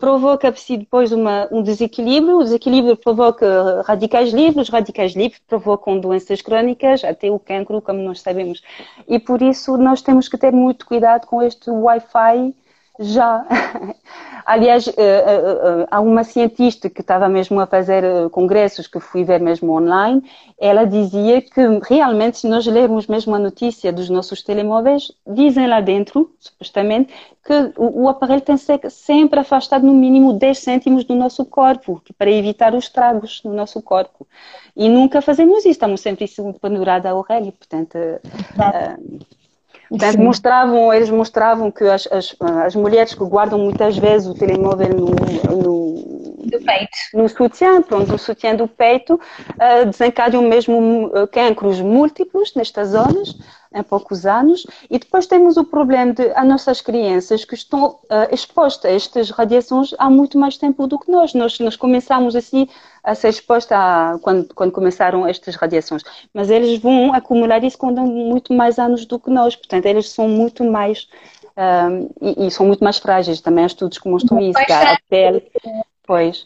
provoca-se 0.00 0.78
depois 0.78 1.12
uma, 1.12 1.46
um 1.52 1.62
desequilíbrio. 1.62 2.38
O 2.38 2.44
desequilíbrio 2.44 2.96
provoca 2.96 3.82
radicais 3.84 4.32
livres, 4.32 4.68
os 4.68 4.72
radicais 4.72 5.14
livres 5.14 5.38
provocam 5.46 6.00
doenças 6.00 6.40
crónicas, 6.40 7.04
até 7.04 7.30
o 7.30 7.38
cancro, 7.38 7.82
como 7.82 8.00
nós 8.00 8.22
sabemos. 8.22 8.62
E 9.06 9.18
por 9.18 9.42
isso 9.42 9.76
nós 9.76 10.00
temos 10.00 10.26
que 10.26 10.38
ter 10.38 10.52
muito 10.52 10.86
cuidado 10.86 11.26
com 11.26 11.42
este 11.42 11.70
Wi-Fi 11.70 12.54
já. 12.98 13.44
Aliás, 14.46 14.86
eh, 14.88 14.92
eh, 14.96 15.86
há 15.90 16.00
uma 16.00 16.22
cientista 16.22 16.90
que 16.90 17.00
estava 17.00 17.28
mesmo 17.28 17.58
a 17.60 17.66
fazer 17.66 18.04
congressos 18.30 18.86
que 18.86 19.00
fui 19.00 19.24
ver 19.24 19.40
mesmo 19.40 19.72
online 19.72 20.22
ela 20.58 20.84
dizia 20.86 21.42
que 21.42 21.60
realmente, 21.82 22.38
se 22.38 22.48
nós 22.48 22.64
lermos 22.66 23.06
mesmo 23.06 23.34
a 23.34 23.38
notícia 23.38 23.92
dos 23.92 24.08
nossos 24.08 24.42
telemóveis, 24.42 25.10
dizem 25.26 25.66
lá 25.66 25.80
dentro, 25.80 26.32
supostamente, 26.38 27.12
que 27.44 27.72
o, 27.76 28.08
aparelho 28.08 28.40
tem 28.40 28.56
que 28.56 28.62
ser 28.62 28.90
sempre 28.90 29.40
afastado 29.40 29.84
no 29.84 29.92
mínimo 29.92 30.32
10 30.32 30.58
cêntimos 30.58 31.04
do 31.04 31.14
nosso 31.14 31.44
corpo, 31.44 32.00
para 32.16 32.30
evitar 32.30 32.74
os 32.74 32.84
estragos 32.84 33.42
no 33.44 33.52
nosso 33.52 33.82
corpo. 33.82 34.26
E 34.76 34.88
nunca 34.88 35.20
fazemos 35.20 35.58
isso, 35.58 35.70
estamos 35.70 36.00
sempre 36.00 36.26
pendurados 36.60 37.10
ao 37.10 37.20
relho, 37.20 37.52
portanto. 37.52 37.96
Uh, 37.96 39.18
Portanto, 39.94 40.18
mostravam, 40.18 40.92
eles 40.92 41.08
mostravam 41.08 41.70
que 41.70 41.84
as, 41.84 42.08
as, 42.10 42.36
as, 42.64 42.74
mulheres 42.74 43.14
que 43.14 43.24
guardam 43.24 43.60
muitas 43.60 43.96
vezes 43.96 44.26
o 44.26 44.34
telemóvel 44.34 44.88
no, 44.88 45.06
no, 45.56 45.94
do 46.38 46.58
peito. 46.64 46.98
no 47.14 47.28
sutiã, 47.28 47.80
pronto, 47.80 48.10
no 48.10 48.18
sutiã 48.18 48.56
do 48.56 48.66
peito, 48.66 49.14
uh, 49.14 49.86
desencadeiam 49.86 50.42
mesmo 50.42 51.06
uh, 51.06 51.28
cancros 51.28 51.80
múltiplos 51.80 52.54
nestas 52.56 52.88
zonas 52.88 53.36
em 53.74 53.82
poucos 53.82 54.24
anos. 54.24 54.66
E 54.88 54.98
depois 54.98 55.26
temos 55.26 55.56
o 55.56 55.64
problema 55.64 56.12
de 56.14 56.30
as 56.34 56.46
nossas 56.46 56.80
crianças 56.80 57.44
que 57.44 57.54
estão 57.54 57.98
uh, 58.04 58.32
expostas 58.32 58.90
a 58.90 58.94
estas 58.94 59.30
radiações 59.30 59.94
há 59.98 60.08
muito 60.08 60.38
mais 60.38 60.56
tempo 60.56 60.86
do 60.86 60.98
que 60.98 61.10
nós. 61.10 61.34
Nós, 61.34 61.58
nós 61.58 61.76
começamos 61.76 62.36
assim 62.36 62.68
a 63.02 63.14
ser 63.14 63.28
expostas 63.28 63.76
a, 63.76 64.18
quando, 64.22 64.54
quando 64.54 64.72
começaram 64.72 65.26
estas 65.26 65.56
radiações. 65.56 66.02
Mas 66.32 66.48
eles 66.48 66.78
vão 66.78 67.12
acumular 67.12 67.62
isso 67.64 67.76
com 67.76 67.90
muito 67.90 68.52
mais 68.52 68.78
anos 68.78 69.04
do 69.04 69.18
que 69.18 69.30
nós. 69.30 69.56
Portanto, 69.56 69.86
eles 69.86 70.08
são 70.10 70.28
muito 70.28 70.64
mais. 70.64 71.08
Um, 71.56 72.10
e, 72.20 72.46
e, 72.46 72.50
são 72.50 72.66
muito 72.66 72.82
mais 72.82 72.98
frágeis. 72.98 73.40
Também 73.40 73.64
há 73.64 73.66
estudos 73.66 73.98
que 73.98 74.08
mostram 74.08 74.40
isso. 74.40 74.58
Que 74.64 74.72
a 74.72 74.98
pele, 75.08 75.42
Pois. 76.06 76.42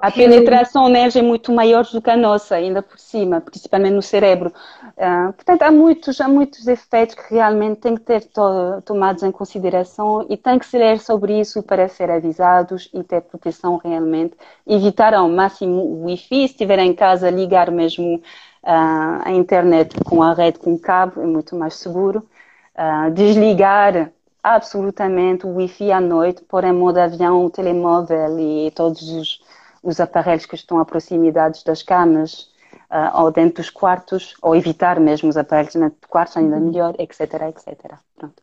A 0.00 0.10
penetração 0.10 0.88
neles 0.88 1.14
é 1.14 1.22
muito 1.22 1.52
maior 1.52 1.84
do 1.84 2.02
que 2.02 2.10
a 2.10 2.16
nossa, 2.16 2.56
ainda 2.56 2.82
por 2.82 2.98
cima, 2.98 3.40
principalmente 3.40 3.94
no 3.94 4.02
cérebro. 4.02 4.52
Uh, 4.96 5.32
portanto, 5.34 5.62
há 5.62 5.70
muitos, 5.70 6.20
há 6.20 6.26
muitos 6.26 6.66
efeitos 6.66 7.14
que 7.14 7.34
realmente 7.34 7.78
têm 7.78 7.94
que 7.94 8.00
ter 8.00 8.24
to 8.24 8.82
tomados 8.84 9.22
em 9.22 9.30
consideração 9.30 10.26
e 10.28 10.36
tem 10.36 10.58
que 10.58 10.66
se 10.66 10.76
ler 10.76 10.98
sobre 10.98 11.38
isso 11.38 11.62
para 11.62 11.88
ser 11.88 12.10
avisados 12.10 12.90
e 12.92 13.04
ter 13.04 13.20
proteção 13.20 13.76
realmente. 13.76 14.34
Evitar 14.66 15.14
ao 15.14 15.28
máximo 15.28 15.80
o 15.80 16.04
Wi-Fi, 16.06 16.48
se 16.48 16.52
estiver 16.54 16.80
em 16.80 16.92
casa, 16.92 17.30
ligar 17.30 17.70
mesmo 17.70 18.16
uh, 18.16 19.22
a 19.24 19.30
internet 19.30 19.94
com 20.04 20.24
a 20.24 20.34
rede 20.34 20.58
com 20.58 20.76
cabo, 20.76 21.22
é 21.22 21.26
muito 21.26 21.54
mais 21.54 21.74
seguro. 21.74 22.28
Uh, 22.74 23.12
desligar 23.12 24.12
absolutamente 24.54 25.46
o 25.46 25.54
Wi-Fi 25.54 25.92
à 25.92 26.00
noite, 26.00 26.42
pôr 26.42 26.64
em 26.64 26.72
modo 26.72 26.98
avião 26.98 27.44
o 27.44 27.50
telemóvel 27.50 28.38
e 28.38 28.70
todos 28.72 29.02
os, 29.10 29.40
os 29.82 30.00
aparelhos 30.00 30.46
que 30.46 30.54
estão 30.54 30.78
a 30.78 30.84
proximidades 30.84 31.62
das 31.62 31.82
camas 31.82 32.50
uh, 32.90 33.22
ou 33.22 33.30
dentro 33.30 33.62
dos 33.62 33.70
quartos, 33.70 34.34
ou 34.42 34.54
evitar 34.54 34.98
mesmo 35.00 35.28
os 35.28 35.36
aparelhos 35.36 35.74
dentro 35.74 35.98
de 36.00 36.08
quartos, 36.08 36.36
ainda 36.36 36.56
uhum. 36.56 36.66
melhor, 36.66 36.94
etc, 36.98 37.20
etc. 37.48 37.94
Pronto. 38.16 38.42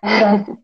Pronto. 0.00 0.58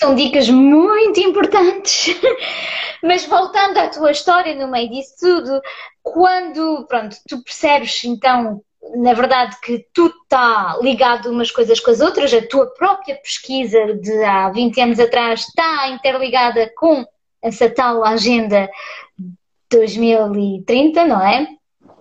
São 0.00 0.14
dicas 0.14 0.48
muito 0.48 1.20
importantes. 1.20 2.16
Mas 3.02 3.26
voltando 3.26 3.78
à 3.78 3.88
tua 3.88 4.10
história 4.10 4.54
no 4.54 4.70
meio 4.70 4.90
disso 4.90 5.14
tudo, 5.20 5.60
quando 6.02 6.84
pronto, 6.88 7.16
tu 7.28 7.42
percebes 7.42 8.02
então 8.04 8.62
na 8.96 9.14
verdade, 9.14 9.56
que 9.62 9.86
tudo 9.92 10.14
está 10.22 10.78
ligado 10.80 11.30
umas 11.30 11.50
coisas 11.50 11.80
com 11.80 11.90
as 11.90 12.00
outras, 12.00 12.32
a 12.34 12.46
tua 12.46 12.66
própria 12.66 13.16
pesquisa 13.16 13.94
de 13.94 14.24
há 14.24 14.50
20 14.50 14.80
anos 14.80 15.00
atrás 15.00 15.40
está 15.40 15.88
interligada 15.88 16.70
com 16.76 17.04
essa 17.42 17.68
tal 17.68 18.04
agenda 18.04 18.68
2030, 19.70 21.04
não 21.06 21.20
é? 21.20 21.48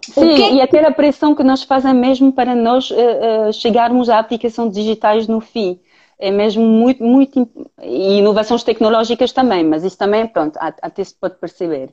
Sim, 0.02 0.36
que... 0.36 0.54
e 0.54 0.62
aquela 0.62 0.92
pressão 0.92 1.34
que 1.34 1.44
nós 1.44 1.64
fazem 1.64 1.94
mesmo 1.94 2.32
para 2.34 2.54
nós 2.54 2.92
uh, 2.92 2.96
uh, 2.96 3.54
chegarmos 3.54 4.10
à 4.10 4.20
aplicação 4.20 4.70
digitais 4.70 5.28
no 5.28 5.40
fim. 5.40 5.80
É 6.20 6.30
mesmo 6.30 6.64
muito, 6.64 7.04
muito. 7.04 7.50
E 7.82 8.20
inovações 8.20 8.64
tecnológicas 8.64 9.32
também, 9.32 9.64
mas 9.64 9.84
isso 9.84 9.98
também, 9.98 10.28
pronto, 10.28 10.58
até 10.60 11.04
se 11.04 11.16
pode 11.16 11.36
perceber. 11.36 11.90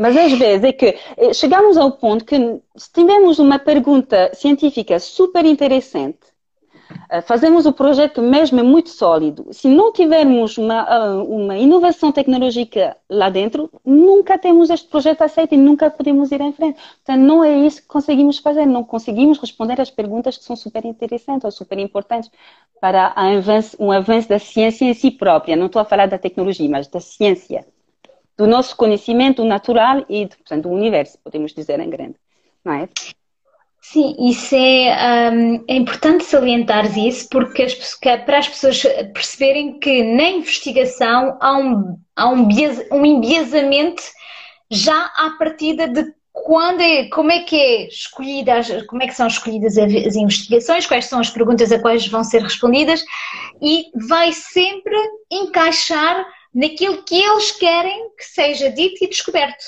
Mas 0.00 0.16
às 0.16 0.32
vezes 0.32 0.64
é 0.64 0.72
que 0.72 0.96
eh, 1.18 1.34
chegamos 1.34 1.76
ao 1.76 1.92
ponto 1.92 2.24
que 2.24 2.36
se 2.74 2.90
tivermos 2.90 3.38
uma 3.38 3.58
pergunta 3.58 4.30
científica 4.34 4.98
super 4.98 5.44
interessante, 5.44 6.20
eh, 7.10 7.20
fazemos 7.20 7.66
o 7.66 7.72
projeto 7.74 8.22
mesmo 8.22 8.64
muito 8.64 8.88
sólido. 8.88 9.48
Se 9.52 9.68
não 9.68 9.92
tivermos 9.92 10.56
uma, 10.56 10.80
ah, 10.88 11.22
uma 11.22 11.58
inovação 11.58 12.10
tecnológica 12.12 12.96
lá 13.10 13.28
dentro, 13.28 13.70
nunca 13.84 14.38
temos 14.38 14.70
este 14.70 14.88
projeto 14.88 15.20
aceito 15.20 15.54
e 15.54 15.58
nunca 15.58 15.90
podemos 15.90 16.32
ir 16.32 16.40
em 16.40 16.52
frente. 16.54 16.80
Portanto, 17.04 17.20
não 17.20 17.44
é 17.44 17.54
isso 17.66 17.82
que 17.82 17.88
conseguimos 17.88 18.38
fazer. 18.38 18.64
Não 18.64 18.82
conseguimos 18.82 19.38
responder 19.38 19.78
às 19.82 19.90
perguntas 19.90 20.38
que 20.38 20.44
são 20.44 20.56
super 20.56 20.82
interessantes 20.86 21.44
ou 21.44 21.50
super 21.50 21.78
importantes 21.78 22.30
para 22.80 23.14
um 23.78 23.92
avanço 23.92 24.28
da 24.30 24.38
ciência 24.38 24.86
em 24.86 24.94
si 24.94 25.10
própria. 25.10 25.56
Não 25.56 25.66
estou 25.66 25.82
a 25.82 25.84
falar 25.84 26.06
da 26.06 26.16
tecnologia, 26.16 26.70
mas 26.70 26.88
da 26.88 27.00
ciência 27.00 27.66
do 28.40 28.46
nosso 28.46 28.74
conhecimento 28.74 29.44
natural 29.44 30.02
e, 30.08 30.26
portanto, 30.26 30.62
do 30.62 30.70
universo, 30.70 31.18
podemos 31.22 31.52
dizer 31.52 31.78
em 31.78 31.90
grande, 31.90 32.14
não 32.64 32.72
é? 32.72 32.88
Sim, 33.82 34.16
isso 34.18 34.54
é, 34.54 35.30
um, 35.30 35.64
é 35.68 35.74
importante 35.74 36.24
salientar 36.24 36.86
isso 36.98 37.28
porque 37.28 37.64
as, 37.64 37.74
para 38.24 38.38
as 38.38 38.48
pessoas 38.48 38.82
perceberem 39.12 39.78
que 39.78 40.02
na 40.02 40.30
investigação 40.30 41.36
há 41.38 41.58
um, 41.58 41.98
há 42.16 42.28
um, 42.30 42.48
um 42.92 43.04
embiasamento 43.04 44.02
já 44.70 45.04
à 45.16 45.36
partida 45.38 45.86
de 45.86 46.02
quando 46.32 46.80
é, 46.80 47.10
como 47.10 47.30
é 47.30 47.40
que 47.40 47.56
é 47.56 47.88
escolhida, 47.88 48.62
como 48.88 49.02
é 49.02 49.06
que 49.06 49.14
são 49.14 49.26
escolhidas 49.26 49.76
as 49.76 50.16
investigações, 50.16 50.86
quais 50.86 51.04
são 51.04 51.20
as 51.20 51.28
perguntas 51.28 51.70
a 51.72 51.78
quais 51.78 52.06
vão 52.06 52.24
ser 52.24 52.42
respondidas 52.42 53.04
e 53.60 53.90
vai 54.08 54.32
sempre 54.32 54.96
encaixar 55.30 56.24
naquilo 56.54 57.02
que 57.02 57.14
eles 57.14 57.52
querem 57.52 58.10
que 58.16 58.24
seja 58.24 58.70
dito 58.70 59.04
e 59.04 59.08
descoberto. 59.08 59.64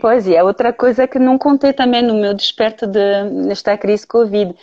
Pois, 0.00 0.26
e 0.26 0.34
é 0.34 0.42
outra 0.42 0.72
coisa 0.72 1.06
que 1.06 1.18
não 1.18 1.38
contei 1.38 1.72
também 1.72 2.02
no 2.02 2.14
meu 2.14 2.34
desperto 2.34 2.86
de, 2.86 3.24
nesta 3.30 3.76
crise 3.78 4.06
Covid, 4.06 4.54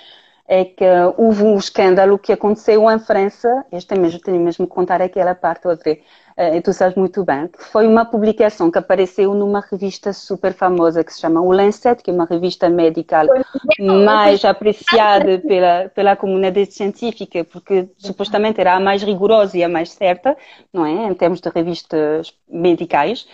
é 0.48 0.66
que 0.66 0.84
houve 1.16 1.44
um 1.44 1.58
escândalo 1.58 2.18
que 2.18 2.34
aconteceu 2.34 2.90
em 2.90 3.00
França, 3.00 3.66
este 3.72 3.96
mesmo, 3.96 4.20
tenho 4.20 4.40
mesmo 4.40 4.68
que 4.68 4.74
contar 4.74 5.02
aquela 5.02 5.36
parte, 5.36 5.68
outra 5.68 5.96
uh, 6.40 6.62
tu 6.62 6.72
sabes 6.72 6.96
muito 6.96 7.24
bem, 7.26 7.48
que 7.48 7.64
foi 7.66 7.86
uma 7.86 8.06
publicação 8.06 8.72
que 8.72 8.78
apareceu 8.78 9.34
numa 9.34 9.60
revista 9.60 10.14
super 10.14 10.54
famosa 10.54 11.04
que 11.04 11.14
se 11.14 11.20
chama 11.20 11.42
o 11.42 11.52
Lancet, 11.52 12.02
que 12.02 12.10
é 12.10 12.14
uma 12.14 12.26
revista 12.26 12.70
médica 12.70 13.24
mais 13.80 14.46
apreciada 14.46 15.40
pela, 15.40 15.90
pela 15.90 16.16
comunidade 16.16 16.74
científica, 16.74 17.44
porque 17.44 17.90
supostamente 17.98 18.62
era 18.62 18.76
a 18.76 18.80
mais 18.80 19.04
rigorosa 19.04 19.58
e 19.58 19.64
a 19.64 19.70
mais 19.70 19.92
certa, 19.92 20.38
não 20.74 20.86
é? 20.86 21.08
Em 21.08 21.14
termos 21.14 21.42
de 21.42 21.50
revistas 21.50 22.34
medicais. 22.50 23.28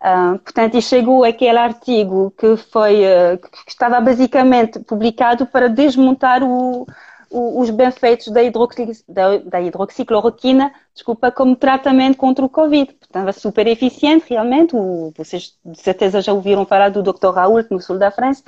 Uh, 0.00 0.38
portanto, 0.38 0.76
e 0.76 0.82
chegou 0.82 1.24
aquele 1.24 1.58
artigo 1.58 2.32
que 2.38 2.56
foi, 2.56 3.02
uh, 3.04 3.38
que 3.38 3.70
estava 3.70 4.00
basicamente 4.00 4.80
publicado 4.80 5.46
para 5.46 5.68
desmontar 5.68 6.42
o 6.42 6.86
os 7.30 7.70
benefeitos 7.70 8.28
da, 8.28 8.42
hidroxi, 8.42 9.04
da, 9.08 9.38
da, 9.38 9.60
hidroxicloroquina 9.60 10.72
desculpa, 10.94 11.30
como 11.30 11.54
tratamento 11.54 12.16
contra 12.16 12.44
o 12.44 12.48
Covid. 12.48 12.92
Portanto, 12.94 13.28
é 13.28 13.32
super 13.32 13.66
eficiente, 13.66 14.26
realmente. 14.30 14.74
O, 14.74 15.12
vocês 15.16 15.56
de 15.64 15.80
certeza 15.80 16.20
já 16.20 16.32
ouviram 16.32 16.64
falar 16.64 16.88
do 16.88 17.02
Dr. 17.02 17.30
Raoult 17.34 17.70
no 17.70 17.80
sul 17.80 17.98
da 17.98 18.10
França, 18.10 18.42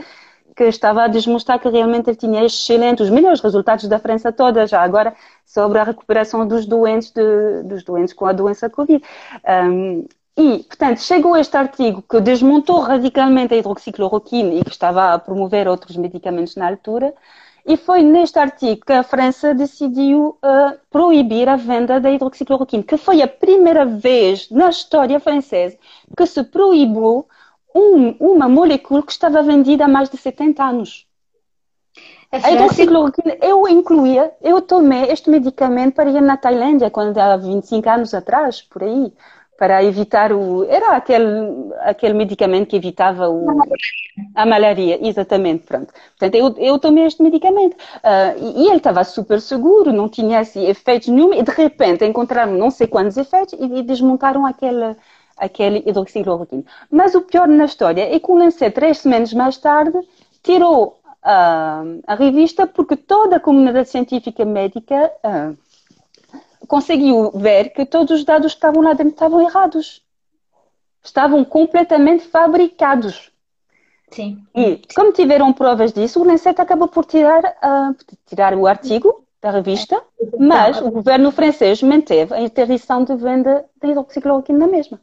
que 0.57 0.65
estava 0.65 1.05
a 1.05 1.09
demonstrar 1.09 1.59
que 1.59 1.69
realmente 1.69 2.09
ele 2.09 2.17
tinha 2.17 2.45
excelentes, 2.45 3.05
os 3.05 3.11
melhores 3.11 3.41
resultados 3.41 3.87
da 3.87 3.99
França 3.99 4.33
toda, 4.33 4.67
já 4.67 4.83
agora, 4.83 5.15
sobre 5.45 5.79
a 5.79 5.85
recuperação 5.85 6.47
dos 6.47 6.67
doentes, 6.67 7.11
de, 7.11 7.63
dos 7.65 7.85
doentes 7.85 8.15
com 8.15 8.27
a 8.27 8.33
doença 8.33 8.69
Covid. 8.69 9.03
Um, 9.47 10.05
e, 10.37 10.63
portanto, 10.63 11.01
chegou 11.01 11.37
este 11.37 11.57
artigo 11.57 12.01
que 12.01 12.21
desmontou 12.21 12.81
radicalmente 12.81 13.55
a 13.55 13.57
hidroxicloroquina 13.57 14.55
e 14.55 14.65
que 14.65 14.71
estava 14.71 15.13
a 15.13 15.19
promover 15.19 15.67
outros 15.67 15.97
medicamentos 15.97 16.55
na 16.55 16.69
altura, 16.69 17.13
e 17.69 17.77
foi 17.77 18.03
neste 18.03 18.39
artigo 18.39 18.81
que 18.87 18.95
a 18.95 19.03
França 19.03 19.55
decidiu 19.55 20.39
uh, 20.43 20.79
proibir 20.91 21.51
a 21.51 21.57
venda 21.57 22.01
da 22.01 22.11
hidroxicloroquina, 22.11 22.83
que 22.83 22.97
foi 22.97 23.21
a 23.21 23.29
primeira 23.29 23.85
vez 23.85 24.49
na 24.51 24.71
história 24.71 25.21
francesa 25.21 25.77
que 26.17 26.25
se 26.25 26.43
proibiu 26.45 27.29
um, 27.75 28.17
uma 28.19 28.49
molécula 28.49 29.03
que 29.03 29.13
estava 29.13 29.43
vendida 29.43 29.85
há 29.85 29.89
mais 29.89 30.09
de 30.09 30.17
70 30.17 30.65
anos. 30.65 31.07
A, 32.33 32.39
a 32.39 32.53
hidroxicloroquina, 32.53 33.37
eu 33.43 33.69
incluía, 33.69 34.33
eu 34.41 34.63
tomei 34.63 35.11
este 35.11 35.29
medicamento 35.29 35.95
para 35.95 36.09
ir 36.09 36.23
na 36.23 36.39
Tailândia, 36.39 36.91
quando 36.91 37.19
há 37.19 37.37
25 37.37 37.87
anos 37.87 38.15
atrás, 38.15 38.63
por 38.63 38.83
aí 38.83 39.13
para 39.59 39.83
evitar 39.83 40.33
o. 40.33 40.65
Era 40.65 40.97
aquele, 40.97 41.27
aquele 41.81 42.15
medicamento 42.15 42.69
que 42.69 42.77
evitava 42.77 43.29
o, 43.29 43.45
a 44.35 44.47
malaria, 44.47 44.99
exatamente, 45.07 45.65
pronto. 45.65 45.93
Portanto, 46.17 46.35
eu, 46.37 46.55
eu 46.59 46.79
tomei 46.79 47.05
este 47.05 47.21
medicamento 47.21 47.75
uh, 47.75 48.39
e, 48.39 48.63
e, 48.63 48.69
ele 48.69 48.77
estava 48.77 49.03
super 49.03 49.41
seguro, 49.41 49.93
não 49.93 50.09
tinha 50.09 50.39
assim, 50.39 50.65
efeitos 50.65 51.09
nenhum, 51.09 51.35
e 51.35 51.43
de 51.43 51.51
repente 51.51 52.05
encontraram 52.05 52.53
não 52.53 52.71
sei 52.71 52.87
quantos 52.87 53.17
efeitos 53.17 53.55
e, 53.59 53.65
e 53.65 53.83
desmontaram 53.83 54.47
aquele, 54.47 54.95
aquele 55.37 55.83
hidroxicloroquina. 55.85 56.63
Mas 56.89 57.17
o 57.17 57.23
pior 57.23 57.49
na 57.49 57.65
história 57.65 58.15
é 58.15 58.21
que 58.21 58.31
o 58.31 58.37
Lancet, 58.37 58.73
três 58.73 58.99
semanas 58.99 59.33
mais 59.33 59.59
tarde, 59.59 59.99
tirou 60.41 61.01
uh, 61.25 62.01
a 62.07 62.15
revista 62.15 62.65
porque 62.65 62.97
toda 62.97 63.37
a 63.37 63.41
comunidade 63.41 63.89
científica 63.89 64.45
médica. 64.45 65.11
Uh, 65.25 65.68
conseguiu 66.69 67.33
ver 67.33 67.71
que 67.71 67.85
todos 67.87 68.19
os 68.19 68.25
dados 68.25 68.53
que 68.53 68.59
estavam 68.59 68.83
lá 68.83 68.93
dentro 68.93 69.15
estavam 69.15 69.41
errados. 69.41 70.03
Estavam 71.03 71.45
completamente 71.45 72.25
fabricados. 72.27 73.33
Sim. 74.11 74.43
E, 74.55 74.81
como 74.95 75.13
tiveram 75.13 75.53
provas 75.53 75.93
disso, 75.93 76.21
o 76.21 76.25
Lancet 76.25 76.61
acabou 76.61 76.89
por 76.89 77.05
tirar, 77.05 77.43
uh, 77.45 77.97
tirar 78.27 78.55
o 78.55 78.67
artigo 78.67 79.25
da 79.41 79.51
revista, 79.51 80.03
mas 80.39 80.81
o 80.81 80.91
governo 80.91 81.31
francês 81.31 81.83
manteve 81.83 82.35
a 82.35 82.41
interdição 82.41 83.05
de 83.05 83.15
venda 83.17 83.65
da 83.81 83.89
hidroxicloroquina 83.89 84.59
na 84.59 84.67
mesma. 84.67 85.01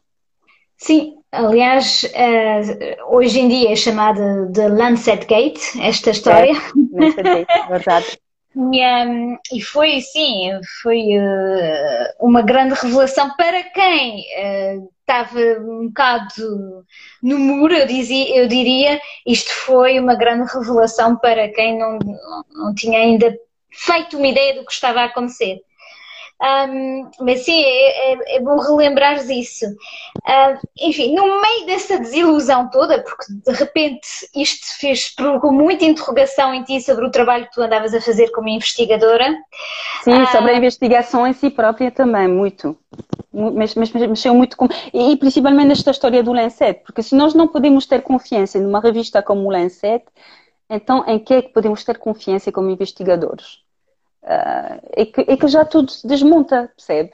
Sim, 0.77 1.17
aliás, 1.31 2.03
uh, 2.03 3.15
hoje 3.15 3.39
em 3.39 3.47
dia 3.47 3.71
é 3.71 3.75
chamada 3.75 4.45
de 4.47 4.67
Lancet 4.67 5.25
Gate, 5.25 5.61
esta 5.79 6.11
história. 6.11 6.51
É, 6.51 7.01
Lancet 7.01 7.23
Gate, 7.23 7.47
verdade. 7.69 8.19
E, 8.55 9.57
e 9.57 9.61
foi, 9.61 9.99
sim, 9.99 10.51
foi 10.81 10.99
uh, 11.17 12.25
uma 12.25 12.41
grande 12.41 12.73
revelação 12.73 13.35
para 13.35 13.63
quem 13.63 14.21
uh, 14.21 14.89
estava 15.01 15.39
um 15.59 15.87
bocado 15.87 16.85
no 17.21 17.37
muro, 17.37 17.73
eu, 17.73 17.85
dizia, 17.85 18.37
eu 18.37 18.47
diria, 18.47 18.99
isto 19.25 19.51
foi 19.51 19.99
uma 19.99 20.15
grande 20.15 20.51
revelação 20.51 21.17
para 21.17 21.49
quem 21.49 21.77
não, 21.77 21.99
não, 21.99 22.43
não 22.49 22.73
tinha 22.73 22.99
ainda 22.99 23.37
feito 23.71 24.17
uma 24.17 24.27
ideia 24.27 24.55
do 24.55 24.65
que 24.65 24.71
estava 24.71 25.01
a 25.01 25.05
acontecer. 25.05 25.59
Um, 26.41 27.09
mas 27.21 27.45
sim, 27.45 27.63
é, 27.63 28.13
é, 28.13 28.35
é, 28.35 28.39
bom 28.41 28.57
relembrar 28.57 29.15
isso. 29.31 29.65
Uh, 29.67 30.59
enfim, 30.81 31.15
no 31.15 31.41
meio 31.41 31.65
dessa 31.65 31.97
desilusão 31.97 32.69
toda, 32.69 33.01
porque 33.01 33.25
de 33.29 33.51
repente 33.53 34.07
isto 34.35 34.65
fez 34.79 35.15
provocou 35.15 35.51
muita 35.53 35.85
interrogação 35.85 36.53
em 36.53 36.63
ti 36.63 36.81
sobre 36.81 37.05
o 37.05 37.11
trabalho 37.11 37.45
que 37.45 37.53
tu 37.53 37.61
andavas 37.61 37.93
a 37.93 38.01
fazer 38.01 38.31
como 38.31 38.49
investigadora. 38.49 39.33
Sim, 40.03 40.21
uh, 40.21 40.27
sobre 40.27 40.51
a 40.51 40.57
investigação 40.57 41.25
em 41.25 41.33
si 41.33 41.49
própria 41.49 41.89
também, 41.89 42.27
muito. 42.27 42.77
Mas, 43.31 43.73
mas 43.75 43.91
mexeu 43.91 44.33
muito 44.35 44.57
com. 44.57 44.67
E 44.93 45.15
principalmente 45.15 45.67
nesta 45.67 45.91
história 45.91 46.21
do 46.21 46.33
Lancet, 46.33 46.81
porque 46.83 47.01
se 47.01 47.15
nós 47.15 47.33
não 47.33 47.47
podemos 47.47 47.85
ter 47.85 48.01
confiança 48.01 48.59
numa 48.59 48.81
revista 48.81 49.21
como 49.21 49.47
o 49.47 49.51
Lancet, 49.51 50.03
então 50.69 51.03
em 51.07 51.17
que 51.17 51.33
é 51.33 51.41
que 51.41 51.53
podemos 51.53 51.83
ter 51.83 51.97
confiança 51.97 52.51
como 52.51 52.69
investigadores? 52.69 53.64
Uh, 54.25 54.81
e, 54.97 55.05
que, 55.05 55.21
e 55.21 55.37
que 55.37 55.47
já 55.47 55.63
tudo 55.63 55.91
se 55.91 56.05
desmonta, 56.05 56.71
percebe? 56.75 57.13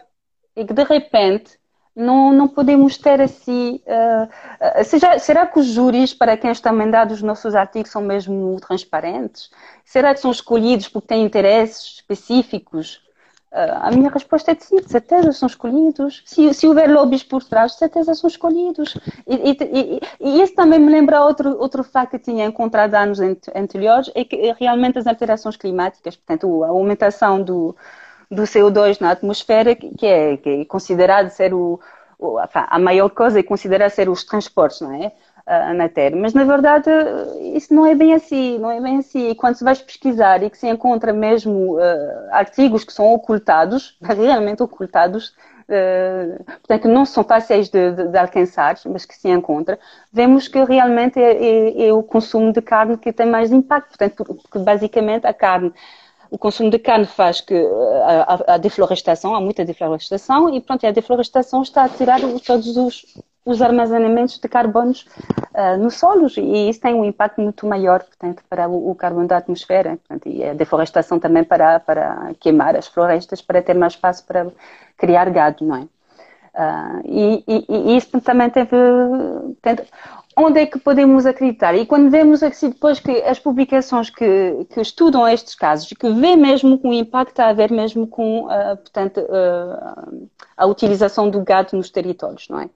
E 0.56 0.66
que 0.66 0.74
de 0.74 0.84
repente 0.84 1.60
não, 1.96 2.32
não 2.34 2.48
podemos 2.48 2.98
ter 2.98 3.22
assim. 3.22 3.82
Uh, 3.86 4.84
seja, 4.84 5.20
será 5.20 5.46
que 5.46 5.60
os 5.60 5.68
júris 5.68 6.14
para 6.14 6.38
quem 6.38 6.52
está 6.52 6.72
mandado 6.72 7.12
os 7.12 7.22
nossos 7.22 7.54
artigos 7.54 7.92
são 7.92 8.02
mesmo 8.02 8.58
transparentes? 8.62 9.50
Será 9.84 10.14
que 10.14 10.20
são 10.20 10.32
escolhidos 10.32 10.88
porque 10.88 11.08
têm 11.08 11.24
interesses 11.24 11.96
específicos? 11.96 13.02
Uh, 13.52 13.88
a 13.88 13.92
minha 13.92 14.10
resposta 14.10 14.52
é 14.52 14.56
de 14.56 14.64
sim, 14.64 14.78
de 14.78 14.90
certeza 14.90 15.34
são 15.34 15.48
escolhidos. 15.48 16.24
Se, 16.26 16.54
se 16.54 16.68
houver 16.68 16.90
lobbies 16.90 17.24
por 17.24 17.44
trás, 17.44 17.74
de 17.74 17.80
certeza 17.80 18.16
são 18.16 18.30
escolhidos. 18.30 18.98
E, 19.28 19.36
e, 19.36 19.58
e, 19.62 20.00
e 20.22 20.42
isso 20.42 20.56
também 20.56 20.80
me 20.80 20.90
lembra 20.90 21.22
outro, 21.22 21.58
outro 21.60 21.84
facto 21.84 22.12
que 22.12 22.20
tinha 22.20 22.46
encontrado 22.46 22.96
anos 22.96 23.20
anteriores, 23.54 24.10
é 24.16 24.24
que 24.24 24.54
realmente 24.54 25.00
as 25.00 25.08
alterações 25.08 25.58
climáticas, 25.58 26.16
portanto, 26.16 26.64
a 26.64 26.70
aumentação 26.70 27.44
do, 27.44 27.76
do 28.30 28.44
CO2 28.44 29.02
na 29.02 29.12
atmosfera, 29.12 29.76
que 29.76 30.06
é, 30.06 30.38
que 30.38 30.50
é 30.50 30.66
considerado 30.66 31.30
ser 31.30 31.54
o, 31.54 31.80
a 32.54 32.78
maior 32.78 33.10
coisa 33.10 33.40
é 33.40 33.44
considerar 33.44 33.90
ser 33.90 34.08
os 34.08 34.24
transportes, 34.24 34.82
não 34.82 34.94
é? 34.94 35.12
Na 35.76 35.90
Terra. 35.90 36.16
Mas 36.16 36.34
na 36.34 36.44
verdade 36.44 36.90
isso 37.56 37.74
não 37.74 37.86
é 37.86 37.96
bem 37.96 38.14
assim, 38.14 38.58
não 38.60 38.72
é 38.72 38.80
bem 38.80 38.98
assim. 38.98 39.30
E 39.30 39.36
quando 39.36 39.56
se 39.56 39.64
vai 39.64 39.76
pesquisar 39.76 40.44
e 40.44 40.50
que 40.50 40.58
se 40.58 40.68
encontra 40.68 41.12
mesmo 41.14 41.76
uh, 41.76 41.80
artigos 42.32 42.84
que 42.84 42.94
são 42.94 43.12
ocultados, 43.14 43.98
realmente 44.02 44.64
ocultados, 44.64 45.30
uh, 45.68 46.44
portanto 46.44 46.88
não 46.88 47.06
são 47.06 47.24
fáceis 47.24 47.70
de, 47.70 47.92
de, 47.92 48.08
de, 48.08 48.18
alcançar, 48.18 48.78
mas 48.86 49.06
que 49.06 49.16
se 49.16 49.30
encontra, 49.30 49.80
vemos 50.12 50.48
que 50.48 50.64
realmente 50.64 51.20
é, 51.20 51.32
é, 51.34 51.88
é, 51.88 51.94
o 51.94 52.04
consumo 52.04 52.54
de 52.54 52.62
carne 52.62 52.98
que 52.98 53.12
tem 53.12 53.26
mais 53.26 53.52
impacto. 53.52 53.90
Portanto, 53.98 54.26
porque 54.26 54.60
basicamente 54.60 55.26
a 55.26 55.34
carne 55.34 55.74
o 56.30 56.38
consumo 56.38 56.70
de 56.70 56.80
carne 56.80 57.06
faz 57.06 57.42
que 57.42 57.54
a, 57.54 58.54
a, 58.54 58.54
a, 58.54 58.58
deflorestação, 58.58 59.36
há 59.36 59.42
muita 59.42 59.66
deflorestação 59.66 60.50
e 60.50 60.62
pronto, 60.62 60.88
a 60.88 60.92
deflorestação 60.92 61.62
está 61.62 61.84
a 61.84 61.90
tirar 61.90 62.22
todos 62.46 62.78
os, 62.78 63.06
os 63.44 63.62
armazenamentos 63.62 64.38
de 64.38 64.48
carbonos 64.48 65.06
uh, 65.56 65.78
nos 65.78 65.96
solos 65.96 66.38
e 66.38 66.70
isso 66.70 66.80
tem 66.80 66.94
um 66.94 67.04
impacto 67.04 67.42
muito 67.42 67.66
maior, 67.66 68.04
portanto, 68.04 68.44
para 68.50 68.70
o, 68.70 68.92
o 68.92 68.96
carbono 68.96 69.28
da 69.28 69.38
atmosfera 69.38 69.98
portanto, 69.98 70.28
e 70.28 70.44
a 70.44 70.54
deforestação 70.54 71.20
também 71.20 71.44
para, 71.44 71.80
para 71.80 72.34
queimar 72.40 72.76
as 72.76 72.88
florestas 72.88 73.42
para 73.42 73.62
ter 73.62 73.76
mais 73.76 73.94
espaço 73.94 74.26
para 74.26 74.48
criar 74.98 75.30
gado, 75.30 75.66
não 75.66 75.76
é? 75.76 75.88
Uh, 76.54 77.02
e, 77.06 77.44
e, 77.48 77.66
e, 77.70 77.98
isso 77.98 78.20
também 78.20 78.50
teve, 78.50 78.76
teve, 79.62 79.84
onde 80.36 80.60
é 80.60 80.66
que 80.66 80.78
podemos 80.78 81.26
acreditar? 81.26 81.74
E 81.74 81.86
quando 81.86 82.10
vemos 82.10 82.44
assim, 82.44 82.70
depois 82.70 83.00
que 83.00 83.24
as 83.24 83.40
publicações 83.40 84.10
que, 84.10 84.66
que 84.70 84.82
estudam 84.82 85.26
estes 85.26 85.56
casos, 85.56 85.88
que 85.88 86.12
vê 86.12 86.36
mesmo 86.36 86.78
com 86.78 86.90
o 86.90 86.94
impacto 86.94 87.40
a 87.40 87.54
ver 87.54 87.72
mesmo 87.72 88.06
com 88.06 88.48
uh, 88.48 88.76
portanto, 88.76 89.22
uh, 89.22 90.30
a 90.58 90.66
utilização 90.66 91.30
do 91.30 91.42
gado 91.42 91.78
nos 91.78 91.90
territórios, 91.90 92.50
não 92.50 92.60
é? 92.60 92.70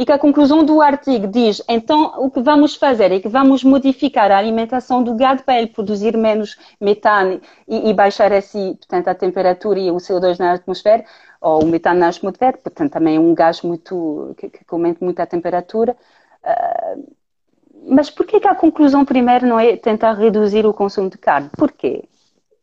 E 0.00 0.06
que 0.06 0.12
a 0.12 0.18
conclusão 0.18 0.64
do 0.64 0.80
artigo 0.80 1.26
diz 1.26 1.62
então 1.68 2.14
o 2.16 2.30
que 2.30 2.40
vamos 2.40 2.74
fazer 2.74 3.12
é 3.12 3.20
que 3.20 3.28
vamos 3.28 3.62
modificar 3.62 4.32
a 4.32 4.38
alimentação 4.38 5.04
do 5.04 5.14
gado 5.14 5.42
para 5.42 5.58
ele 5.58 5.66
produzir 5.66 6.16
menos 6.16 6.56
metano 6.80 7.38
e, 7.68 7.90
e 7.90 7.92
baixar 7.92 8.32
assim, 8.32 8.76
portanto, 8.76 9.08
a 9.08 9.14
temperatura 9.14 9.78
e 9.78 9.90
o 9.90 9.96
CO2 9.96 10.38
na 10.38 10.54
atmosfera, 10.54 11.04
ou 11.38 11.62
o 11.64 11.66
metano 11.66 12.00
na 12.00 12.08
atmosfera, 12.08 12.56
portanto, 12.56 12.92
também 12.92 13.16
é 13.16 13.20
um 13.20 13.34
gás 13.34 13.60
muito, 13.60 14.34
que, 14.38 14.48
que 14.48 14.64
aumenta 14.70 15.04
muito 15.04 15.20
a 15.20 15.26
temperatura. 15.26 15.94
Uh, 16.42 17.14
mas 17.86 18.08
por 18.08 18.24
que 18.24 18.40
a 18.48 18.54
conclusão 18.54 19.04
primeiro 19.04 19.46
não 19.46 19.60
é 19.60 19.76
tentar 19.76 20.14
reduzir 20.14 20.64
o 20.64 20.72
consumo 20.72 21.10
de 21.10 21.18
carne? 21.18 21.50
Porquê? 21.58 22.04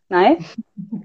Não 0.10 0.20
é? 0.20 0.38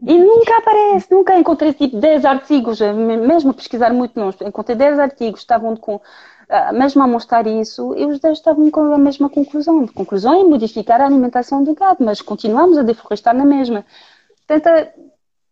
E 0.07 0.19
nunca 0.19 0.59
aparece, 0.59 1.11
nunca 1.11 1.37
encontrei 1.37 1.73
tipo 1.73 1.99
10 1.99 2.25
artigos, 2.25 2.81
mesmo 2.81 3.53
pesquisar 3.53 3.93
muito 3.93 4.19
longe, 4.19 4.39
encontrei 4.43 4.77
10 4.77 4.99
artigos 4.99 5.41
estavam 5.41 5.77
com, 5.77 5.97
uh, 5.97 6.73
mesmo 6.73 7.03
a 7.03 7.07
mostrar 7.07 7.47
isso, 7.47 7.95
e 7.97 8.07
os 8.07 8.21
10 8.21 8.39
estavam 8.39 8.71
com 8.71 8.93
a 8.93 8.99
mesma 8.99 9.29
conclusão. 9.29 9.85
A 9.85 9.93
conclusão 9.93 10.41
é 10.41 10.45
modificar 10.45 11.01
a 11.01 11.07
alimentação 11.07 11.65
do 11.65 11.75
gado, 11.75 12.05
mas 12.05 12.21
continuamos 12.21 12.79
a 12.79 12.83
deflorestar 12.83 13.35
na 13.35 13.45
mesma. 13.45 13.85
Tenta, 14.47 14.93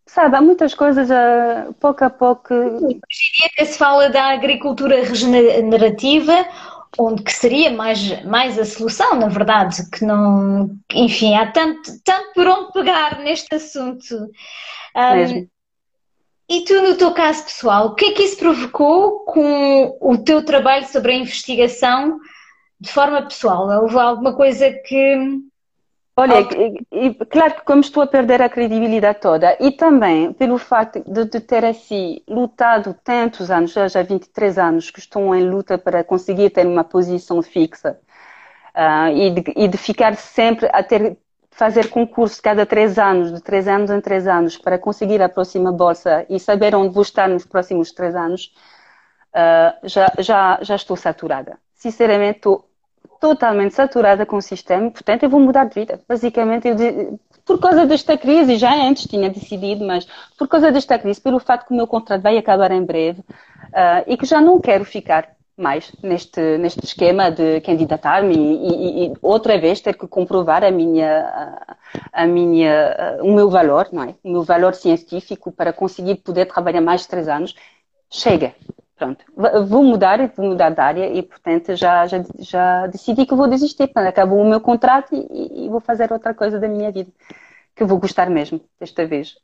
sabe, 0.05 0.35
há 0.37 0.41
muitas 0.41 0.73
coisas, 0.73 1.09
uh, 1.09 1.73
pouco 1.73 2.05
a 2.05 2.09
pouco. 2.09 2.53
Hoje 2.53 2.85
em 2.85 3.57
dia 3.57 3.65
se 3.65 3.77
fala 3.77 4.09
da 4.09 4.31
agricultura 4.31 5.03
regenerativa 5.03 6.45
onde 6.97 7.23
que 7.23 7.31
seria 7.31 7.71
mais, 7.71 8.23
mais 8.23 8.59
a 8.59 8.65
solução, 8.65 9.15
na 9.15 9.27
verdade, 9.27 9.89
que 9.89 10.03
não, 10.03 10.69
enfim, 10.93 11.35
há 11.35 11.51
tanto, 11.51 11.91
tanto 12.03 12.33
por 12.33 12.47
onde 12.47 12.73
pegar 12.73 13.19
neste 13.19 13.53
assunto. 13.55 14.15
Um, 14.95 15.47
e 16.49 16.65
tu, 16.65 16.81
no 16.81 16.95
teu 16.95 17.13
caso 17.13 17.45
pessoal, 17.45 17.87
o 17.87 17.95
que 17.95 18.05
é 18.05 18.11
que 18.11 18.23
isso 18.23 18.37
provocou 18.37 19.23
com 19.25 19.97
o 20.01 20.17
teu 20.17 20.43
trabalho 20.43 20.85
sobre 20.85 21.13
a 21.13 21.17
investigação 21.17 22.19
de 22.79 22.91
forma 22.91 23.21
pessoal? 23.21 23.69
Houve 23.81 23.97
alguma 23.97 24.35
coisa 24.35 24.69
que 24.69 25.39
Olha, 26.15 26.41
e, 26.91 27.13
claro 27.25 27.55
que 27.55 27.61
como 27.61 27.79
estou 27.79 28.03
a 28.03 28.07
perder 28.07 28.41
a 28.41 28.49
credibilidade 28.49 29.21
toda 29.21 29.57
e 29.61 29.71
também 29.71 30.33
pelo 30.33 30.57
facto 30.57 31.01
de, 31.07 31.25
de, 31.25 31.39
ter 31.39 31.63
assim 31.63 32.21
lutado 32.27 32.93
tantos 33.03 33.49
anos, 33.49 33.71
já, 33.71 33.87
já 33.87 34.03
23 34.03 34.57
anos 34.57 34.91
que 34.91 34.99
estou 34.99 35.33
em 35.33 35.49
luta 35.49 35.77
para 35.77 36.03
conseguir 36.03 36.49
ter 36.49 36.67
uma 36.67 36.83
posição 36.83 37.41
fixa 37.41 37.97
uh, 38.75 39.15
e, 39.15 39.29
de, 39.31 39.53
e, 39.55 39.67
de, 39.69 39.77
ficar 39.77 40.15
sempre 40.15 40.69
a 40.73 40.83
ter 40.83 41.17
fazer 41.51 41.89
concurso 41.89 42.41
cada 42.41 42.65
três 42.65 42.97
anos, 42.97 43.31
de 43.33 43.41
três 43.41 43.67
anos 43.67 43.89
em 43.91 44.01
três 44.01 44.27
anos, 44.27 44.57
para 44.57 44.77
conseguir 44.77 45.21
a 45.21 45.29
próxima 45.29 45.71
bolsa 45.71 46.25
e 46.29 46.39
saber 46.39 46.75
onde 46.75 46.93
vou 46.93 47.03
estar 47.03 47.27
nos 47.29 47.45
próximos 47.45 47.91
três 47.91 48.15
anos, 48.15 48.53
uh, 49.33 49.87
já, 49.87 50.11
já, 50.19 50.59
já 50.61 50.75
estou 50.75 50.97
saturada. 50.97 51.57
Sinceramente, 51.73 52.37
estou 52.37 52.70
totalmente 53.21 53.75
saturada 53.75 54.25
com 54.25 54.37
o 54.37 54.41
sistema, 54.41 54.89
portanto 54.89 55.23
eu 55.23 55.29
vou 55.29 55.39
mudar 55.39 55.65
de 55.65 55.75
vida. 55.75 56.01
Basicamente, 56.09 56.67
eu, 56.67 57.19
por 57.45 57.59
causa 57.59 57.85
desta 57.85 58.17
crise, 58.17 58.57
já 58.57 58.73
antes 58.73 59.05
tinha 59.05 59.29
decidido, 59.29 59.85
mas 59.85 60.07
por 60.37 60.47
causa 60.47 60.71
desta 60.71 60.97
crise, 60.97 61.21
pelo 61.21 61.39
fato 61.39 61.67
que 61.67 61.73
o 61.73 61.77
meu 61.77 61.85
contrato 61.85 62.21
vai 62.23 62.35
acabar 62.37 62.71
em 62.71 62.83
breve 62.83 63.19
uh, 63.19 64.03
e 64.07 64.17
que 64.17 64.25
já 64.25 64.41
não 64.41 64.59
quero 64.59 64.83
ficar 64.83 65.29
mais 65.55 65.91
neste, 66.01 66.57
neste 66.57 66.83
esquema 66.83 67.29
de 67.29 67.61
candidatar-me 67.61 68.33
e, 68.33 69.05
e, 69.05 69.05
e, 69.05 69.13
outra 69.21 69.59
vez 69.59 69.79
ter 69.79 69.95
que 69.95 70.07
comprovar 70.07 70.63
a 70.63 70.71
minha, 70.71 71.61
a 72.11 72.25
minha, 72.25 73.19
o 73.21 73.31
meu 73.31 73.49
valor, 73.51 73.87
não 73.91 74.03
é? 74.03 74.15
O 74.23 74.31
meu 74.31 74.43
valor 74.43 74.73
científico 74.73 75.51
para 75.51 75.71
conseguir 75.71 76.15
poder 76.15 76.45
trabalhar 76.47 76.81
mais 76.81 77.05
três 77.05 77.27
anos. 77.27 77.53
Chega, 78.09 78.55
pronto, 79.01 79.25
vou 79.67 79.83
mudar, 79.83 80.19
vou 80.35 80.49
mudar 80.49 80.69
de 80.69 80.79
área 80.79 81.07
e, 81.11 81.23
portanto, 81.23 81.75
já, 81.75 82.05
já, 82.05 82.23
já 82.37 82.87
decidi 82.87 83.25
que 83.25 83.33
vou 83.33 83.47
desistir. 83.47 83.87
Portanto, 83.87 84.07
acabou 84.07 84.39
o 84.39 84.47
meu 84.47 84.61
contrato 84.61 85.15
e, 85.15 85.65
e, 85.65 85.69
vou 85.69 85.79
fazer 85.79 86.11
outra 86.13 86.35
coisa 86.35 86.59
da 86.59 86.67
minha 86.67 86.91
vida, 86.91 87.09
que 87.75 87.83
vou 87.83 87.97
gostar 87.97 88.29
mesmo, 88.29 88.61
desta 88.79 89.07
vez. 89.07 89.35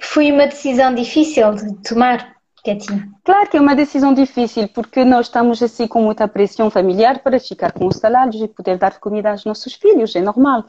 Foi 0.00 0.32
uma 0.32 0.46
decisão 0.46 0.94
difícil 0.94 1.54
de 1.54 1.74
tomar, 1.82 2.34
Katinha? 2.64 3.08
Claro 3.22 3.50
que 3.50 3.58
é 3.58 3.60
uma 3.60 3.76
decisão 3.76 4.14
difícil, 4.14 4.68
porque 4.68 5.04
nós 5.04 5.26
estamos 5.26 5.62
assim 5.62 5.86
com 5.86 6.02
muita 6.02 6.26
pressão 6.26 6.70
familiar 6.70 7.18
para 7.18 7.38
ficar 7.38 7.72
com 7.72 7.86
os 7.86 7.96
salários 7.96 8.40
e 8.40 8.48
poder 8.48 8.78
dar 8.78 8.98
comida 8.98 9.30
aos 9.30 9.44
nossos 9.44 9.74
filhos, 9.74 10.16
é 10.16 10.22
normal. 10.22 10.64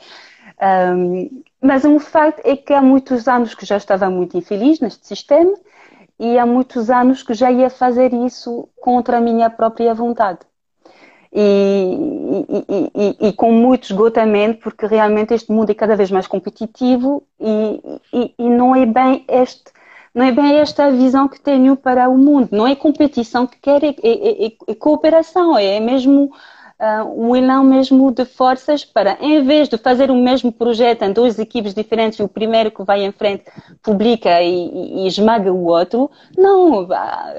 Um, 0.62 1.42
mas 1.62 1.86
um 1.86 2.00
facto 2.00 2.42
é 2.44 2.58
que 2.58 2.74
há 2.74 2.82
muitos 2.82 3.30
anos 3.30 3.56
que 3.56 3.66
já 3.66 3.78
estava 3.78 4.10
muito 4.10 4.38
infeliz 4.38 4.82
neste 4.82 5.08
sistema 5.08 5.54
e 6.20 6.38
há 6.38 6.46
muitos 6.46 6.90
anos 6.90 7.24
que 7.24 7.34
já 7.34 7.52
ia 7.52 7.70
fazer 7.70 8.14
isso 8.14 8.68
contra 8.82 9.18
a 9.18 9.22
minha 9.22 9.50
própria 9.50 9.94
vontade. 9.94 10.40
E, 11.32 12.46
e, 12.50 12.92
e, 12.96 13.28
e, 13.28 13.34
com 13.34 13.52
muito 13.52 13.84
esgotamento, 13.84 14.62
porque 14.62 14.88
realmente 14.88 15.34
este 15.34 15.52
mundo 15.52 15.70
é 15.70 15.76
cada 15.76 15.96
vez 15.96 16.10
mais 16.10 16.26
competitivo 16.26 17.24
e, 17.40 18.34
não 18.40 18.76
é 18.76 18.86
bem 18.86 19.24
este 19.28 19.72
não 20.14 20.26
é 20.26 20.32
bem 20.32 20.56
esta 20.58 20.86
a 20.86 20.92
visão 20.92 21.28
que 21.28 21.40
tenho 21.40 21.76
para 21.76 22.10
o 22.10 22.18
mundo. 22.18 22.50
Não 22.52 22.66
é 22.68 22.76
competição 22.76 23.46
que 23.46 23.58
quero, 23.60 23.86
é, 23.86 23.90
é, 23.90 24.48
é, 24.48 24.52
é 24.68 24.76
cooperação, 24.76 25.56
é 25.58 25.80
mesmo 25.80 26.32
uh, 26.80 27.04
um 27.06 27.36
elan 27.36 27.64
mesmo 27.64 28.12
de 28.12 28.26
forças 28.26 28.86
para, 28.86 29.18
em 29.20 29.44
vez 29.44 29.68
de 29.68 29.78
fazer 29.78 30.10
o 30.10 30.16
mesmo 30.16 30.52
projeto 30.52 31.04
em 31.04 31.12
duas 31.12 31.38
equipes 31.38 31.74
diferentes, 31.74 32.20
e 32.20 32.24
o 32.24 32.28
primeiro 32.28 32.72
que 32.72 32.84
vai 32.84 33.04
em 33.04 33.12
frente 33.12 33.46
publica 33.84 34.42
e, 34.42 34.68
e, 34.68 35.04
e 35.04 35.08
esmaga 35.08 35.52
o 35.52 35.66
outro, 35.66 36.10
não, 36.38 36.88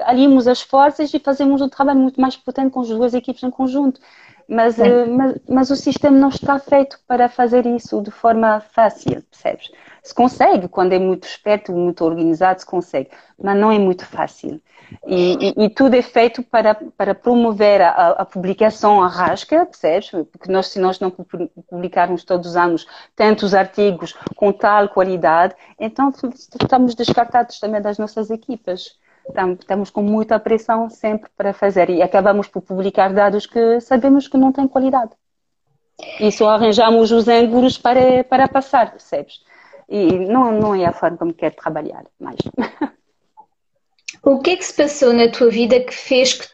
alimos 0.05 0.47
as 0.47 0.61
forças 0.61 1.13
e 1.13 1.19
fazemos 1.19 1.61
um 1.61 1.69
trabalho 1.69 1.99
muito 1.99 2.21
mais 2.21 2.37
potente 2.37 2.71
com 2.71 2.81
as 2.81 2.89
duas 2.89 3.13
equipes 3.13 3.43
em 3.43 3.49
conjunto. 3.49 3.99
Mas, 4.47 4.77
uh, 4.77 5.07
mas, 5.09 5.35
mas, 5.47 5.69
o 5.69 5.75
sistema 5.77 6.17
não 6.17 6.27
está 6.27 6.59
feito 6.59 6.99
para 7.07 7.29
fazer 7.29 7.65
isso 7.65 8.01
de 8.01 8.11
forma 8.11 8.59
fácil, 8.59 9.23
percebes? 9.31 9.71
Se 10.01 10.15
consegue, 10.15 10.67
quando 10.67 10.93
é 10.93 10.99
muito 10.99 11.27
esperto, 11.27 11.71
muito 11.71 12.03
organizado, 12.03 12.59
se 12.59 12.65
consegue, 12.65 13.09
mas 13.41 13.55
não 13.55 13.71
é 13.71 13.77
muito 13.77 14.05
fácil. 14.05 14.59
E, 15.05 15.53
e, 15.57 15.65
e, 15.65 15.69
tudo 15.69 15.95
é 15.95 16.01
feito 16.01 16.43
para, 16.43 16.75
para 16.75 17.15
promover 17.15 17.81
a, 17.81 18.09
a, 18.09 18.25
publicação 18.25 19.01
à 19.01 19.07
rasca, 19.07 19.65
percebes? 19.65 20.09
Porque 20.31 20.51
nós, 20.51 20.67
se 20.67 20.79
nós 20.79 20.99
não 20.99 21.09
publicarmos 21.11 22.23
todos 22.23 22.49
os 22.49 22.55
anos 22.57 22.85
tantos 23.15 23.53
artigos 23.53 24.13
com 24.35 24.51
tal 24.51 24.89
qualidade, 24.89 25.55
então 25.79 26.11
estamos 26.59 26.93
descartados 26.93 27.59
também 27.59 27.81
das 27.81 27.97
nossas 27.97 28.29
equipas. 28.29 28.99
Estamos 29.59 29.89
com 29.91 30.01
muita 30.01 30.39
pressão 30.39 30.89
sempre 30.89 31.29
para 31.37 31.53
fazer 31.53 31.89
e 31.89 32.01
acabamos 32.01 32.47
por 32.47 32.61
publicar 32.61 33.13
dados 33.13 33.45
que 33.45 33.79
sabemos 33.79 34.27
que 34.27 34.35
não 34.35 34.51
têm 34.51 34.67
qualidade. 34.67 35.11
E 36.19 36.31
só 36.31 36.49
arranjamos 36.49 37.11
os 37.11 37.27
ângulos 37.27 37.77
para, 37.77 38.23
para 38.23 38.47
passar, 38.47 38.91
percebes? 38.91 39.41
E 39.91 40.17
não, 40.19 40.53
não 40.53 40.73
é 40.73 40.85
a 40.85 40.93
forma 40.93 41.17
como 41.17 41.33
quero 41.33 41.55
trabalhar 41.55 42.05
mais. 42.17 42.37
O 44.23 44.39
que 44.39 44.51
é 44.51 44.55
que 44.55 44.63
se 44.63 44.73
passou 44.73 45.13
na 45.13 45.29
tua 45.29 45.49
vida 45.49 45.79
que 45.79 45.93
fez 45.93 46.33
que 46.33 46.47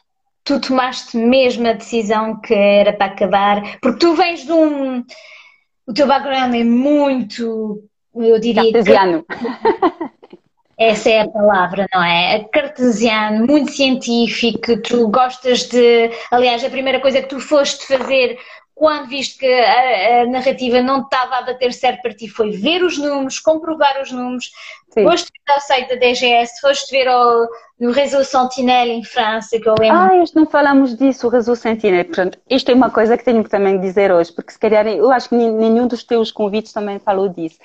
tu 0.45 0.61
tomaste 0.61 1.17
mesmo 1.17 1.67
a 1.67 1.73
decisão 1.73 2.39
que 2.39 2.53
era 2.53 2.93
para 2.93 3.07
acabar? 3.07 3.77
Porque 3.81 3.99
tu 3.99 4.13
vens 4.15 4.45
de 4.45 4.53
um. 4.53 5.03
O 5.85 5.93
teu 5.93 6.07
background 6.07 6.55
é 6.55 6.63
muito. 6.63 7.83
Eu 8.15 8.39
diria. 8.39 8.63
Cartesiano. 8.63 9.25
Essa 10.79 11.09
é 11.09 11.21
a 11.21 11.27
palavra, 11.27 11.88
não 11.91 12.03
é? 12.03 12.43
Cartesiano, 12.53 13.47
muito 13.47 13.71
científico, 13.71 14.81
tu 14.81 15.09
gostas 15.09 15.63
de. 15.67 16.11
Aliás, 16.31 16.63
a 16.63 16.69
primeira 16.69 17.01
coisa 17.01 17.21
que 17.21 17.27
tu 17.27 17.39
foste 17.39 17.85
fazer 17.85 18.38
quando 18.78 19.07
viste 19.07 19.39
que 19.39 19.51
a, 19.51 20.21
a, 20.21 20.25
narrativa 20.28 20.82
não 20.82 21.01
estava 21.01 21.38
a 21.38 21.41
bater 21.41 21.73
certo 21.73 21.99
para 22.03 22.13
ti, 22.13 22.30
foi 22.30 22.51
ver 22.51 22.84
os 22.84 22.95
números, 22.97 23.39
comprovar 23.39 23.99
os 23.99 24.11
números, 24.11 24.51
Sim. 24.89 25.03
foste 25.03 25.32
ver 25.32 25.53
ao 25.53 25.59
site 25.59 25.89
da 25.89 25.95
DGS, 25.95 26.61
foste 26.61 26.91
ver 26.91 27.07
ao, 27.07 27.47
no 27.80 27.91
Réseau 27.91 28.23
Sentinelle 28.23 28.91
em 28.91 29.03
França, 29.03 29.59
que 29.59 29.67
eu 29.67 29.73
lembro. 29.80 29.97
Ah, 29.97 30.23
isto 30.23 30.39
não 30.39 30.45
falamos 30.45 30.95
disso, 30.95 31.25
o 31.25 31.30
Réseau 31.32 31.55
Sentinelle. 31.55 32.03
Portanto, 32.03 32.38
isto 32.47 32.69
é 32.69 32.75
uma 32.75 32.91
coisa 32.91 33.17
que 33.17 33.25
tenho 33.25 33.43
que 33.43 33.49
também 33.49 33.80
dizer 33.80 34.11
hoje, 34.11 34.32
porque 34.32 34.51
se 34.51 34.59
calhar 34.59 34.86
eu 34.86 35.11
acho 35.11 35.30
que 35.30 35.36
nenhum 35.36 35.88
dos 35.88 36.03
teus 36.03 36.32
convites 36.32 36.71
também 36.71 36.99
falou 36.99 37.28
disso. 37.28 37.57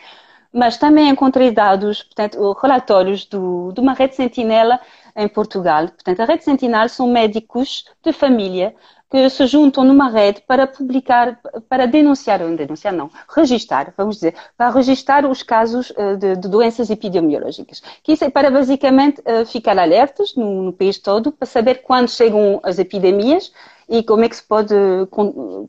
Mas 0.50 0.78
também 0.78 1.10
encontrei 1.10 1.50
dados, 1.50 2.02
portanto, 2.02 2.52
relatórios 2.52 3.26
do, 3.26 3.70
de 3.72 3.80
uma 3.80 3.92
rede 3.92 4.16
sentinela 4.16 4.80
em 5.14 5.28
Portugal. 5.28 5.88
Portanto, 5.88 6.20
a 6.20 6.24
rede 6.24 6.44
sentinela 6.44 6.88
são 6.88 7.06
médicos 7.06 7.84
de 8.02 8.12
família 8.14 8.74
que 9.12 9.28
se 9.28 9.46
juntam 9.46 9.84
numa 9.84 10.08
rede 10.08 10.40
para 10.40 10.66
publicar, 10.66 11.38
para 11.68 11.86
denunciar, 11.86 12.38
denunciar 12.56 12.94
não, 12.94 13.10
registar, 13.28 13.92
vamos 13.94 14.14
dizer, 14.14 14.34
para 14.56 14.70
registar 14.70 15.26
os 15.26 15.42
casos 15.42 15.92
eh, 15.94 16.16
de, 16.16 16.36
de 16.36 16.48
doenças 16.48 16.88
epidemiológicas. 16.88 17.82
Que 18.02 18.12
isso 18.12 18.24
é 18.24 18.30
para 18.30 18.50
basicamente 18.50 19.20
eh, 19.26 19.44
ficar 19.44 19.78
alertas 19.78 20.34
no, 20.34 20.62
no, 20.62 20.72
país 20.72 20.98
todo, 20.98 21.30
para 21.30 21.44
saber 21.46 21.82
quando 21.82 22.08
chegam 22.08 22.58
as 22.62 22.78
epidemias 22.78 23.52
e 23.86 24.02
como 24.02 24.24
é 24.24 24.30
que 24.30 24.36
se 24.36 24.44
pode 24.44 24.74
con, 25.10 25.68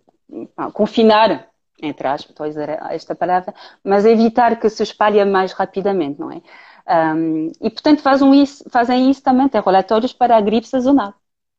confinar, 0.71 1.49
entre 1.81 2.07
aspas, 2.07 2.29
estou 2.29 2.45
a 2.45 2.49
dizer 2.49 2.69
esta 2.91 3.13
palavra, 3.13 3.53
mas 3.83 4.05
evitar 4.05 4.57
que 4.57 4.69
se 4.69 4.83
espalhe 4.83 5.23
mais 5.25 5.51
rapidamente, 5.51 6.17
não 6.17 6.31
é? 6.31 6.41
Um, 6.87 7.51
e, 7.61 7.69
portanto, 7.69 8.01
fazem 8.01 8.41
isso, 8.41 8.63
fazem 8.69 9.11
isso 9.11 9.21
também, 9.21 9.49
tem 9.49 9.61
relatórios 9.61 10.13
para 10.13 10.37
a 10.37 10.41
gripe 10.41 10.65
sazonal, 10.65 11.13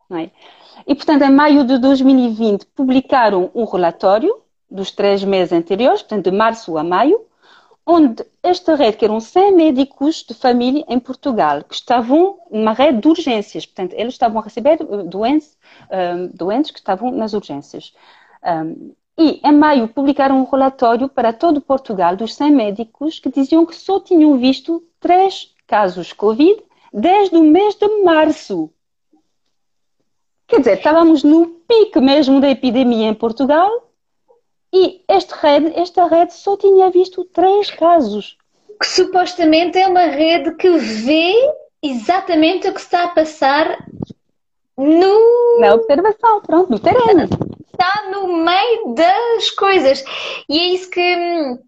não 0.08 0.16
é? 0.16 0.30
E, 0.86 0.94
portanto, 0.94 1.22
em 1.22 1.30
maio 1.30 1.64
de 1.64 1.78
2020, 1.78 2.66
publicaram 2.66 3.50
um 3.54 3.64
relatório 3.64 4.42
dos 4.70 4.90
três 4.90 5.24
meses 5.24 5.52
anteriores, 5.52 6.02
portanto, 6.02 6.30
de 6.30 6.36
março 6.36 6.76
a 6.76 6.84
maio, 6.84 7.20
onde 7.86 8.24
esta 8.42 8.74
rede, 8.74 8.96
que 8.96 9.04
eram 9.04 9.20
100 9.20 9.52
médicos 9.52 10.24
de 10.26 10.34
família 10.34 10.84
em 10.88 10.98
Portugal, 10.98 11.62
que 11.64 11.74
estavam 11.74 12.38
numa 12.50 12.72
rede 12.72 13.00
de 13.00 13.08
urgências, 13.08 13.66
portanto, 13.66 13.94
eles 13.94 14.14
estavam 14.14 14.40
a 14.40 14.44
receber 14.44 14.78
eh, 14.80 15.02
doentes, 15.04 15.56
eh, 15.90 16.28
doentes 16.32 16.70
que 16.70 16.78
estavam 16.78 17.10
nas 17.10 17.34
urgências. 17.34 17.92
E, 19.16 19.40
em 19.42 19.52
maio, 19.52 19.88
publicaram 19.88 20.40
um 20.40 20.44
relatório 20.44 21.08
para 21.08 21.32
todo 21.32 21.60
Portugal 21.60 22.16
dos 22.16 22.34
100 22.34 22.50
médicos 22.50 23.18
que 23.18 23.30
diziam 23.30 23.64
que 23.64 23.74
só 23.74 24.00
tinham 24.00 24.36
visto 24.36 24.82
três 25.00 25.54
casos 25.66 26.12
Covid 26.12 26.62
desde 26.92 27.36
o 27.36 27.42
mês 27.42 27.74
de 27.76 27.86
março. 28.02 28.70
Quer 30.46 30.58
dizer, 30.58 30.78
estávamos 30.78 31.22
no 31.22 31.46
pico 31.66 32.00
mesmo 32.00 32.40
da 32.40 32.50
epidemia 32.50 33.08
em 33.08 33.14
Portugal 33.14 33.90
e 34.72 35.02
esta 35.08 35.36
rede, 35.36 35.72
esta 35.78 36.06
rede 36.06 36.34
só 36.34 36.56
tinha 36.56 36.90
visto 36.90 37.24
três 37.24 37.70
casos. 37.70 38.36
Que 38.80 38.86
supostamente 38.86 39.78
é 39.78 39.86
uma 39.86 40.06
rede 40.06 40.54
que 40.56 40.68
vê 40.78 41.34
exatamente 41.82 42.68
o 42.68 42.74
que 42.74 42.80
está 42.80 43.04
a 43.04 43.08
passar 43.08 43.86
no... 44.76 45.60
na 45.60 45.74
observação, 45.74 46.40
pronto, 46.42 46.70
no 46.70 46.78
terreno. 46.78 47.28
Está 47.72 48.10
no 48.10 48.44
meio 48.44 48.94
das 48.94 49.50
coisas. 49.50 50.04
E 50.48 50.58
é 50.58 50.66
isso 50.74 50.90
que 50.90 51.00
hum, 51.00 51.58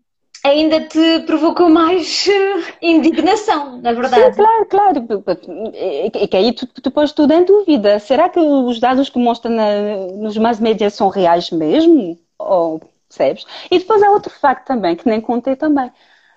ainda 0.47 0.81
te 0.81 1.21
provocou 1.27 1.69
mais 1.69 2.27
eh, 2.29 2.75
indignação, 2.83 3.81
na 3.81 3.93
verdade. 3.93 4.35
Sim, 4.35 4.43
claro, 4.43 4.67
claro. 4.67 5.25
É 5.75 6.27
que 6.27 6.37
aí 6.37 6.53
tu, 6.53 6.67
tu 6.67 6.91
pôs 6.91 7.13
tudo 7.13 7.33
em 7.33 7.45
dúvida. 7.45 7.99
Será 7.99 8.29
que 8.29 8.39
os 8.39 8.81
dados 8.81 9.09
que 9.09 9.19
mostram 9.19 9.53
na, 9.53 9.97
nos 10.15 10.37
mais 10.37 10.61
médias 10.61 10.95
são 10.95 11.09
reais 11.09 11.51
mesmo? 11.51 12.19
Ou, 12.39 12.81
percebes? 13.09 13.47
E 13.71 13.79
depois 13.79 14.03
há 14.03 14.11
outro 14.11 14.31
facto 14.31 14.67
também, 14.67 14.97
que 14.97 15.09
nem 15.09 15.21
contei 15.21 15.57
também. 15.57 15.91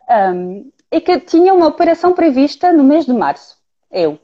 Um, 0.09 0.71
é 0.91 0.99
que 0.99 1.19
tinha 1.19 1.53
uma 1.53 1.67
operação 1.67 2.13
prevista 2.13 2.73
no 2.73 2.83
mês 2.83 3.05
de 3.05 3.13
março. 3.13 3.57
Eu. 3.91 4.19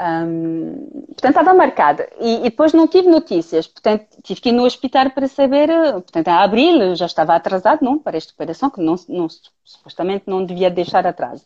Portanto, 0.00 1.28
estava 1.28 1.52
marcada. 1.52 2.08
E, 2.18 2.38
e, 2.38 2.42
depois 2.44 2.72
não 2.72 2.88
tive 2.88 3.08
notícias. 3.08 3.66
Portanto, 3.66 4.06
tive 4.22 4.40
que 4.40 4.48
ir 4.48 4.52
no 4.52 4.64
hospital 4.64 5.10
para 5.10 5.28
saber. 5.28 5.68
Portanto, 5.92 6.28
a 6.28 6.42
abril 6.42 6.94
já 6.96 7.06
estava 7.06 7.34
atrasado, 7.34 7.84
não, 7.84 7.98
para 7.98 8.16
esta 8.16 8.32
operação, 8.32 8.70
que 8.70 8.80
não, 8.80 8.96
não, 9.08 9.28
supostamente 9.64 10.24
não 10.26 10.44
devia 10.44 10.70
deixar 10.70 11.06
atraso. 11.06 11.44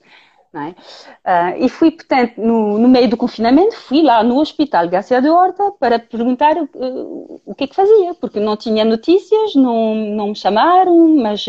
É? 0.57 0.69
Uh, 1.59 1.65
e 1.65 1.69
fui, 1.69 1.91
portanto, 1.91 2.35
no, 2.37 2.79
no, 2.79 2.87
meio 2.87 3.09
do 3.09 3.17
confinamento, 3.17 3.75
fui 3.75 4.03
lá 4.03 4.23
no 4.23 4.39
Hospital 4.39 4.89
Garcia 4.89 5.21
de 5.21 5.29
Horta 5.29 5.73
para 5.81 5.99
perguntar 5.99 6.57
uh, 6.57 7.41
o 7.45 7.53
que 7.57 7.65
é 7.65 7.67
que 7.67 7.75
fazia, 7.75 8.15
porque 8.15 8.39
não 8.39 8.57
tinha 8.57 8.85
notícias, 8.85 9.57
não, 9.57 9.97
não 9.97 10.29
me 10.29 10.37
chamaram, 10.37 11.17
mas 11.17 11.45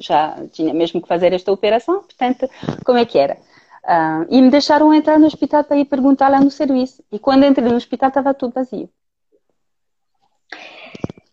já 0.00 0.36
tinha 0.50 0.74
mesmo 0.74 1.00
que 1.00 1.06
fazer 1.06 1.32
esta 1.32 1.52
operação, 1.52 2.02
portanto, 2.02 2.50
como 2.84 2.98
é 2.98 3.04
que 3.04 3.16
era? 3.16 3.36
Uh, 3.88 4.26
e 4.28 4.42
me 4.42 4.50
deixaram 4.50 4.92
entrar 4.92 5.18
no 5.18 5.26
hospital 5.26 5.64
para 5.64 5.78
ir 5.78 5.86
perguntar 5.86 6.28
lá 6.28 6.38
no 6.38 6.50
serviço. 6.50 7.02
E 7.10 7.18
quando 7.18 7.46
entrei 7.46 7.70
no 7.70 7.76
hospital 7.76 8.10
estava 8.10 8.34
tudo 8.34 8.52
vazio. 8.52 8.90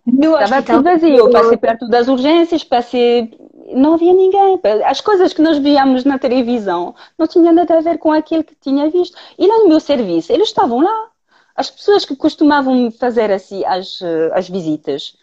Estava 0.08 0.64
tudo 0.64 0.84
vazio. 0.84 1.18
Eu 1.18 1.30
passei 1.32 1.58
perto 1.58 1.86
das 1.90 2.08
urgências, 2.08 2.64
passei. 2.64 3.38
Não 3.74 3.96
havia 3.96 4.14
ninguém. 4.14 4.58
As 4.86 5.02
coisas 5.02 5.34
que 5.34 5.42
nós 5.42 5.58
víamos 5.58 6.06
na 6.06 6.18
televisão 6.18 6.96
não 7.18 7.28
tinham 7.28 7.54
nada 7.54 7.78
a 7.78 7.82
ver 7.82 7.98
com 7.98 8.14
aquilo 8.14 8.44
que 8.44 8.56
tinha 8.56 8.90
visto. 8.90 9.18
E 9.38 9.46
lá 9.46 9.58
no 9.58 9.68
meu 9.68 9.82
serviço, 9.82 10.32
eles 10.32 10.48
estavam 10.48 10.80
lá. 10.82 11.10
As 11.54 11.70
pessoas 11.70 12.06
que 12.06 12.16
costumavam 12.16 12.90
fazer 12.90 13.32
assim 13.32 13.66
as, 13.66 14.00
as 14.32 14.48
visitas, 14.48 15.18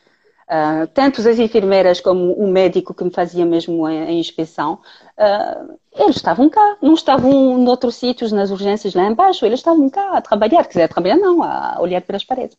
Uh, 0.53 0.87
tanto 0.89 1.27
as 1.27 1.39
enfermeiras 1.39 1.99
como 1.99 2.35
o 2.35 2.47
médico 2.47 2.93
que 2.93 3.03
me 3.03 3.11
fazia 3.11 3.47
mesmo 3.47 3.87
a, 3.87 3.91
a 3.91 4.13
inspeção, 4.13 4.81
uh, 5.17 5.79
eles 5.95 6.17
estavam 6.17 6.51
cá, 6.51 6.77
não 6.83 6.93
estavam 6.93 7.57
noutros 7.57 7.95
sítios, 7.95 8.33
nas 8.33 8.51
urgências 8.51 8.93
lá 8.93 9.07
embaixo, 9.07 9.47
eles 9.47 9.61
estavam 9.61 9.89
cá 9.89 10.19
a 10.19 10.21
trabalhar, 10.21 10.67
quiser 10.67 10.89
trabalhar 10.89 11.17
não, 11.17 11.43
a 11.43 11.81
olhar 11.81 12.03
para 12.03 12.17
as 12.17 12.25
paredes. 12.25 12.59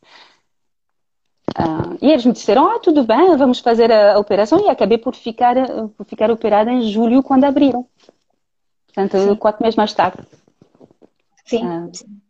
Uh, 1.56 1.96
e 2.02 2.10
eles 2.10 2.26
me 2.26 2.34
disseram, 2.34 2.68
ah, 2.68 2.80
tudo 2.80 3.04
bem, 3.04 3.38
vamos 3.38 3.60
fazer 3.60 3.92
a, 3.92 4.16
a 4.16 4.20
operação 4.20 4.60
e 4.60 4.70
acabei 4.70 4.98
por 4.98 5.14
ficar, 5.14 5.56
por 5.96 6.04
ficar 6.08 6.32
operada 6.32 6.72
em 6.72 6.90
julho 6.90 7.22
quando 7.22 7.44
abriram. 7.44 7.86
Portanto, 8.88 9.20
Sim. 9.20 9.36
quatro 9.36 9.62
meses 9.62 9.76
mais 9.76 9.94
tarde. 9.94 10.18
Sim. 11.46 11.92
Sim. 11.94 12.22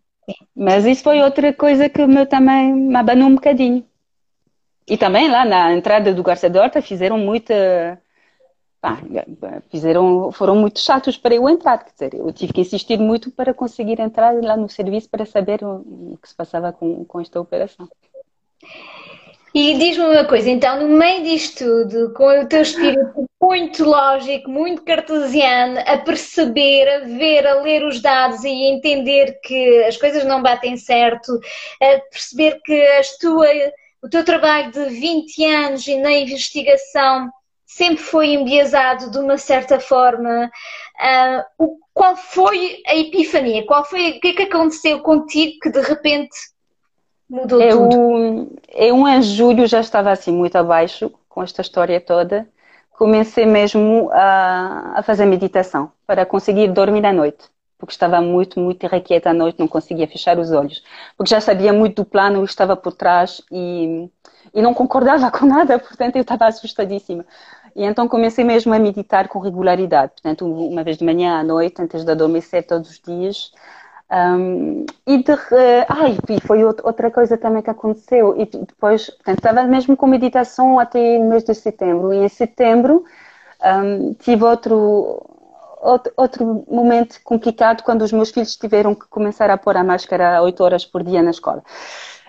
Mas 0.54 0.86
isso 0.86 1.04
foi 1.04 1.22
outra 1.22 1.54
coisa 1.54 1.88
que 1.88 2.06
me, 2.06 2.26
também 2.26 2.74
me 2.74 2.96
abanou 2.98 3.30
um 3.30 3.36
bocadinho. 3.36 3.86
E 4.88 4.98
também 4.98 5.30
lá 5.30 5.46
na 5.46 5.74
entrada 5.74 6.14
do 6.14 6.24
Garça 6.24 6.50
de 6.50 6.60
Horta 6.60 6.82
fizeram 6.82 7.18
muita. 7.18 8.02
Pá, 8.82 9.00
fizeram, 9.70 10.30
foram 10.32 10.56
muito 10.58 10.80
chatos 10.80 11.16
para 11.16 11.34
eu 11.34 11.50
entrar, 11.50 11.78
quer 11.78 11.92
dizer, 11.94 12.14
eu 12.16 12.34
tive 12.34 12.52
que 12.52 12.60
insistir 12.60 13.00
muito 13.00 13.32
para 13.32 13.54
conseguir 13.54 13.98
entrar 14.02 14.34
lá 14.44 14.58
no 14.58 14.68
serviço 14.68 15.10
para 15.10 15.26
saber 15.26 15.64
o, 15.64 16.18
que 16.22 16.28
se 16.28 16.36
passava 16.36 16.74
com, 16.74 17.06
com 17.06 17.22
esta 17.22 17.40
operação. 17.40 17.88
E 19.56 19.78
diz-me 19.78 20.04
uma 20.04 20.26
coisa, 20.26 20.50
então, 20.50 20.82
no 20.82 20.98
meio 20.98 21.24
disto 21.24 21.64
tudo, 21.64 22.12
com 22.14 22.42
o 22.42 22.48
teu 22.48 22.64
espírito 22.64 23.30
muito 23.40 23.84
lógico, 23.84 24.50
muito 24.50 24.82
cartesiano, 24.82 25.80
a 25.86 25.98
perceber, 26.00 26.88
a 26.90 27.00
ver, 27.02 27.46
a 27.46 27.62
ler 27.62 27.86
os 27.86 28.02
dados 28.02 28.44
e 28.44 28.50
entender 28.50 29.40
que 29.44 29.84
as 29.84 29.96
coisas 29.96 30.26
não 30.26 30.42
batem 30.42 30.76
certo, 30.76 31.40
a 31.80 32.00
perceber 32.10 32.62
que 32.66 32.82
as 32.98 33.16
tua, 33.18 33.46
o 34.04 34.10
teu 34.10 34.26
trabalho 34.26 34.70
de 34.70 34.84
20 34.90 35.46
anos 35.46 35.88
na 35.88 36.12
investigação 36.12 37.32
sempre 37.66 38.04
foi 38.04 38.34
embiasado 38.34 39.10
de 39.10 39.18
uma 39.18 39.38
certa 39.38 39.80
forma. 39.80 40.52
Uh, 41.58 41.78
qual 41.94 42.18
foi 42.18 42.84
a 42.86 42.96
epifania? 42.96 43.66
Qual 43.66 43.86
foi, 43.86 44.12
o 44.12 44.20
que 44.20 44.28
é 44.28 44.34
que 44.34 44.42
aconteceu 44.44 45.00
contigo 45.00 45.58
que 45.62 45.72
de 45.72 45.80
repente 45.80 46.36
mudou 47.30 47.62
eu, 47.62 47.90
tudo? 47.90 48.52
Eu 48.68 49.08
em 49.08 49.22
julho 49.22 49.66
já 49.66 49.80
estava 49.80 50.12
assim 50.12 50.34
muito 50.34 50.58
abaixo 50.58 51.10
com 51.30 51.42
esta 51.42 51.62
história 51.62 52.02
toda. 52.02 52.46
Comecei 52.92 53.46
mesmo 53.46 54.10
a, 54.12 55.00
a 55.00 55.04
fazer 55.04 55.26
meditação 55.26 55.92
para 56.06 56.26
conseguir 56.26 56.68
dormir 56.68 57.06
à 57.06 57.14
noite 57.14 57.46
porque 57.84 57.94
estava 57.94 58.22
muito, 58.22 58.60
muito 58.60 58.82
irrequieta 58.86 59.32
à 59.32 59.34
noite, 59.34 59.60
não 59.60 59.68
conseguia 59.68 60.08
fechar 60.08 60.40
os 60.40 60.52
olhos, 60.52 60.82
porque 61.18 61.30
já 61.30 61.42
sabia 61.42 61.74
muito 61.74 62.04
do 62.04 62.06
plano 62.06 62.44
estava 62.46 62.78
por 62.78 62.94
trás 62.94 63.42
e, 63.52 64.10
e 64.54 64.62
não 64.62 64.74
concordava 64.74 65.30
com 65.32 65.46
nada, 65.46 65.78
portanto 65.78 66.16
eu 66.16 66.22
estava 66.22 66.46
assustadíssima. 66.46 67.26
E 67.76 67.84
então 67.84 68.08
comecei 68.08 68.44
mesmo 68.46 68.74
a 68.74 68.80
meditar 68.80 69.28
com 69.28 69.40
regularidade, 69.40 70.14
portanto, 70.14 70.46
uma 70.46 70.84
vez 70.84 70.98
de 70.98 71.04
manhã 71.04 71.40
à 71.40 71.44
noite, 71.44 71.82
antes 71.82 72.06
de 72.06 72.12
adormecer 72.12 72.66
todos 72.66 72.90
os 72.90 73.00
dias. 73.00 73.52
Um, 74.12 74.86
e, 75.08 75.24
de, 75.24 75.32
uh, 75.32 75.86
ai, 75.90 76.16
foi 76.46 76.64
outra 76.64 77.10
coisa 77.10 77.36
também 77.36 77.64
que 77.64 77.70
aconteceu. 77.70 78.40
E 78.40 78.46
depois, 78.46 79.10
portanto, 79.10 79.40
estava 79.40 79.64
mesmo 79.64 79.98
com 79.98 80.06
meditação 80.06 80.80
até 80.80 81.18
o 81.18 81.28
mês 81.28 81.44
de 81.44 81.56
setembro. 81.56 82.14
E 82.14 82.18
em 82.18 82.30
setembro 82.30 83.04
um, 83.64 84.14
tive 84.14 84.44
outro, 84.44 85.26
outro, 85.84 86.14
outro 86.16 86.66
momento 86.70 87.20
complicado 87.24 87.84
quando 87.84 88.02
os 88.02 88.12
meus 88.12 88.32
filhos 88.32 88.56
tiveram 88.56 88.96
que 88.96 89.08
começar 89.08 89.50
a 89.50 89.58
pôr 89.58 89.78
a 89.78 89.84
máscara 89.84 90.42
8 90.42 90.64
horas 90.64 90.86
por 90.86 91.04
dia 91.04 91.22
na 91.22 91.32
escola 91.32 91.64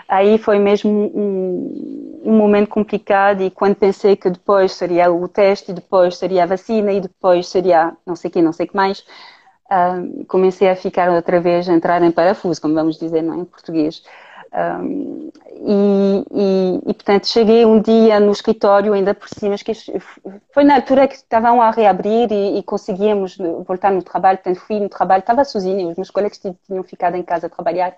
aí 0.08 0.38
foi 0.38 0.58
mesmo 0.58 0.90
um, 0.90 2.22
um, 2.24 2.36
momento 2.36 2.68
complicado 2.68 3.42
e 3.42 3.50
quando 3.50 3.76
pensei 3.76 4.16
que 4.16 4.30
depois 4.30 4.72
seria 4.72 5.10
o 5.10 5.26
teste, 5.28 5.72
depois 5.72 6.16
seria 6.16 6.44
a 6.44 6.46
vacina 6.46 6.92
e 6.92 7.00
depois 7.00 7.48
seria 7.48 7.96
não 8.06 8.16
sei 8.16 8.28
o 8.28 8.32
que, 8.32 8.42
não 8.42 8.52
sei 8.52 8.66
o 8.66 8.68
que 8.68 8.76
mais, 8.76 9.00
uh, 9.70 10.24
comecei 10.26 10.68
a 10.68 10.76
ficar 10.76 11.10
outra 11.10 11.40
vez, 11.40 11.68
a 11.68 11.72
entrar 11.72 12.02
em 12.02 12.10
parafuso, 12.10 12.60
como 12.60 12.74
vamos 12.74 12.98
dizer 12.98 13.22
não, 13.22 13.34
é, 13.34 13.36
em 13.38 13.44
português. 13.44 14.02
Um, 14.54 15.32
e, 15.66 16.24
e, 16.30 16.90
e, 16.90 16.94
portanto 16.94 17.26
cheguei 17.26 17.64
um 17.64 17.80
dia 17.80 18.20
no 18.20 18.30
escritório 18.30 18.92
ainda 18.92 19.12
por 19.12 19.28
cima 19.28 19.56
que 19.56 19.72
foi 20.52 20.62
na 20.62 20.76
altura 20.76 21.08
que 21.08 21.16
estavam 21.16 21.60
a 21.60 21.72
reabrir 21.72 22.30
e, 22.30 22.58
e, 22.58 22.62
conseguíamos 22.62 23.36
voltar 23.66 23.90
no 23.90 24.00
trabalho 24.00 24.38
portanto 24.38 24.64
fui 24.64 24.78
no 24.78 24.88
trabalho 24.88 25.20
estava 25.20 25.44
sozinha 25.44 25.88
os 25.88 25.96
meus 25.96 26.10
colegas 26.10 26.38
tinham 26.38 26.84
ficado 26.84 27.16
em 27.16 27.22
casa 27.24 27.48
a 27.48 27.50
trabalhar 27.50 27.96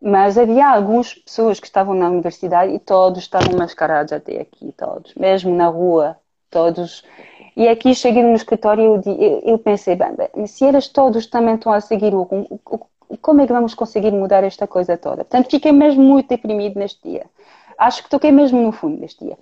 mas 0.00 0.38
havia 0.38 0.66
algumas 0.66 1.12
pessoas 1.14 1.60
que 1.60 1.66
estavam 1.66 1.94
na 1.94 2.08
universidade 2.08 2.72
e 2.72 2.78
todos 2.78 3.18
estavam 3.18 3.56
mascarados 3.56 4.12
até 4.12 4.40
aqui, 4.40 4.72
todos, 4.72 5.14
mesmo 5.14 5.54
na 5.54 5.66
rua, 5.66 6.16
todos. 6.50 7.04
E 7.56 7.68
aqui 7.68 7.94
cheguei 7.94 8.22
no 8.22 8.34
escritório 8.34 9.00
e 9.04 9.50
eu, 9.50 9.58
pensei, 9.58 9.94
bem, 9.96 10.14
bem, 10.14 10.46
se 10.46 10.64
eles 10.64 10.88
todos 10.88 11.26
também 11.26 11.56
estão 11.56 11.72
a 11.72 11.80
seguir 11.80 12.14
o, 12.14 12.22
o, 12.22 12.80
como 13.16 13.40
é 13.40 13.46
que 13.46 13.52
vamos 13.52 13.74
conseguir 13.74 14.12
mudar 14.12 14.44
esta 14.44 14.66
coisa 14.66 14.96
toda? 14.96 15.24
Portanto, 15.24 15.50
fiquei 15.50 15.72
mesmo 15.72 16.02
muito 16.02 16.28
deprimido 16.28 16.78
neste 16.78 17.08
dia. 17.08 17.26
Acho 17.78 18.02
que 18.02 18.10
toquei 18.10 18.30
mesmo 18.30 18.60
no 18.62 18.72
fundo 18.72 19.00
neste 19.00 19.24
dia. 19.24 19.38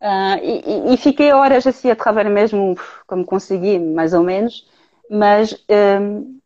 Uh, 0.00 0.38
e, 0.42 0.94
e, 0.94 0.96
fiquei 0.98 1.32
horas 1.32 1.66
assim 1.66 1.90
a 1.90 1.96
trabalhar 1.96 2.28
mesmo 2.28 2.76
como 3.06 3.24
consegui, 3.24 3.78
mais 3.78 4.12
ou 4.12 4.22
menos, 4.22 4.68
mas 5.10 5.54
um, 6.00 6.38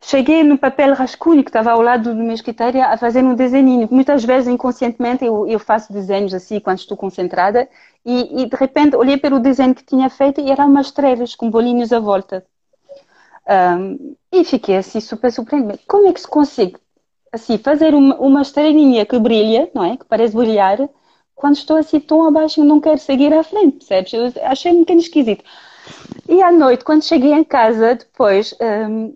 cheguei 0.00 0.44
no 0.44 0.56
papel 0.56 0.94
rascunho 0.94 1.42
que 1.42 1.50
estava 1.50 1.72
ao 1.72 1.82
lado 1.82 2.14
do 2.14 2.22
meu 2.22 2.32
escritório 2.32 2.80
a 2.82 2.96
fazer 2.96 3.24
um 3.24 3.34
desenho. 3.34 3.88
Muitas 3.90 4.24
vezes, 4.24 4.46
inconscientemente, 4.46 5.24
eu, 5.24 5.48
eu 5.48 5.58
faço 5.58 5.92
desenhos 5.92 6.32
assim 6.32 6.60
quando 6.60 6.78
estou 6.78 6.96
concentrada 6.96 7.68
e, 8.04 8.42
e, 8.42 8.48
de 8.48 8.56
repente 8.56 8.94
olhei 8.94 9.16
para 9.16 9.34
o 9.34 9.40
desenho 9.40 9.74
que 9.74 9.84
tinha 9.84 10.08
feito 10.08 10.40
e 10.40 10.50
eram 10.50 10.68
umas 10.68 10.86
estrelas 10.86 11.34
com 11.34 11.50
bolinhos 11.50 11.92
à 11.92 11.98
volta. 11.98 12.46
Um, 13.50 14.16
e 14.32 14.44
fiquei 14.44 14.76
assim 14.76 15.00
super 15.00 15.32
surpreendida. 15.32 15.78
Como 15.88 16.06
é 16.06 16.12
que 16.12 16.20
se 16.20 16.28
consegue 16.28 16.76
assim, 17.32 17.58
fazer 17.58 17.94
uma, 17.94 18.16
uma 18.16 18.42
estrelinha 18.42 19.04
que 19.06 19.18
brilha, 19.18 19.70
não 19.74 19.84
é? 19.84 19.96
Que 19.96 20.04
parece 20.04 20.36
brilhar, 20.36 20.78
quando 21.34 21.56
estou 21.56 21.76
assim 21.76 22.00
tão 22.00 22.26
abaixo 22.26 22.60
e 22.60 22.64
não 22.64 22.80
quero 22.80 22.98
seguir 22.98 23.32
à 23.32 23.42
frente, 23.42 23.78
percebes? 23.78 24.12
Eu 24.12 24.32
achei 24.44 24.72
um 24.72 24.80
bocadinho 24.80 25.02
esquisito. 25.02 25.44
E 26.28 26.42
à 26.42 26.52
noite, 26.52 26.84
quando 26.84 27.04
cheguei 27.04 27.32
em 27.32 27.44
casa, 27.44 27.96
depois, 27.96 28.54
um, 28.60 29.14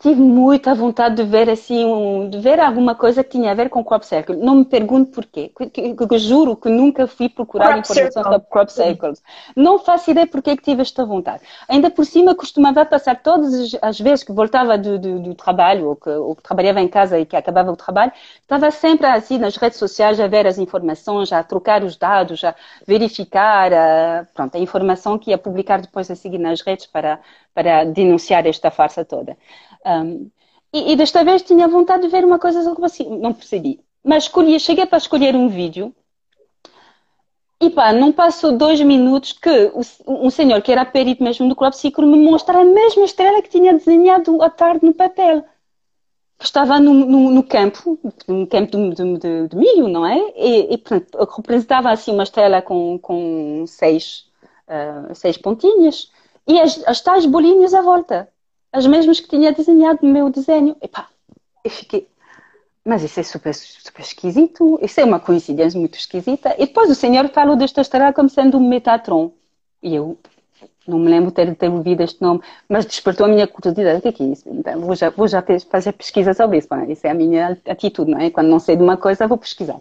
tive 0.00 0.20
muita 0.20 0.74
vontade 0.74 1.16
de 1.16 1.24
ver 1.24 1.48
assim, 1.50 1.84
um, 1.84 2.28
de 2.28 2.38
ver 2.38 2.58
alguma 2.58 2.94
coisa 2.94 3.22
que 3.22 3.30
tinha 3.30 3.50
a 3.50 3.54
ver 3.54 3.68
com 3.68 3.84
crop 3.84 4.04
circle. 4.04 4.34
Não 4.36 4.56
me 4.56 4.64
pergunto 4.64 5.10
porquê. 5.10 5.52
Que, 5.54 5.66
que, 5.68 5.94
que, 5.94 6.18
juro 6.18 6.56
que 6.56 6.70
nunca 6.70 7.06
fui 7.06 7.28
procurar 7.28 7.68
crop 7.68 7.80
informação 7.80 8.22
sobre 8.22 8.40
crop 8.50 8.72
circles. 8.72 9.22
Não 9.54 9.78
faço 9.78 10.10
ideia 10.10 10.26
porque 10.26 10.56
que 10.56 10.62
tive 10.62 10.80
esta 10.80 11.04
vontade. 11.04 11.42
Ainda 11.68 11.90
por 11.90 12.06
cima 12.06 12.34
costumava 12.34 12.84
passar 12.86 13.22
todas 13.22 13.76
as 13.82 14.00
vezes 14.00 14.24
que 14.24 14.32
voltava 14.32 14.78
do, 14.78 14.98
do, 14.98 15.20
do 15.20 15.34
trabalho 15.34 15.88
ou 15.88 15.96
que, 15.96 16.08
ou 16.08 16.34
que, 16.34 16.42
trabalhava 16.42 16.80
em 16.80 16.88
casa 16.88 17.18
e 17.18 17.26
que 17.26 17.36
acabava 17.36 17.70
o 17.70 17.76
trabalho, 17.76 18.12
estava 18.40 18.70
sempre 18.70 19.06
assim 19.06 19.36
nas 19.36 19.56
redes 19.56 19.78
sociais 19.78 20.18
a 20.18 20.26
ver 20.26 20.46
as 20.46 20.56
informações, 20.56 21.30
a 21.30 21.42
trocar 21.42 21.84
os 21.84 21.96
dados, 21.96 22.42
a 22.42 22.54
verificar 22.86 23.70
a, 23.72 24.26
pronto, 24.34 24.56
a 24.56 24.58
informação 24.58 25.18
que 25.18 25.30
ia 25.30 25.36
publicar 25.36 25.82
depois 25.82 26.10
a 26.10 26.16
seguir 26.16 26.38
nas 26.38 26.62
redes 26.62 26.86
para, 26.86 27.20
para 27.54 27.84
denunciar 27.84 28.46
esta 28.46 28.70
farsa 28.70 29.04
toda. 29.04 29.36
Um, 29.86 30.30
e, 30.72 30.92
e, 30.92 30.96
desta 30.96 31.24
vez 31.24 31.42
tinha 31.42 31.66
vontade 31.66 32.02
de 32.02 32.08
ver 32.08 32.24
uma 32.24 32.38
coisa 32.38 32.60
assim, 32.84 33.18
não 33.18 33.32
percebi. 33.32 33.80
Mas 34.04 34.24
escolhi, 34.24 34.58
cheguei 34.60 34.86
para 34.86 34.98
escolher 34.98 35.34
um 35.34 35.48
vídeo 35.48 35.94
e 37.60 37.68
pá, 37.68 37.92
não 37.92 38.10
passou 38.10 38.56
dois 38.56 38.80
minutos 38.80 39.32
que 39.32 39.70
um 40.06 40.30
senhor 40.30 40.62
que 40.62 40.72
era 40.72 40.84
perito 40.84 41.22
mesmo 41.22 41.46
do 41.46 41.54
Crop 41.54 41.74
Circle 41.74 42.06
me 42.06 42.18
mostra 42.18 42.60
a 42.60 42.64
mesma 42.64 43.04
estrela 43.04 43.42
que 43.42 43.50
tinha 43.50 43.74
desenhado 43.74 44.42
à 44.42 44.48
tarde 44.48 44.86
no 44.86 44.94
papel. 44.94 45.44
Que 46.38 46.46
estava 46.46 46.80
no, 46.80 46.94
no, 46.94 47.30
no 47.30 47.42
campo, 47.42 47.98
no 48.26 48.46
campo 48.46 48.78
de, 48.94 49.18
de, 49.18 49.48
de, 49.48 49.56
milho, 49.56 49.88
não 49.88 50.06
é? 50.06 50.16
E, 50.36 50.74
e 50.74 50.82
representava 51.36 51.90
assim 51.90 52.12
uma 52.14 52.22
estrela 52.22 52.62
com, 52.62 52.98
com 52.98 53.66
seis, 53.66 54.26
uh, 54.66 55.14
seis 55.14 55.36
pontinhas 55.36 56.10
e 56.48 56.58
as, 56.58 56.82
as 56.88 57.02
tais 57.02 57.26
bolinhas 57.26 57.74
à 57.74 57.82
volta 57.82 58.29
as 58.72 58.86
mesmas 58.86 59.20
que 59.20 59.28
tinha 59.28 59.52
desenhado 59.52 60.00
no 60.02 60.12
meu 60.12 60.30
desenho. 60.30 60.76
E 60.82 60.88
pá, 60.88 61.08
eu 61.64 61.70
fiquei, 61.70 62.06
mas 62.84 63.02
isso 63.02 63.20
é 63.20 63.22
super, 63.22 63.54
super 63.54 64.02
esquisito, 64.02 64.78
isso 64.82 65.00
é 65.00 65.04
uma 65.04 65.20
coincidência 65.20 65.78
muito 65.78 65.98
esquisita. 65.98 66.54
E 66.58 66.66
depois 66.66 66.90
o 66.90 66.94
senhor 66.94 67.28
falou 67.28 67.56
desta 67.56 67.80
estrela 67.80 68.12
como 68.12 68.28
sendo 68.28 68.58
um 68.58 68.68
Metatron. 68.68 69.32
E 69.82 69.94
eu 69.94 70.18
não 70.86 70.98
me 70.98 71.10
lembro 71.10 71.30
ter, 71.30 71.54
ter 71.56 71.70
ouvido 71.70 72.02
este 72.02 72.20
nome, 72.20 72.40
mas 72.68 72.84
despertou 72.86 73.26
a 73.26 73.28
minha 73.28 73.46
curiosidade. 73.46 73.98
O 73.98 74.02
que 74.02 74.08
é, 74.08 74.12
que 74.12 74.22
é 74.22 74.26
isso? 74.26 74.48
Então, 74.48 74.80
vou 74.80 74.94
já, 74.94 75.10
vou 75.10 75.28
já 75.28 75.44
fazer 75.70 75.92
pesquisa 75.92 76.34
sobre 76.34 76.58
isso. 76.58 76.68
Isso 76.88 77.06
é 77.06 77.10
a 77.10 77.14
minha 77.14 77.58
atitude, 77.68 78.10
não 78.10 78.18
é? 78.18 78.30
Quando 78.30 78.48
não 78.48 78.58
sei 78.58 78.76
de 78.76 78.82
uma 78.82 78.96
coisa, 78.96 79.26
vou 79.26 79.38
pesquisar. 79.38 79.80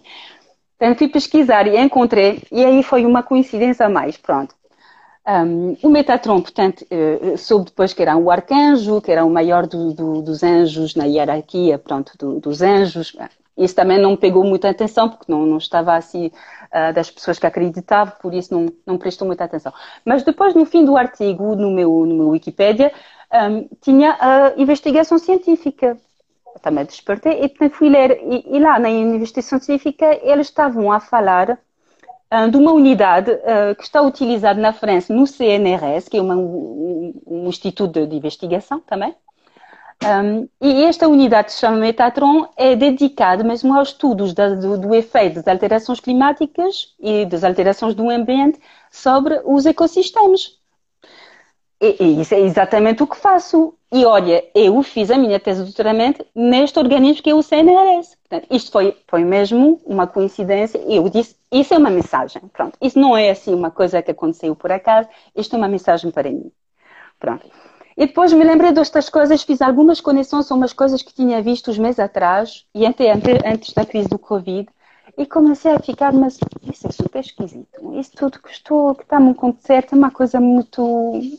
Então 0.76 0.96
fui 0.96 1.10
pesquisar 1.10 1.68
e 1.68 1.78
encontrei, 1.78 2.42
e 2.50 2.64
aí 2.64 2.82
foi 2.84 3.06
uma 3.06 3.22
coincidência 3.22 3.86
a 3.86 3.90
mais, 3.90 4.16
pronto. 4.16 4.56
Um, 5.30 5.78
o 5.84 5.90
Metatron, 5.90 6.42
portanto, 6.42 6.84
uh, 6.90 7.38
soube 7.38 7.66
depois 7.66 7.94
que 7.94 8.02
era 8.02 8.18
um 8.18 8.32
arcanjo, 8.32 9.00
que 9.00 9.12
era 9.12 9.24
o 9.24 9.30
maior 9.30 9.68
do, 9.68 9.94
do, 9.94 10.22
dos 10.24 10.42
anjos 10.42 10.96
na 10.96 11.06
hierarquia, 11.06 11.78
pronto, 11.78 12.14
do, 12.18 12.40
dos 12.40 12.64
anjos. 12.64 13.16
Isso 13.56 13.76
também 13.76 14.02
não 14.02 14.16
pegou 14.16 14.44
muita 14.44 14.70
atenção, 14.70 15.08
porque 15.08 15.32
não, 15.32 15.46
não 15.46 15.58
estava 15.60 15.94
assim 15.96 16.28
uh, 16.28 16.94
das 16.96 17.12
pessoas 17.12 17.38
que 17.38 17.46
acreditavam, 17.46 18.16
por 18.20 18.34
isso 18.34 18.52
não, 18.52 18.74
não 18.88 18.98
prestou 18.98 19.28
muita 19.28 19.44
atenção. 19.44 19.72
Mas 20.04 20.24
depois, 20.24 20.56
no 20.56 20.66
fim 20.66 20.84
do 20.84 20.98
artigo, 20.98 21.56
no 21.56 21.70
meu, 21.70 22.06
no 22.08 22.16
meu 22.16 22.30
Wikipedia, 22.30 22.92
um, 23.32 23.68
tinha 23.82 24.18
a 24.20 24.54
investigação 24.58 25.20
científica. 25.20 25.96
Eu 26.56 26.60
também 26.60 26.86
despertei 26.86 27.54
e 27.62 27.70
fui 27.70 27.90
ler. 27.90 28.20
E, 28.24 28.58
e 28.58 28.60
lá 28.60 28.80
na 28.80 28.90
investigação 28.90 29.60
científica, 29.60 30.20
eles 30.24 30.48
estavam 30.48 30.92
a 30.92 31.00
falar 31.00 31.60
de 32.52 32.58
uma 32.58 32.72
unidade 32.72 33.32
uh, 33.32 33.76
que 33.76 33.84
está 33.84 34.02
utilizada 34.02 34.62
na 34.62 34.72
França 34.72 35.14
no 35.14 35.26
CNRS, 35.26 36.08
que 36.10 36.18
é 36.18 36.22
uma, 36.22 36.36
um, 36.36 37.46
instituto 37.48 38.06
de, 38.06 38.16
investigação 38.16 38.80
também. 38.80 39.16
Um, 40.02 40.48
e 40.62 40.84
esta 40.86 41.08
unidade 41.08 41.52
se 41.52 41.60
chama 41.60 41.78
Metatron 41.78 42.48
é 42.56 42.74
dedicada 42.76 43.44
mesmo 43.44 43.76
aos 43.76 43.90
estudos 43.90 44.34
da, 44.34 44.56
do, 44.56 44.78
do, 44.78 44.96
efeito 44.96 45.36
das 45.36 45.48
alterações 45.48 46.00
climáticas 46.00 46.96
e 47.00 47.26
das 47.26 47.44
alterações 47.44 47.96
do 47.96 48.10
ambiente 48.10 48.60
sobre 48.92 49.42
os 49.44 49.66
ecossistemas. 49.66 50.58
E, 51.82 51.96
e, 52.00 52.22
isso 52.22 52.34
é 52.34 52.40
exatamente 52.40 53.04
o 53.04 53.08
que 53.08 53.18
faço. 53.18 53.74
E 53.92 54.06
olha, 54.06 54.44
eu 54.54 54.82
fiz 54.84 55.10
a 55.10 55.18
minha 55.18 55.40
tese 55.40 55.62
de 55.62 55.66
doutoramento 55.66 56.24
neste 56.36 56.78
organismo 56.78 57.24
que 57.24 57.30
é 57.30 57.34
o 57.34 57.42
CNRS. 57.42 58.16
Portanto, 58.18 58.48
isto 58.52 58.72
foi, 58.72 58.96
foi 59.08 59.24
mesmo 59.24 59.82
uma 59.84 60.06
coincidência. 60.06 60.78
Eu 60.88 61.10
disse, 61.10 61.36
isso 61.52 61.74
é 61.74 61.78
uma 61.78 61.90
mensagem. 61.90 62.42
Pronto, 62.54 62.78
isso 62.80 63.00
não 63.00 63.18
é 63.18 63.32
assim 63.32 63.54
uma 63.54 63.72
coisa 63.72 64.02
que 64.02 64.12
aconteceu 64.12 64.56
por 64.56 64.72
acaso. 64.72 65.10
Isto 65.36 65.56
é 65.56 65.58
uma 65.58 65.68
mensagem 65.68 66.12
para 66.12 66.30
mim. 66.30 66.52
Pronto. 67.20 67.50
E 67.98 68.06
depois 68.06 68.32
me 68.32 68.44
lembrei 68.46 68.72
destas 68.72 69.10
coisas, 69.10 69.44
fiz 69.44 69.62
algumas 69.62 70.00
conexões 70.00 70.48
com 70.48 70.54
umas 70.54 70.72
coisas 70.72 71.02
que 71.02 71.14
tinha 71.14 71.42
visto 71.42 71.70
uns 71.70 71.78
meses 71.78 72.00
atrás, 72.00 72.66
e 72.74 72.86
antes 72.86 73.74
da 73.74 73.86
crise 73.86 74.08
do 74.08 74.18
Covid, 74.18 74.70
e 75.20 75.26
comecei 75.26 75.74
a 75.74 75.80
ficar, 75.80 76.14
mas 76.14 76.40
isso 76.64 76.88
é 76.88 76.92
super 76.94 77.20
esquisito. 77.20 78.00
Isso 78.00 78.12
tudo 78.16 78.40
que 78.40 78.50
estou, 78.50 78.96
que 78.96 79.04
está-me 79.04 79.28
a 79.28 79.32
acontecer, 79.32 79.86
é 79.92 79.96
uma 79.96 80.10
coisa 80.10 80.40
muito, 80.40 80.82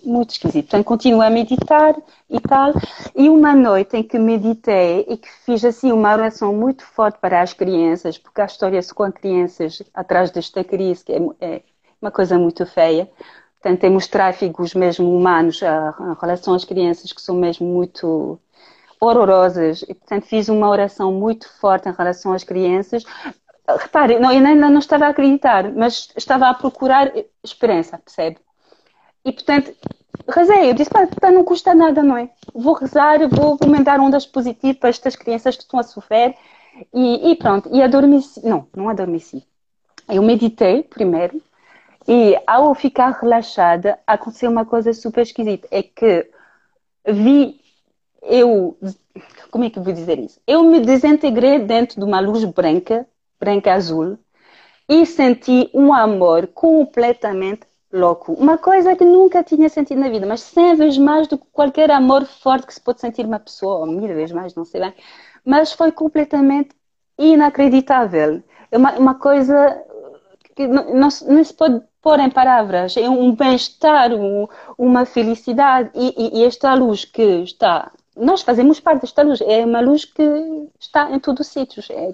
muito 0.05 0.33
esquisita. 0.33 0.77
Então, 0.77 0.83
continuo 0.83 1.23
a 1.23 1.31
meditar 1.31 1.97
e 2.29 2.39
tal. 2.41 2.75
E 3.17 3.31
uma 3.31 3.55
noite 3.55 3.97
em 3.97 4.03
que 4.03 4.19
meditei 4.19 5.07
e 5.09 5.17
que 5.17 5.31
fiz 5.47 5.65
assim 5.65 5.91
uma 5.93 6.13
oração 6.13 6.55
muito 6.55 6.85
forte 6.85 7.19
para 7.21 7.41
as 7.41 7.55
crianças, 7.55 8.19
porque 8.19 8.43
a 8.43 8.45
história 8.45 8.81
com 8.95 9.11
crianças 9.11 9.83
atrás 9.95 10.31
desta 10.31 10.63
crise, 10.63 11.03
que 11.03 11.13
é, 11.13 11.19
é 11.41 11.63
uma 12.03 12.11
coisa 12.11 12.39
muito 12.39 12.67
feia. 12.67 13.11
Portanto, 13.63 13.81
temos 13.81 14.07
tráficos 14.07 14.75
mesmo 14.75 15.11
humanos 15.11 15.63
em 15.63 16.21
relação 16.21 16.53
às 16.53 16.67
crianças 16.67 17.15
que 17.15 17.23
são 17.23 17.35
mesmo 17.35 17.67
muito 17.67 18.39
horrorosas. 19.01 19.81
E, 19.89 19.95
portanto, 19.95 20.27
fiz 20.27 20.51
uma 20.51 20.69
oração 20.69 21.11
muito 21.11 21.49
forte 21.59 21.89
em 21.89 21.93
relação 21.93 22.35
às 22.35 22.45
crianças, 22.45 23.05
repare, 23.69 24.19
não, 24.19 24.33
eu 24.33 24.45
ainda 24.45 24.69
não 24.69 24.79
estava 24.79 25.07
a 25.07 25.09
acreditar, 25.09 25.73
mas 25.73 26.13
estava 26.17 26.49
a 26.49 26.55
procurar 26.55 27.13
esperança, 27.43 27.99
percebe? 27.99 28.39
E 29.25 29.33
portanto, 29.33 29.75
rezei, 30.29 30.71
eu 30.71 30.75
disse, 30.75 30.91
pá, 30.91 31.31
não 31.31 31.45
custa 31.45 31.75
nada, 31.75 32.03
não 32.03 32.17
é? 32.17 32.31
Vou 32.55 32.75
rezar, 32.75 33.19
vou, 33.29 33.57
vou 33.57 33.69
mandar 33.69 34.01
ondas 34.01 34.27
positivas 34.27 34.79
para 34.79 34.89
estas 34.89 35.17
crianças 35.17 35.57
que 35.57 35.63
estão 35.63 35.79
a 35.79 35.83
sofrer 35.83 36.35
e, 36.93 37.31
e 37.31 37.37
pronto, 37.37 37.69
e 37.73 37.83
adormeci, 37.83 38.45
não, 38.45 38.67
não 38.75 38.89
adormeci. 38.89 39.45
Eu 40.09 40.23
meditei 40.23 40.83
primeiro 40.83 41.41
e 42.09 42.37
ao 42.47 42.75
ficar 42.75 43.11
relaxada 43.21 43.99
aconteceu 44.07 44.51
uma 44.51 44.65
coisa 44.65 44.93
super 44.93 45.23
esquisita, 45.23 45.69
é 45.71 45.83
que 45.83 46.31
vi 47.07 47.61
eu, 48.23 48.77
como 49.51 49.65
é 49.65 49.71
que 49.71 49.81
vou 49.81 49.93
dizer 49.93 50.19
isso? 50.19 50.41
Eu 50.47 50.63
me 50.65 50.81
desintegrei 50.81 51.59
dentro 51.59 51.99
de 51.99 52.05
uma 52.05 52.21
luz 52.21 52.45
branca 52.45 53.07
branca 53.41 53.73
azul 53.73 54.19
e 54.89 55.07
senti 55.07 55.71
um 55.73 55.95
amor 55.95 56.49
completamente 56.49 57.63
louco. 57.93 58.33
Uma 58.35 58.59
coisa 58.59 58.95
que 58.95 59.05
nunca 59.05 59.43
tinha 59.43 59.69
sentido 59.69 60.01
na 60.01 60.09
vida, 60.09 60.27
mas 60.27 60.41
100 60.43 60.77
vezes 60.77 60.99
mais 60.99 61.27
do 61.27 61.39
que 61.39 61.47
qualquer 61.53 61.91
amor 61.91 62.25
forte 62.25 62.67
que 62.67 62.75
se 62.75 62.81
pode 62.81 63.01
sentir 63.01 63.25
uma 63.25 63.39
pessoa, 63.39 63.81
ou 63.81 63.87
mil 63.87 64.09
vezes 64.15 64.33
mais, 64.33 64.55
não 64.55 64.65
sei 64.65 64.81
bem. 64.81 64.95
Mas 65.45 65.73
foi 65.73 65.91
completamente 65.93 66.71
inacreditável. 67.19 68.43
É 68.71 68.79
uma, 68.79 68.93
uma 68.93 69.15
coisa 69.15 69.83
que 70.55 70.67
não, 70.67 70.85
não, 70.95 71.09
não, 71.27 71.45
se 71.45 71.55
pode 71.55 71.83
pôr 72.03 72.19
em 72.21 72.31
palavras. 72.31 72.97
É 72.97 73.09
um 73.09 73.35
bem-estar, 73.35 74.13
um, 74.13 74.47
uma 74.79 75.05
felicidade. 75.05 75.91
E, 75.95 76.15
e, 76.17 76.41
e 76.41 76.45
esta 76.45 76.75
luz 76.75 77.05
que 77.05 77.23
está. 77.43 77.91
Nós 78.17 78.43
fazemos 78.43 78.81
parte 78.81 79.03
desta 79.03 79.23
luz. 79.23 79.41
É 79.41 79.65
uma 79.65 79.81
luz 79.81 80.05
que 80.05 80.23
está 80.79 81.11
em 81.11 81.19
todos 81.19 81.47
os 81.47 81.53
sítios. 81.53 81.89
É, 81.91 82.13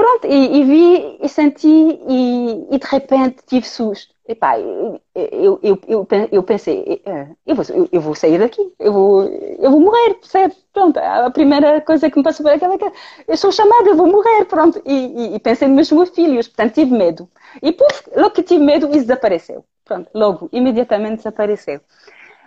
Pronto, 0.00 0.26
e, 0.26 0.60
e, 0.60 0.64
vi 0.64 1.18
e 1.20 1.28
senti 1.28 1.68
e, 1.68 2.66
e, 2.70 2.78
de 2.78 2.86
repente 2.86 3.42
tive 3.46 3.66
susto. 3.68 4.14
Epá, 4.26 4.58
eu, 4.58 4.98
eu, 5.14 5.60
eu, 5.86 6.08
eu 6.32 6.42
pensei, 6.42 7.02
é, 7.04 7.28
eu 7.46 7.54
vou, 7.54 7.64
eu, 7.92 8.00
vou 8.00 8.14
sair 8.14 8.38
daqui, 8.38 8.62
eu 8.78 8.94
vou, 8.94 9.24
eu 9.24 9.70
vou 9.70 9.78
morrer, 9.80 10.14
percebe? 10.14 10.54
Pronto, 10.72 10.98
a 10.98 11.30
primeira 11.30 11.82
coisa 11.82 12.08
que 12.10 12.16
me 12.16 12.24
passou 12.24 12.44
por 12.44 12.52
aquela 12.54 12.74
é 12.74 12.78
que 12.78 12.90
eu 13.28 13.36
sou 13.36 13.52
chamada, 13.52 13.90
eu 13.90 13.96
vou 13.96 14.06
morrer, 14.06 14.46
pronto. 14.46 14.80
E, 14.86 15.34
e, 15.34 15.38
pensei 15.38 15.68
nos 15.68 15.92
meus 15.92 16.08
filhos, 16.08 16.48
portanto 16.48 16.72
tive 16.74 16.96
medo. 16.96 17.28
E 17.62 17.70
puf, 17.70 18.02
logo 18.16 18.30
que 18.30 18.42
tive 18.42 18.64
medo, 18.64 18.86
isso 18.86 19.00
desapareceu. 19.00 19.66
Pronto, 19.84 20.08
logo, 20.14 20.48
imediatamente 20.50 21.16
desapareceu. 21.16 21.78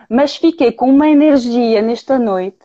Mas 0.10 0.36
fiquei 0.36 0.72
com 0.72 0.90
uma 0.90 1.08
energia 1.08 1.84
nesta 1.84 2.18
noite 2.18 2.58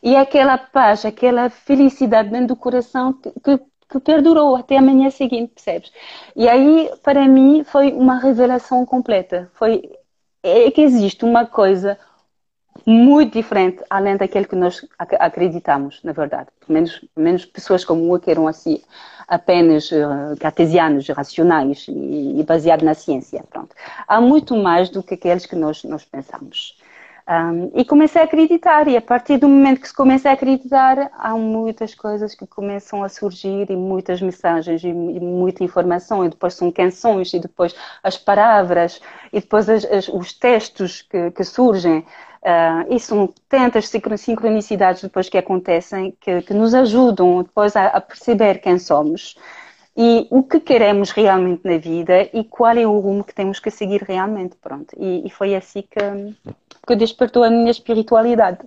e 0.00 0.14
aquela 0.14 0.56
paz, 0.56 1.04
aquela 1.04 1.50
felicidade 1.50 2.30
dentro 2.30 2.48
do 2.48 2.56
coração 2.56 3.12
que, 3.12 3.32
que 3.40 3.60
que 3.88 3.98
perdurou 4.00 4.56
até 4.56 4.76
a 4.76 4.82
manhã 4.82 5.10
seguinte, 5.10 5.52
percebes? 5.54 5.92
E 6.36 6.48
aí, 6.48 6.90
para 7.02 7.26
mim, 7.26 7.64
foi 7.64 7.92
uma 7.92 8.18
revelação 8.18 8.84
completa. 8.84 9.50
Foi 9.54 9.82
é 10.42 10.70
que 10.70 10.82
existe 10.82 11.24
uma 11.24 11.46
coisa 11.46 11.98
muito 12.86 13.32
diferente 13.34 13.82
além 13.90 14.16
daquele 14.16 14.46
que 14.46 14.56
nós 14.56 14.86
acreditamos, 14.98 16.00
na 16.02 16.12
verdade. 16.12 16.48
Pelo 16.60 16.74
menos, 16.74 17.04
menos 17.16 17.44
pessoas 17.44 17.84
como 17.84 18.14
eu 18.14 18.20
que 18.20 18.30
eram 18.30 18.46
assim 18.46 18.80
apenas 19.26 19.90
uh, 19.90 20.34
cartesianos, 20.40 21.06
racionais 21.08 21.86
e, 21.88 22.40
e 22.40 22.44
baseados 22.44 22.84
na 22.84 22.94
ciência. 22.94 23.44
Pronto. 23.50 23.74
Há 24.06 24.20
muito 24.20 24.56
mais 24.56 24.88
do 24.88 25.02
que 25.02 25.14
aqueles 25.14 25.44
que 25.44 25.56
nós, 25.56 25.84
nós 25.84 26.04
pensamos. 26.04 26.77
Um, 27.28 27.70
e 27.78 27.84
comecei 27.84 28.22
a 28.22 28.24
acreditar, 28.24 28.88
e 28.88 28.96
a 28.96 29.02
partir 29.02 29.36
do 29.36 29.46
momento 29.46 29.82
que 29.82 29.88
se 29.88 29.94
começa 29.94 30.30
a 30.30 30.32
acreditar, 30.32 31.10
há 31.18 31.36
muitas 31.36 31.94
coisas 31.94 32.34
que 32.34 32.46
começam 32.46 33.04
a 33.04 33.08
surgir, 33.10 33.70
e 33.70 33.76
muitas 33.76 34.22
mensagens, 34.22 34.82
e, 34.82 34.90
muita 34.94 35.62
informação, 35.62 36.24
e 36.24 36.30
depois 36.30 36.54
são 36.54 36.72
canções, 36.72 37.34
e 37.34 37.38
depois 37.38 37.74
as 38.02 38.16
palavras, 38.16 38.98
e 39.30 39.40
depois 39.40 39.68
as, 39.68 39.84
as, 39.84 40.08
os 40.08 40.32
textos 40.32 41.02
que, 41.02 41.30
que 41.32 41.44
surgem. 41.44 41.98
Uh, 42.40 42.94
e 42.94 43.00
são 43.00 43.34
tantas 43.48 43.90
sincronicidades 44.20 45.02
depois 45.02 45.28
que 45.28 45.36
acontecem 45.36 46.16
que, 46.20 46.40
que 46.42 46.54
nos 46.54 46.72
ajudam 46.72 47.42
depois 47.42 47.74
a, 47.74 47.88
a 47.88 48.00
perceber 48.00 48.60
quem 48.60 48.78
somos 48.78 49.36
e 50.00 50.28
o 50.30 50.44
que 50.44 50.60
queremos 50.60 51.10
realmente 51.10 51.62
na 51.64 51.76
vida 51.76 52.30
e 52.32 52.44
qual 52.44 52.76
é 52.76 52.86
o 52.86 53.00
rumo 53.00 53.24
que 53.24 53.34
temos 53.34 53.58
que 53.58 53.68
seguir 53.68 54.00
realmente, 54.04 54.54
pronto. 54.54 54.94
E, 54.96 55.26
e 55.26 55.30
foi 55.30 55.56
assim 55.56 55.82
que, 55.82 56.52
que 56.86 56.94
despertou 56.94 57.42
a 57.42 57.50
minha 57.50 57.72
espiritualidade. 57.72 58.60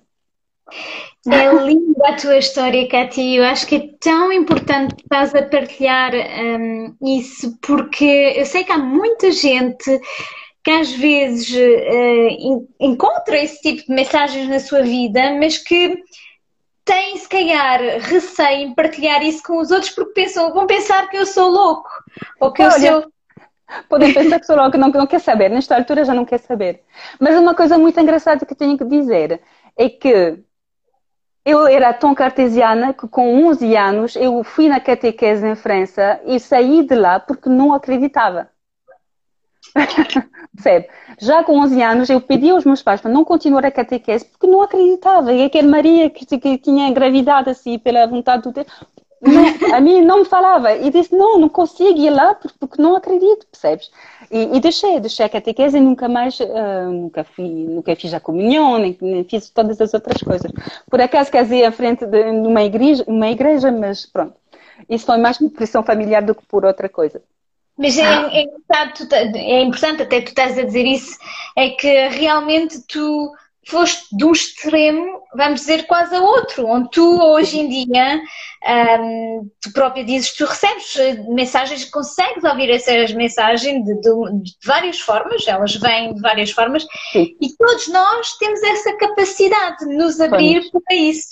É 1.26 1.54
linda 1.64 2.10
a 2.10 2.16
tua 2.18 2.38
história, 2.38 2.86
Katy. 2.86 3.36
Eu 3.36 3.46
acho 3.46 3.66
que 3.66 3.76
é 3.76 3.90
tão 4.02 4.34
importante 4.34 4.94
que 4.96 5.04
estás 5.04 5.34
a 5.34 5.44
partilhar 5.44 6.12
um, 6.14 6.96
isso, 7.02 7.58
porque 7.62 8.34
eu 8.36 8.46
sei 8.46 8.66
que 8.66 8.72
há 8.74 8.78
muita 8.78 9.32
gente 9.32 10.02
que 10.62 10.72
às 10.72 10.92
vezes 10.92 11.50
uh, 11.50 12.68
encontra 12.78 13.38
esse 13.42 13.62
tipo 13.62 13.88
de 13.88 13.94
mensagens 13.94 14.50
na 14.50 14.60
sua 14.60 14.82
vida, 14.82 15.34
mas 15.40 15.58
que 15.58 15.98
têm, 16.86 17.18
se 17.18 17.28
calhar, 17.28 17.80
receio 18.00 18.68
em 18.68 18.74
partilhar 18.74 19.24
isso 19.24 19.44
com 19.44 19.58
os 19.60 19.72
outros 19.72 19.92
porque 19.92 20.14
pensam, 20.14 20.54
vão 20.54 20.68
pensar 20.68 21.10
que 21.10 21.18
eu 21.18 21.26
sou 21.26 21.50
louco 21.50 21.90
ou 22.40 22.52
que 22.52 22.64
Olha, 22.64 22.88
eu 22.88 23.02
sou. 23.02 23.12
Podem 23.88 24.14
pensar 24.14 24.40
que 24.40 24.46
sou 24.46 24.58
louco, 24.58 24.78
não, 24.78 24.90
não 24.90 25.08
quer 25.08 25.20
saber, 25.20 25.50
nesta 25.50 25.76
altura 25.76 26.04
já 26.04 26.14
não 26.14 26.26
quer 26.26 26.40
saber. 26.40 26.84
Mas 27.20 27.38
uma 27.38 27.56
coisa 27.56 27.78
muito 27.78 28.00
engraçada 28.00 28.46
que 28.46 28.56
tenho 28.56 28.78
que 28.78 28.84
dizer 28.84 29.42
é 29.78 29.90
que 29.90 30.44
eu 31.46 31.66
era 31.66 31.94
tão 31.94 32.14
cartesiana 32.14 32.94
que 32.94 33.08
com 33.08 33.48
11 33.48 33.76
anos 33.76 34.16
eu 34.16 34.44
fui 34.44 34.68
na 34.68 34.80
catequese 34.80 35.48
em 35.48 35.56
França 35.56 36.20
e 36.26 36.40
saí 36.40 36.86
de 36.86 36.96
lá 36.96 37.20
porque 37.20 37.50
não 37.50 37.74
acreditava. 37.74 38.50
Percebe? 40.56 40.90
Já 41.20 41.44
com 41.44 41.60
11 41.60 41.82
anos 41.82 42.10
eu 42.10 42.20
pedi 42.20 42.50
aos 42.50 42.66
meus 42.66 42.82
pais 42.82 43.00
para 43.00 43.12
não 43.12 43.24
continuar 43.24 43.66
a 43.66 43.72
catequese 43.72 44.26
porque 44.26 44.48
não 44.48 44.62
acreditava. 44.62 45.32
E 45.34 45.44
aquela 45.44 45.68
Maria 45.68 46.10
que, 46.10 46.26
que 46.26 46.58
tinha 46.58 46.88
engravidado 46.88 47.50
assim 47.50 47.80
pela 47.80 48.06
vontade 48.08 48.44
do 48.44 48.52
Deus, 48.52 48.68
não, 49.22 49.76
a 49.76 49.80
mim 49.80 50.02
não 50.02 50.20
me 50.20 50.26
falava. 50.26 50.74
E 50.76 50.90
disse, 50.90 51.16
não, 51.16 51.38
não 51.38 51.48
consigo 51.48 52.00
ir 52.00 52.10
lá 52.10 52.36
porque 52.60 52.82
não 52.82 52.96
acredito, 52.96 53.46
percebes? 53.48 53.92
E, 54.32 54.58
e 54.58 54.60
deixei, 54.60 55.00
deixei 55.00 55.26
a 55.26 55.30
catequese 55.30 55.78
e 55.78 55.82
nunca 55.82 56.10
mais, 56.10 56.40
uh, 56.40 56.92
nunca, 56.92 57.24
fui, 57.24 57.48
nunca 57.48 57.96
fiz 57.96 58.14
a 58.14 58.20
comunhão, 58.20 58.78
nem, 58.80 58.98
nem, 59.00 59.24
fiz 59.24 59.50
todas 59.50 59.80
as 59.80 59.94
outras 59.94 60.22
coisas. 60.22 60.52
Por 60.90 61.00
acaso 61.00 61.32
casei 61.32 61.66
à 61.66 61.72
frente 61.72 62.06
de 62.06 62.18
uma 62.32 62.64
igreja, 62.64 63.04
uma 63.08 63.30
igreja, 63.30 63.72
mas 63.72 64.06
pronto. 64.06 64.34
Isso 64.90 65.06
foi 65.06 65.18
mais 65.18 65.38
por 65.38 65.52
pressão 65.52 65.84
familiar 65.84 66.24
do 66.24 66.34
que 66.34 66.46
por 66.48 66.66
outra 66.66 66.90
coisa. 66.90 67.22
Mas 67.78 67.98
é, 67.98 68.04
é, 68.04 68.46
é, 69.36 69.62
importante, 69.62 70.04
até 70.04 70.22
tu 70.22 70.30
estás 70.30 70.58
a 70.58 70.64
dizer 70.64 70.86
isso, 70.86 71.18
é 71.58 71.70
que 71.70 72.08
realmente 72.10 72.80
tu 72.88 73.32
foste 73.68 74.16
de 74.16 74.26
um 74.26 74.32
extremo, 74.32 75.22
vamos 75.36 75.62
dizer, 75.62 75.86
quase 75.86 76.16
a 76.16 76.22
outro, 76.22 76.68
onde 76.68 76.90
tu 76.92 77.22
hoje 77.22 77.60
em 77.60 77.70
dia, 77.70 78.22
tu 79.62 79.72
própria 79.72 80.04
dizes, 80.04 80.34
tu 80.34 80.46
recebes 80.46 80.96
mensagens, 81.30 81.86
consegues 81.86 82.44
ouvir 82.44 82.70
essas 82.72 83.14
mensagens 83.14 83.86
de, 83.86 83.94
de, 83.96 84.42
de 84.42 84.52
várias 84.66 85.00
formas, 85.00 85.48
elas 85.48 85.76
vêm 85.76 86.14
de 86.14 86.22
várias 86.22 86.52
formas, 86.52 86.86
Sim. 87.12 87.36
e 87.40 87.56
todos 87.56 87.88
nós 87.88 88.36
temos 88.38 88.62
essa 88.64 88.98
capacidade 88.98 89.86
de 89.86 89.96
nos 89.96 90.20
abrir 90.20 90.64
para 90.72 90.96
isso. 90.96 91.30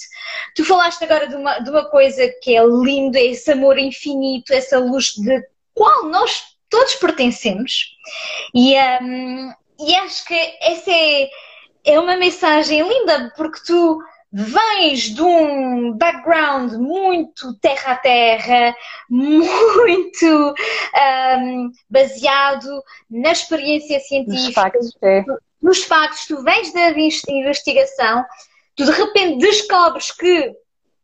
Tu 0.56 0.64
falaste 0.64 1.04
agora 1.04 1.28
de 1.28 1.36
uma, 1.36 1.60
de 1.60 1.70
uma 1.70 1.86
coisa 1.90 2.32
que 2.44 2.56
é 2.56 2.64
lindo, 2.64 3.18
é 3.18 3.26
esse 3.26 3.52
amor 3.52 3.78
infinito, 3.80 4.54
essa 4.54 4.78
luz 4.78 5.14
de 5.16 5.44
qual 5.80 6.08
nós 6.08 6.44
todos 6.70 6.96
pertencemos. 6.96 7.96
E, 8.54 8.76
um, 9.02 9.54
e 9.80 9.96
acho 9.96 10.26
que 10.26 10.36
essa 10.62 10.92
é, 10.92 11.30
é 11.86 11.98
uma 11.98 12.18
mensagem 12.18 12.86
linda, 12.86 13.34
porque 13.38 13.62
tu 13.66 14.04
vens 14.30 15.04
de 15.04 15.22
um 15.22 15.94
background 15.94 16.74
muito 16.74 17.58
terra 17.62 17.94
a 17.94 17.96
terra, 17.96 18.76
muito 19.10 20.54
um, 21.40 21.72
baseado 21.90 22.84
na 23.10 23.32
experiência 23.32 24.02
científica, 24.02 24.48
nos 24.48 24.54
factos, 24.54 24.98
é. 25.02 25.24
nos 25.62 25.84
factos, 25.86 26.28
tu 26.28 26.44
vens 26.44 26.74
da 26.74 26.92
investigação, 26.92 28.26
tu 28.76 28.84
de 28.84 28.92
repente 28.92 29.40
descobres 29.40 30.12
que 30.12 30.54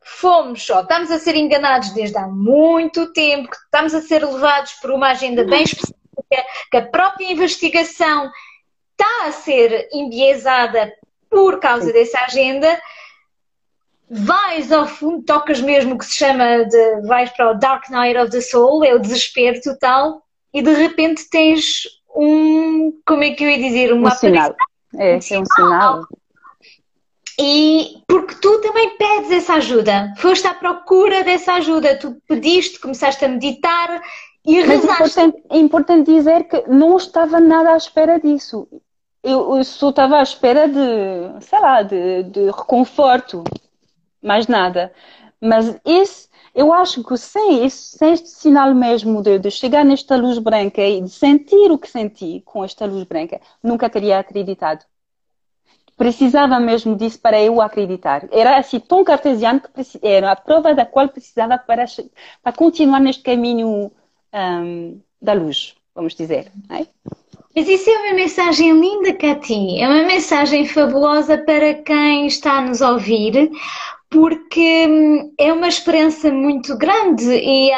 fomos, 0.06 0.70
ou 0.70 0.82
estamos 0.82 1.10
a 1.10 1.18
ser 1.18 1.36
enganados 1.36 1.89
desde 1.89 2.16
há 2.16 2.28
muito 2.28 3.12
tempo, 3.12 3.49
que 3.49 3.58
estamos 3.58 3.93
a 3.95 4.01
ser 4.01 4.24
levados 4.24 4.74
por 4.74 4.91
uma 4.91 5.10
agenda 5.10 5.43
bem 5.43 5.64
específica, 5.64 6.45
que 6.70 6.78
a 6.78 6.86
própria 6.86 7.32
investigação 7.32 8.32
está 8.91 9.28
a 9.28 9.32
ser 9.32 9.89
enviesada 9.91 10.93
por 11.28 11.60
causa 11.60 11.91
dessa 11.91 12.20
agenda. 12.20 12.80
Vais 14.08 14.72
ao 14.72 14.86
fundo, 14.86 15.24
tocas 15.24 15.60
mesmo 15.60 15.95
o 15.95 15.97
que 15.97 16.06
se 16.06 16.18
chama 16.18 16.64
de 16.66 17.01
vais 17.08 17.32
para 17.32 17.51
o 17.51 17.56
Dark 17.56 17.89
Night 17.89 18.16
of 18.20 18.30
the 18.30 18.41
Soul, 18.41 18.86
é 18.86 18.93
o 18.93 18.99
desespero 18.99 19.60
total, 19.60 20.22
e 20.53 20.62
de 20.62 20.72
repente 20.72 21.28
tens 21.32 21.82
um, 22.16 22.93
como 23.08 23.24
é 23.24 23.32
que 23.32 23.43
eu 23.43 23.49
ia 23.49 23.58
dizer, 23.58 23.91
uma 23.91 24.10
um 24.10 24.16
sinal. 24.16 24.56
É, 24.95 25.14
é 25.16 25.39
um 25.39 25.45
sinal. 25.45 26.06
E 27.40 28.02
porque 28.08 28.36
tu 28.36 28.62
também 28.62 28.98
pedes 28.98 29.32
essa 29.32 29.56
ajuda, 29.56 30.14
foste 30.18 30.48
à 30.48 30.54
procura 30.54 31.24
dessa 31.24 31.54
ajuda, 31.54 31.98
tu 31.98 32.16
pediste, 32.28 32.80
começaste 32.80 33.26
a 33.26 33.28
meditar 33.28 34.02
e 34.46 34.56
Mas 34.62 34.68
rezaste. 34.68 35.20
É 35.20 35.24
importante, 35.24 35.44
é 35.50 35.58
importante 35.58 36.12
dizer 36.12 36.44
que 36.46 36.64
não 36.70 36.96
estava 36.96 37.40
nada 37.40 37.72
à 37.72 37.78
espera 37.78 38.20
disso. 38.20 38.68
Eu, 39.22 39.58
eu 39.58 39.64
só 39.64 39.90
estava 39.90 40.20
à 40.20 40.22
espera 40.22 40.68
de, 40.68 41.46
sei 41.46 41.60
lá, 41.60 41.82
de, 41.82 42.24
de 42.24 42.46
reconforto, 42.46 43.44
mais 44.22 44.48
nada. 44.48 44.94
Mas 45.42 45.78
isso, 45.84 46.30
eu 46.54 46.72
acho 46.72 47.04
que 47.04 47.18
sem 47.18 47.66
isso, 47.66 47.98
sem 47.98 48.14
este 48.14 48.30
sinal 48.30 48.74
mesmo 48.74 49.22
de, 49.22 49.40
de, 49.40 49.52
chegar 49.52 49.84
nesta 49.84 50.16
luz 50.16 50.38
branca 50.38 50.82
e 50.82 51.02
de 51.02 51.10
sentir 51.10 51.72
o 51.72 51.78
que 51.78 51.90
senti 51.90 52.42
com 52.46 52.64
esta 52.64 52.86
luz 52.86 53.04
branca, 53.04 53.42
nunca 53.62 53.90
teria 53.90 54.20
acreditado. 54.20 54.86
Precisava 55.98 56.60
mesmo 56.60 56.96
disso 56.96 57.20
para 57.20 57.41
eu 57.41 57.62
acreditar. 57.62 58.28
Era 58.32 58.58
assim 58.58 58.80
tão 58.80 59.04
cartesiano 59.04 59.62
que 59.62 60.00
era 60.02 60.32
a 60.32 60.36
prova 60.36 60.76
da 60.76 60.86
qual 60.86 61.08
precisava 61.08 61.58
para, 61.58 61.86
para 62.43 62.52
continuar 62.52 63.00
neste 63.00 63.24
caminho 63.24 63.91
um, 64.34 65.00
da 65.22 65.34
luz, 65.34 65.76
vamos 65.93 66.14
dizer. 66.14 66.52
É? 66.70 66.86
Mas 67.56 67.70
isso 67.70 67.89
é 67.89 67.98
uma 68.00 68.14
mensagem 68.14 68.78
linda, 68.78 69.14
Cati. 69.14 69.80
É 69.80 69.88
uma 69.88 70.04
mensagem 70.04 70.68
fabulosa 70.68 71.38
para 71.38 71.74
quem 71.76 72.28
está 72.28 72.58
a 72.58 72.62
nos 72.62 72.82
ouvir, 72.82 73.50
porque 74.10 74.86
hum, 74.88 75.34
é 75.38 75.54
uma 75.54 75.70
experiência 75.70 76.32
muito 76.34 76.78
grande 76.78 77.26
e, 77.26 77.72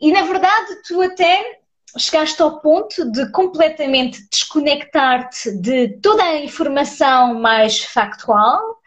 e 0.00 0.12
na 0.12 0.22
verdade 0.22 0.82
tu 0.86 1.00
até 1.00 1.58
chegaste 1.96 2.40
ao 2.42 2.60
ponto 2.60 3.10
de 3.10 3.30
completamente 3.30 4.20
desconectar-te 4.30 5.52
de 5.52 6.00
toda 6.00 6.22
a 6.22 6.38
informação 6.38 7.40
mais 7.40 7.80
factual 7.80 8.78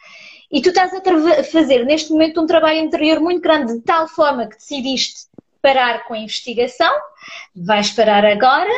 e 0.51 0.61
tu 0.61 0.69
estás 0.69 0.93
a 0.93 1.43
fazer 1.43 1.85
neste 1.85 2.11
momento 2.11 2.41
um 2.41 2.45
trabalho 2.45 2.79
interior 2.79 3.19
muito 3.19 3.41
grande 3.41 3.73
de 3.73 3.81
tal 3.81 4.07
forma 4.07 4.47
que 4.47 4.57
decidiste 4.57 5.31
parar 5.61 6.05
com 6.05 6.13
a 6.13 6.17
investigação, 6.17 6.93
vais 7.55 7.91
parar 7.91 8.25
agora 8.25 8.71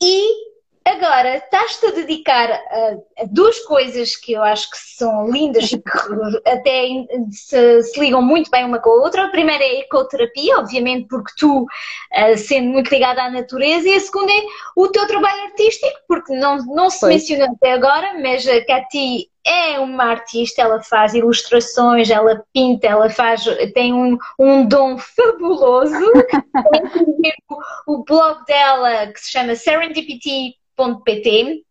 e 0.00 0.55
Agora, 0.86 1.38
estás-te 1.38 1.84
a 1.86 1.90
dedicar 1.90 2.48
a, 2.48 2.96
a, 3.18 3.24
duas 3.28 3.58
coisas 3.64 4.14
que 4.14 4.34
eu 4.34 4.42
acho 4.44 4.70
que 4.70 4.76
são 4.78 5.28
lindas 5.28 5.72
e 5.72 5.78
que 5.82 6.48
até 6.48 6.86
se, 7.28 7.82
se, 7.82 7.98
ligam 7.98 8.22
muito 8.22 8.48
bem 8.52 8.64
uma 8.64 8.78
com 8.78 8.90
a 8.90 9.02
outra. 9.02 9.24
A 9.24 9.30
primeira 9.30 9.64
é 9.64 9.66
a 9.66 9.80
ecoterapia, 9.80 10.58
obviamente, 10.58 11.08
porque 11.08 11.32
tu, 11.36 11.62
uh, 11.62 12.38
sendo 12.38 12.68
muito 12.68 12.88
ligada 12.88 13.20
à 13.20 13.28
natureza, 13.28 13.88
e 13.88 13.94
a 13.94 14.00
segunda 14.00 14.30
é 14.30 14.44
o 14.76 14.86
teu 14.86 15.08
trabalho 15.08 15.42
artístico, 15.46 15.98
porque 16.06 16.32
não, 16.36 16.58
não 16.66 16.88
se 16.88 17.04
mencionou 17.04 17.48
até 17.48 17.72
agora, 17.72 18.20
mas 18.22 18.46
a 18.46 18.64
Cati 18.64 19.28
é 19.46 19.78
uma 19.78 20.04
artista, 20.04 20.60
ela 20.60 20.82
faz 20.82 21.14
ilustrações, 21.14 22.10
ela 22.10 22.44
pinta, 22.52 22.86
ela 22.86 23.08
faz, 23.08 23.44
tem 23.72 23.94
um, 23.94 24.18
um 24.38 24.66
dom 24.66 24.98
fabuloso. 24.98 25.94
o, 27.86 27.94
o 27.94 28.04
blog 28.04 28.44
dela, 28.44 29.06
que 29.06 29.20
se 29.20 29.30
chama 29.30 29.54
Serendipity 29.54 30.56
pt 31.04 31.64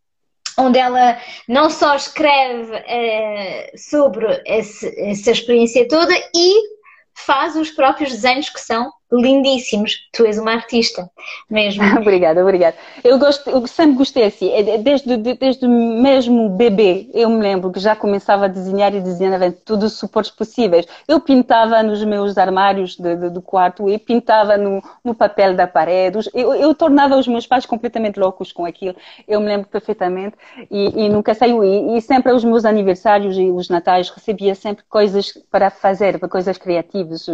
onde 0.58 0.80
ela 0.80 1.20
não 1.48 1.70
só 1.70 1.96
escreve 1.96 2.74
uh, 2.76 3.78
sobre 3.78 4.42
esse, 4.46 4.88
essa 4.98 5.32
experiência 5.32 5.88
toda 5.88 6.14
e 6.34 6.76
faz 7.14 7.56
os 7.56 7.72
próprios 7.72 8.12
desenhos 8.12 8.50
que 8.50 8.60
são 8.60 8.90
lindíssimos. 9.12 10.08
Tu 10.12 10.26
és 10.26 10.38
uma 10.38 10.52
artista 10.52 11.10
mesmo. 11.50 11.84
obrigada, 12.00 12.42
obrigada. 12.42 12.76
Eu, 13.04 13.18
gosto, 13.18 13.50
eu 13.50 13.66
sempre 13.68 13.96
gostei 13.96 14.26
assim, 14.26 14.52
é, 14.52 14.78
desde, 14.78 15.18
desde 15.18 15.68
mesmo 15.68 16.50
bebê, 16.50 17.10
eu 17.14 17.30
me 17.30 17.42
lembro 17.42 17.72
que 17.72 17.80
já 17.80 17.96
começava 17.96 18.46
a 18.46 18.48
desenhar 18.48 18.94
e 18.94 19.02
desenhava 19.02 19.52
todos 19.52 19.94
os 19.94 20.00
suportes 20.00 20.32
possíveis. 20.32 20.86
Eu 21.08 21.20
pintava 21.20 21.82
nos 21.84 22.04
meus 22.04 22.38
armários 22.38 22.96
de, 22.96 23.16
de, 23.16 23.30
do 23.30 23.42
quarto 23.42 23.90
e 23.90 23.98
pintava 23.98 24.58
no, 24.58 24.84
no 25.04 25.14
papel 25.14 25.56
da 25.56 25.68
parede. 25.68 26.20
Eu, 26.34 26.54
eu, 26.56 26.74
tornava 26.74 27.16
os 27.16 27.28
meus 27.28 27.46
pais 27.48 27.66
completamente 27.66 28.20
loucos 28.20 28.52
com 28.52 28.66
aquilo. 28.66 28.96
Eu 29.28 29.40
me 29.40 29.48
lembro 29.48 29.68
perfeitamente 29.68 30.36
e, 30.70 31.06
e 31.06 31.10
nunca 31.10 31.34
saiu. 31.34 31.64
E, 31.64 31.98
e 31.98 32.02
sempre 32.02 32.32
aos 32.32 32.44
meus 32.44 32.66
aniversários 32.66 33.38
e 33.38 33.50
os 33.50 33.70
natais 33.70 34.10
recebia 34.10 34.56
sempre 34.56 34.84
coisas 34.90 35.34
para 35.52 35.70
fazer, 35.70 36.20
coisas 36.28 36.58
criativas 36.58 37.28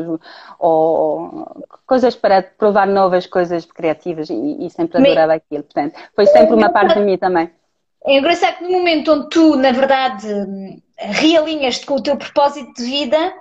ou 0.60 1.70
coisas 1.86 2.16
para 2.16 2.42
provar 2.42 2.88
novas 2.88 3.26
coisas 3.26 3.66
criativas 3.66 4.30
e, 4.30 4.66
e 4.66 4.70
sempre 4.70 4.98
adorava 4.98 5.34
aquilo. 5.34 5.64
Portanto, 5.64 6.00
foi 6.16 6.26
sempre 6.28 6.54
uma 6.56 6.70
parte 6.70 6.96
de 6.96 7.06
mim 7.06 7.18
também. 7.18 7.50
É 8.06 8.18
engraçado 8.18 8.58
que 8.58 8.64
no 8.64 8.72
momento 8.72 9.12
onde 9.12 9.30
tu, 9.30 9.56
na 9.56 9.72
verdade, 9.72 10.28
realinhas-te 10.98 11.86
com 11.86 11.96
o 11.96 12.02
teu 12.04 12.18
propósito 12.18 12.74
de 12.74 12.84
vida, 12.84 13.34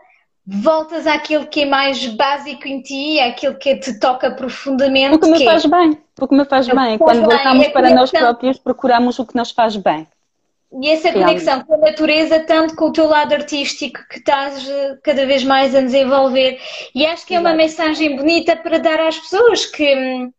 voltas 0.46 1.06
àquilo 1.06 1.46
que 1.46 1.62
é 1.62 1.66
mais 1.66 2.06
básico 2.06 2.66
em 2.66 2.82
ti, 2.82 3.20
àquilo 3.20 3.54
que 3.54 3.76
te 3.76 3.98
toca 3.98 4.30
profundamente. 4.30 5.18
Porque 5.18 5.30
me 5.30 5.44
faz 5.44 5.64
bem, 5.64 5.98
porque 6.14 6.34
me 6.34 6.44
faz 6.44 6.68
bem. 6.68 6.98
Quando 6.98 7.22
voltamos 7.22 7.66
é 7.66 7.70
para 7.70 7.90
nós 7.90 8.10
próprios, 8.10 8.58
procuramos 8.58 9.18
o 9.18 9.26
que 9.26 9.36
nos 9.36 9.50
faz 9.50 9.76
bem. 9.76 10.06
E 10.72 10.88
essa 10.88 11.12
conexão 11.12 11.64
com 11.64 11.74
a 11.74 11.78
natureza, 11.78 12.40
tanto 12.40 12.76
com 12.76 12.86
o 12.86 12.92
teu 12.92 13.06
lado 13.06 13.34
artístico 13.34 13.98
que 14.08 14.18
estás 14.18 14.68
eh, 14.68 14.98
cada 15.02 15.26
vez 15.26 15.42
mais 15.42 15.74
a 15.74 15.80
desenvolver. 15.80 16.60
E 16.94 17.04
acho 17.04 17.26
que 17.26 17.34
é 17.34 17.40
uma 17.40 17.54
mensagem 17.54 18.14
bonita 18.14 18.54
para 18.54 18.78
dar 18.78 19.00
às 19.00 19.18
pessoas 19.18 19.66
que, 19.66 20.30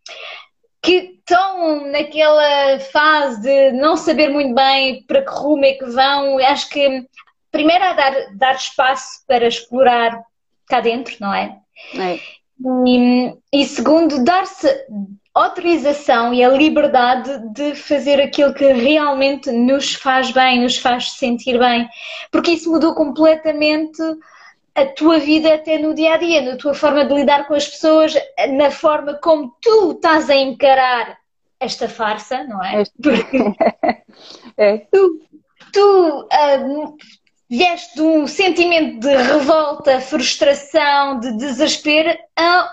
que 0.82 1.18
estão 1.20 1.86
naquela 1.92 2.80
fase 2.80 3.42
de 3.42 3.72
não 3.74 3.98
saber 3.98 4.30
muito 4.30 4.56
bem 4.56 5.04
para 5.04 5.22
que 5.22 5.32
rumo 5.32 5.66
é 5.66 5.74
que 5.74 5.86
vão. 5.86 6.40
Acho 6.40 6.70
que 6.70 7.06
primeiro 7.52 7.84
é 7.84 7.94
dar, 7.94 8.14
dar 8.38 8.56
espaço 8.56 9.26
para 9.28 9.48
explorar 9.48 10.24
cá 10.66 10.80
dentro, 10.80 11.14
não 11.20 11.34
é? 11.34 11.58
é. 11.96 12.20
E, 12.88 13.34
e 13.52 13.66
segundo, 13.66 14.24
dar-se 14.24 14.68
autorização 15.34 16.34
e 16.34 16.44
a 16.44 16.50
liberdade 16.50 17.40
de 17.54 17.74
fazer 17.76 18.22
aquilo 18.22 18.54
que 18.54 18.66
realmente 18.74 19.52
nos 19.52 19.94
faz 19.94 20.32
bem, 20.32 20.62
nos 20.62 20.78
faz 20.78 21.14
sentir 21.14 21.58
bem, 21.58 21.88
porque 22.32 22.52
isso 22.52 22.70
mudou 22.70 22.94
completamente 22.94 24.02
a 24.76 24.86
tua 24.86 25.20
vida 25.20 25.54
até 25.54 25.78
no 25.78 25.94
dia 25.94 26.14
a 26.14 26.18
dia, 26.18 26.42
na 26.42 26.58
tua 26.58 26.74
forma 26.74 27.06
de 27.06 27.14
lidar 27.14 27.48
com 27.48 27.54
as 27.54 27.68
pessoas, 27.68 28.14
na 28.50 28.72
forma 28.72 29.16
como 29.16 29.56
tu 29.62 29.92
estás 29.92 30.30
a 30.30 30.36
encarar 30.36 31.18
esta 31.60 31.88
farsa, 31.88 32.44
não 32.44 32.64
é? 32.64 32.84
Porque 33.02 33.38
é. 34.58 34.78
tu, 34.92 35.22
tu 35.72 36.22
uh, 36.22 36.98
vieste 37.50 37.96
de 37.96 38.02
um 38.02 38.26
sentimento 38.26 39.00
de 39.02 39.16
revolta, 39.16 40.00
frustração, 40.02 41.20
de 41.20 41.38
desespero 41.38 42.18
a 42.36 42.72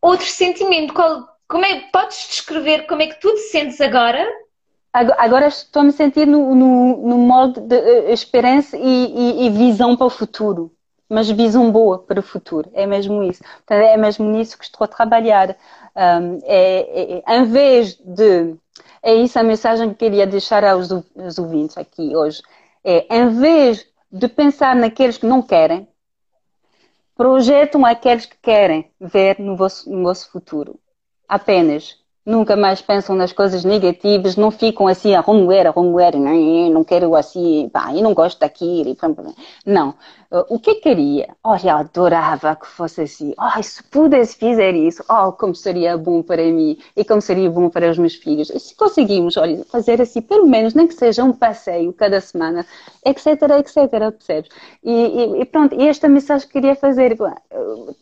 outro 0.00 0.26
sentimento. 0.26 0.94
Qual, 0.94 1.28
como 1.52 1.66
é, 1.66 1.80
podes 1.92 2.28
descrever 2.30 2.86
como 2.86 3.02
é 3.02 3.08
que 3.08 3.20
tu 3.20 3.30
te 3.34 3.40
sentes 3.40 3.78
agora? 3.78 4.26
Agora 4.90 5.48
estou 5.48 5.82
a 5.82 5.84
me 5.84 5.92
sentir 5.92 6.26
no, 6.26 6.54
no, 6.54 7.06
no 7.06 7.18
modo 7.18 7.60
de 7.60 7.76
uh, 7.76 8.10
esperança 8.10 8.74
e, 8.74 8.80
e, 8.80 9.46
e, 9.46 9.50
visão 9.50 9.94
para 9.94 10.06
o 10.06 10.10
futuro, 10.10 10.72
mas 11.10 11.30
visão 11.30 11.70
boa 11.70 11.98
para 11.98 12.20
o 12.20 12.22
futuro, 12.22 12.70
é 12.72 12.86
mesmo 12.86 13.22
isso. 13.22 13.42
Então, 13.64 13.76
é 13.76 13.98
mesmo 13.98 14.24
nisso 14.30 14.56
que 14.56 14.64
estou 14.64 14.82
a 14.86 14.88
trabalhar. 14.88 15.54
Um, 15.94 16.38
é, 16.44 17.22
é, 17.26 17.36
em 17.36 17.44
vez 17.44 17.96
de. 17.96 18.56
É 19.02 19.14
isso 19.14 19.38
a 19.38 19.42
mensagem 19.42 19.90
que 19.90 19.96
queria 19.96 20.26
deixar 20.26 20.64
aos, 20.64 20.90
aos 20.90 21.38
ouvintes 21.38 21.76
aqui 21.76 22.16
hoje. 22.16 22.42
É, 22.82 23.14
em 23.14 23.28
vez 23.28 23.86
de 24.10 24.26
pensar 24.26 24.74
naqueles 24.74 25.18
que 25.18 25.26
não 25.26 25.42
querem, 25.42 25.86
projetam 27.14 27.84
aqueles 27.84 28.24
que 28.24 28.36
querem 28.40 28.90
ver 28.98 29.38
no 29.38 29.54
vosso, 29.54 29.90
no 29.90 30.02
vosso 30.02 30.30
futuro 30.30 30.78
apenas 31.32 31.96
nunca 32.24 32.54
mais 32.56 32.80
pensam 32.80 33.16
nas 33.16 33.32
coisas 33.32 33.64
negativas, 33.64 34.36
não 34.36 34.50
ficam 34.50 34.86
assim 34.86 35.14
a 35.14 35.20
remoer, 35.20 35.66
a 35.66 35.70
remoer, 35.70 36.16
não, 36.16 36.70
não 36.70 36.84
quero 36.84 37.16
assim, 37.16 37.68
pá, 37.72 37.92
eu 37.94 38.02
não 38.02 38.14
gosto 38.14 38.38
daquilo. 38.38 38.94
Não. 39.66 39.94
O 40.48 40.58
que 40.58 40.76
queria? 40.76 41.36
Olha, 41.44 41.74
adorava 41.74 42.56
que 42.56 42.66
fosse 42.66 43.02
assim. 43.02 43.34
Oh, 43.38 43.62
se 43.62 43.82
pudesse 43.82 44.38
fazer 44.38 44.74
isso, 44.74 45.04
oh, 45.06 45.30
como 45.32 45.54
seria 45.54 45.98
bom 45.98 46.22
para 46.22 46.42
mim 46.44 46.78
e 46.96 47.04
como 47.04 47.20
seria 47.20 47.50
bom 47.50 47.68
para 47.68 47.90
os 47.90 47.98
meus 47.98 48.14
filhos. 48.14 48.48
E 48.48 48.58
se 48.58 48.74
conseguimos, 48.74 49.36
olha, 49.36 49.62
fazer 49.66 50.00
assim, 50.00 50.22
pelo 50.22 50.46
menos, 50.46 50.72
nem 50.72 50.86
que 50.86 50.94
seja 50.94 51.22
um 51.22 51.34
passeio 51.34 51.92
cada 51.92 52.18
semana, 52.18 52.64
etc, 53.04 53.26
etc, 53.58 53.90
percebes? 54.10 54.50
E, 54.82 54.90
e, 54.90 55.42
e 55.42 55.44
pronto, 55.44 55.74
e 55.78 55.86
esta 55.86 56.08
mensagem 56.08 56.46
que 56.46 56.54
queria 56.54 56.76
fazer, 56.76 57.14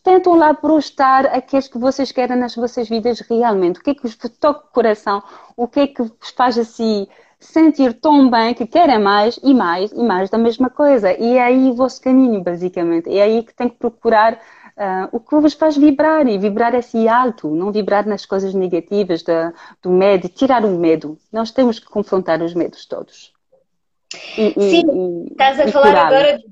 tentam 0.05 0.37
lá 0.37 0.55
prostar 0.55 1.27
aqueles 1.27 1.67
que 1.67 1.79
vocês 1.79 2.13
querem 2.13 2.37
nas 2.37 2.55
vossas 2.55 2.89
vidas 2.89 3.21
realmente. 3.21 3.81
O 3.81 3.83
que 3.83 3.91
é 3.91 3.95
que 3.95 4.03
vos 4.03 4.17
toca 4.39 4.67
o 4.67 4.73
coração? 4.73 5.21
O 5.57 5.67
que 5.67 5.81
é 5.81 5.87
que 5.89 6.03
vos 6.03 6.31
faz 6.37 6.57
assim 6.57 7.09
sentir 7.41 7.95
tão 7.95 8.31
bem 8.31 8.53
que 8.53 8.67
querem 8.67 8.99
mais 8.99 9.41
e 9.43 9.55
mais 9.55 9.91
e 9.93 10.03
mais 10.03 10.29
da 10.29 10.37
mesma 10.37 10.69
coisa. 10.69 11.13
E 11.19 11.37
é 11.37 11.43
aí 11.43 11.71
o 11.71 11.75
vosso 11.75 12.01
caminho, 12.01 12.43
basicamente. 12.43 13.09
É 13.09 13.23
aí 13.23 13.43
que 13.43 13.55
tem 13.55 13.69
que 13.69 13.77
procurar 13.77 14.35
uh, 14.35 15.09
o 15.11 15.19
que 15.19 15.35
vos 15.37 15.55
faz 15.55 15.77
vibrar 15.77 16.27
e 16.29 16.39
vibrar 16.39 16.75
assim 16.75 17.09
alto, 17.09 17.49
não 17.49 17.73
vibrar 17.73 18.07
nas 18.07 18.27
coisas 18.27 18.55
negativas 18.55 19.23
da, 19.23 19.53
do 19.83 19.91
medo, 19.91 20.29
tirar 20.29 20.65
o 20.65 20.79
medo. 20.79 21.19
Nós 21.33 21.51
temos 21.51 21.79
que 21.79 21.87
confrontar 21.87 22.43
os 22.43 22.55
medos 22.55 22.85
todos. 22.85 23.33
E, 24.37 24.53
Sim, 24.53 25.27
e, 25.27 25.33
estás 25.33 25.61
a 25.61 25.69
falar 25.69 25.97
agora 25.97 26.39
de, 26.39 26.45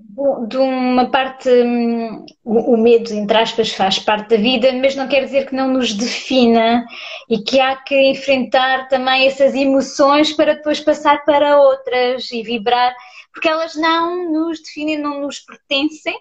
de 0.49 0.57
uma 0.57 1.11
parte, 1.11 1.49
hum, 1.49 2.27
o, 2.45 2.75
o 2.75 2.77
medo, 2.77 3.13
entre 3.13 3.37
aspas, 3.37 3.71
faz 3.71 3.99
parte 3.99 4.31
da 4.31 4.37
vida, 4.37 4.73
mas 4.73 4.97
não 4.97 5.07
quer 5.07 5.25
dizer 5.25 5.47
que 5.47 5.55
não 5.55 5.69
nos 5.73 5.95
defina 5.95 6.85
e 7.29 7.39
que 7.39 7.61
há 7.61 7.77
que 7.77 7.95
enfrentar 8.11 8.89
também 8.89 9.27
essas 9.27 9.55
emoções 9.55 10.33
para 10.33 10.55
depois 10.55 10.81
passar 10.81 11.25
para 11.25 11.61
outras 11.61 12.31
e 12.33 12.43
vibrar, 12.43 12.95
porque 13.33 13.49
elas 13.49 13.77
não 13.77 14.31
nos 14.33 14.61
definem, 14.61 14.99
não 14.99 15.21
nos 15.21 15.39
pertencem, 15.39 16.19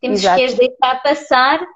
temos 0.00 0.20
Exato. 0.20 0.38
que 0.38 0.44
as 0.44 0.54
deixar 0.54 1.02
passar 1.02 1.66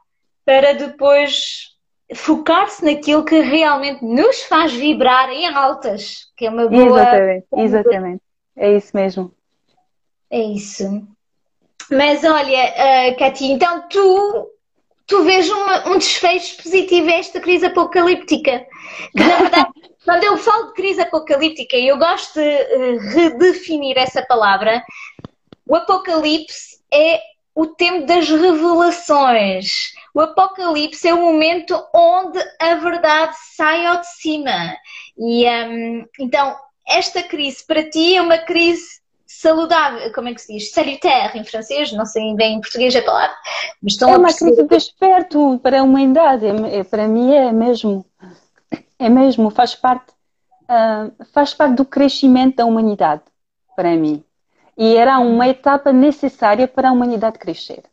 para 0.45 0.73
depois 0.75 1.71
focar-se 2.14 2.85
naquilo 2.85 3.25
que 3.25 3.41
realmente 3.41 4.05
nos 4.05 4.43
faz 4.43 4.73
vibrar 4.73 5.31
em 5.31 5.47
altas, 5.47 6.33
que 6.37 6.47
é 6.47 6.51
uma 6.51 6.66
boa. 6.66 7.01
Exatamente, 7.01 7.47
exatamente. 7.53 8.23
É 8.57 8.77
isso 8.77 8.97
mesmo. 8.97 9.35
É 10.29 10.41
isso. 10.41 11.07
Mas 11.91 12.22
olha, 12.22 13.12
uh, 13.12 13.18
Cati, 13.18 13.47
então 13.47 13.88
tu, 13.88 14.51
tu 15.07 15.24
vês 15.24 15.51
uma, 15.51 15.88
um 15.88 15.99
desfecho 15.99 16.62
positivo 16.62 17.09
a 17.09 17.14
esta 17.14 17.41
crise 17.41 17.66
apocalíptica. 17.66 18.66
Que 19.16 19.24
na 19.24 19.36
verdade, 19.36 19.70
quando 20.05 20.24
eu 20.24 20.36
falo 20.38 20.68
de 20.68 20.74
crise 20.74 21.01
apocalíptica, 21.01 21.76
eu 21.76 21.99
gosto 21.99 22.34
de 22.34 22.41
uh, 22.41 22.99
redefinir 23.14 23.99
essa 23.99 24.22
palavra. 24.22 24.82
O 25.66 25.74
apocalipse 25.74 26.80
é 26.93 27.20
o 27.55 27.66
tempo 27.66 28.07
das 28.07 28.28
revelações. 28.28 29.93
O 30.14 30.20
apocalipse 30.20 31.09
é 31.09 31.14
o 31.14 31.20
momento 31.20 31.82
onde 31.95 32.38
a 32.61 32.74
verdade 32.76 33.36
sai 33.57 33.84
ao 33.84 34.01
de 34.01 34.07
cima. 34.07 34.76
E 35.18 35.45
um, 35.49 36.07
então 36.20 36.57
esta 36.88 37.22
crise 37.22 37.64
para 37.66 37.88
ti 37.88 38.16
é 38.16 38.22
uma 38.22 38.38
crise 38.38 39.00
saludável, 39.31 40.12
como 40.12 40.28
é 40.28 40.35
que 40.35 40.41
se 40.41 40.53
diz? 40.53 40.72
Salutaire 40.72 41.39
em 41.39 41.45
francês, 41.45 41.93
não 41.93 42.05
sei 42.05 42.35
bem 42.35 42.57
em 42.57 42.61
português 42.61 42.97
a 42.97 43.03
palavra. 43.03 43.37
Mas 43.81 43.93
estão 43.93 44.11
é 44.11 44.18
uma 44.18 44.35
crise 44.35 44.57
de 44.57 44.68
desperto 44.68 45.61
para 45.62 45.81
a 45.81 45.83
humanidade, 45.85 46.45
é, 46.45 46.78
é, 46.78 46.85
para 46.85 47.07
mim 47.07 47.33
é 47.33 47.53
mesmo, 47.53 48.05
é 48.99 49.09
mesmo, 49.09 49.49
faz 49.51 49.72
parte, 49.74 50.11
uh, 50.64 51.24
faz 51.33 51.55
parte 51.55 51.76
do 51.76 51.85
crescimento 51.85 52.57
da 52.57 52.66
humanidade, 52.66 53.22
para 53.76 53.97
mim. 53.97 54.24
E 54.76 54.97
era 54.97 55.20
uma 55.20 55.47
etapa 55.47 55.93
necessária 55.93 56.66
para 56.66 56.89
a 56.89 56.93
humanidade 56.93 57.39
crescer, 57.39 57.85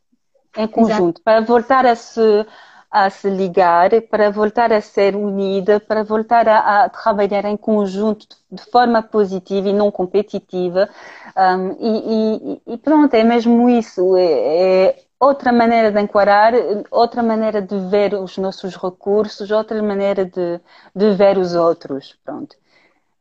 em 0.57 0.67
conjunto, 0.67 1.19
Exato. 1.19 1.21
para 1.23 1.41
voltar 1.41 1.85
a 1.85 1.95
se 1.95 2.45
a 2.89 3.09
se 3.09 3.29
ligar, 3.29 3.89
para 4.03 4.31
voltar 4.31 4.71
a 4.71 4.81
ser 4.81 5.15
unida, 5.15 5.79
para 5.79 6.03
voltar 6.03 6.47
a, 6.47 6.85
a 6.85 6.89
trabalhar 6.89 7.45
em 7.45 7.57
conjunto 7.57 8.27
de, 8.51 8.63
forma 8.71 9.03
positiva 9.03 9.69
e 9.69 9.73
não 9.73 9.91
competitiva. 9.91 10.89
Um, 11.37 11.71
e, 11.79 12.61
e, 12.67 12.73
e, 12.73 12.77
pronto, 12.77 13.13
é 13.13 13.23
mesmo 13.23 13.69
isso. 13.69 14.15
É, 14.15 14.87
é, 14.87 15.03
outra 15.19 15.51
maneira 15.51 15.91
de 15.91 15.99
enquadrar, 16.01 16.53
outra 16.89 17.21
maneira 17.21 17.61
de 17.61 17.77
ver 17.89 18.13
os 18.13 18.37
nossos 18.37 18.75
recursos, 18.75 19.51
outra 19.51 19.81
maneira 19.83 20.25
de, 20.25 20.59
de 20.95 21.13
ver 21.13 21.37
os 21.37 21.55
outros. 21.55 22.17
Pronto. 22.23 22.55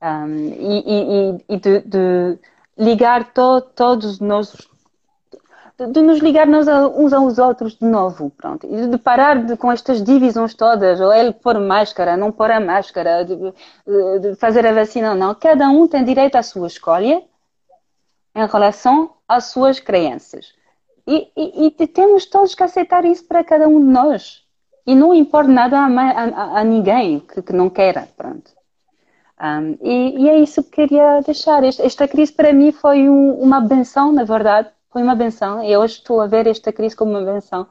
Um, 0.02 0.36
e, 0.58 1.42
e, 1.48 1.56
de, 1.58 1.80
de 1.80 2.38
ligar 2.78 3.32
to, 3.32 3.60
todos 3.74 4.04
os 4.12 4.20
nossos 4.20 4.68
de 5.78 6.00
nos 6.00 6.20
ligar 6.20 6.48
uns 6.48 7.12
aos 7.12 7.38
outros 7.38 7.76
de 7.76 7.84
novo, 7.84 8.30
pronto, 8.30 8.66
e 8.66 8.86
de 8.86 8.96
parar 8.96 9.44
de, 9.44 9.56
com 9.58 9.70
estas 9.70 10.02
divisões 10.02 10.54
todas, 10.54 11.00
ou 11.00 11.12
ele 11.12 11.32
pôr 11.32 11.58
máscara, 11.58 12.16
não 12.16 12.32
pôr 12.32 12.50
a 12.50 12.58
máscara, 12.58 13.24
de, 13.24 13.36
de 14.20 14.34
fazer 14.36 14.66
a 14.66 14.72
vacina 14.72 15.10
ou 15.10 15.16
não. 15.16 15.34
Cada 15.34 15.68
um 15.68 15.86
tem 15.86 16.02
direito 16.02 16.36
à 16.36 16.42
sua 16.42 16.66
escolha 16.66 17.22
em 18.34 18.46
relação 18.46 19.12
às 19.28 19.46
suas 19.46 19.78
crenças. 19.78 20.54
E, 21.06 21.30
e, 21.36 21.66
e, 21.66 21.86
temos 21.86 22.26
todos 22.26 22.54
que 22.54 22.62
aceitar 22.62 23.04
isso 23.04 23.24
para 23.26 23.44
cada 23.44 23.68
um 23.68 23.78
de 23.78 23.86
nós. 23.86 24.42
E 24.86 24.94
não 24.94 25.14
importa 25.14 25.50
nada 25.50 25.78
a, 25.78 25.86
a, 25.86 26.60
a 26.60 26.64
ninguém 26.64 27.20
que, 27.20 27.42
que, 27.42 27.52
não 27.52 27.68
queira, 27.70 28.08
pronto. 28.16 28.50
Um, 29.40 29.76
e, 29.80 30.22
e, 30.22 30.28
é 30.28 30.38
isso 30.38 30.64
que 30.64 30.70
queria 30.70 31.20
deixar. 31.20 31.62
Esta, 31.62 31.84
esta 31.84 32.08
crise 32.08 32.32
para 32.32 32.52
mim 32.52 32.72
foi 32.72 33.08
um, 33.08 33.34
uma 33.34 33.60
benção, 33.60 34.10
na 34.12 34.24
verdade, 34.24 34.68
foi 34.97 35.03
uma 35.03 35.14
benção. 35.14 35.62
E 35.62 35.76
hoje 35.76 35.97
estou 35.97 36.22
a 36.22 36.26
ver 36.26 36.47
esta 36.47 36.72
crise 36.72 36.97
como 36.97 37.11
uma 37.11 37.20
benção, 37.20 37.66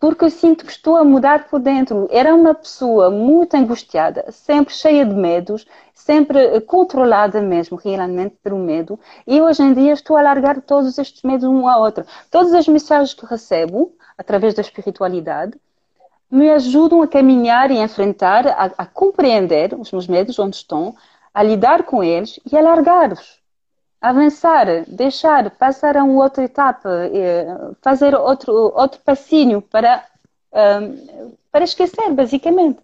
porque 0.00 0.24
eu 0.24 0.30
sinto 0.30 0.64
que 0.64 0.72
estou 0.72 0.96
a 0.96 1.04
mudar 1.04 1.46
por 1.46 1.60
dentro. 1.60 2.08
Era 2.10 2.34
uma 2.34 2.54
pessoa 2.54 3.10
muito 3.10 3.54
angustiada, 3.54 4.24
sempre 4.30 4.72
cheia 4.72 5.04
de 5.04 5.14
medos, 5.14 5.66
sempre 5.92 6.58
controlada 6.62 7.42
mesmo, 7.42 7.76
realmente, 7.76 8.36
pelo 8.42 8.56
medo. 8.56 8.98
E 9.26 9.42
hoje 9.42 9.62
em 9.62 9.74
dia 9.74 9.92
estou 9.92 10.16
a 10.16 10.22
largar 10.22 10.62
todos 10.62 10.96
estes 10.96 11.22
medos 11.22 11.44
um 11.44 11.68
ao 11.68 11.82
outro. 11.82 12.06
Todas 12.30 12.54
as 12.54 12.66
mensagens 12.66 13.12
que 13.12 13.26
recebo, 13.26 13.92
através 14.16 14.54
da 14.54 14.62
espiritualidade, 14.62 15.60
me 16.30 16.48
ajudam 16.48 17.02
a 17.02 17.06
caminhar 17.06 17.70
e 17.70 17.78
a 17.78 17.82
enfrentar, 17.82 18.46
a, 18.46 18.70
a 18.78 18.86
compreender 18.86 19.74
os 19.78 19.92
meus 19.92 20.06
medos, 20.06 20.38
onde 20.38 20.56
estão, 20.56 20.94
a 21.34 21.42
lidar 21.42 21.82
com 21.82 22.02
eles 22.02 22.40
e 22.50 22.56
a 22.56 22.62
largar-os 22.62 23.43
avançar, 24.04 24.84
deixar, 24.86 25.50
passar 25.50 25.96
a 25.96 26.04
uma 26.04 26.22
outra 26.22 26.44
etapa, 26.44 27.10
fazer 27.80 28.14
outro, 28.14 28.52
outro 28.52 29.00
passinho 29.00 29.62
para, 29.62 30.04
um, 30.52 31.32
para 31.50 31.64
esquecer, 31.64 32.12
basicamente. 32.12 32.78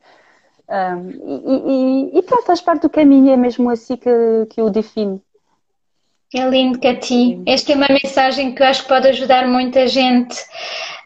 Um, 0.66 1.10
e, 1.10 2.14
e, 2.14 2.18
e, 2.18 2.22
pronto, 2.22 2.46
faz 2.46 2.62
parte 2.62 2.82
do 2.82 2.90
caminho, 2.90 3.32
é 3.32 3.36
mesmo 3.36 3.68
assim 3.68 3.96
que, 3.96 4.10
que 4.48 4.60
eu 4.62 4.70
defino. 4.70 5.20
É 6.32 6.48
lindo, 6.48 6.80
Cati. 6.80 7.42
Esta 7.44 7.72
é 7.72 7.74
uma 7.74 7.88
mensagem 7.90 8.54
que 8.54 8.62
eu 8.62 8.66
acho 8.66 8.82
que 8.84 8.88
pode 8.88 9.08
ajudar 9.08 9.46
muita 9.46 9.86
gente 9.88 10.38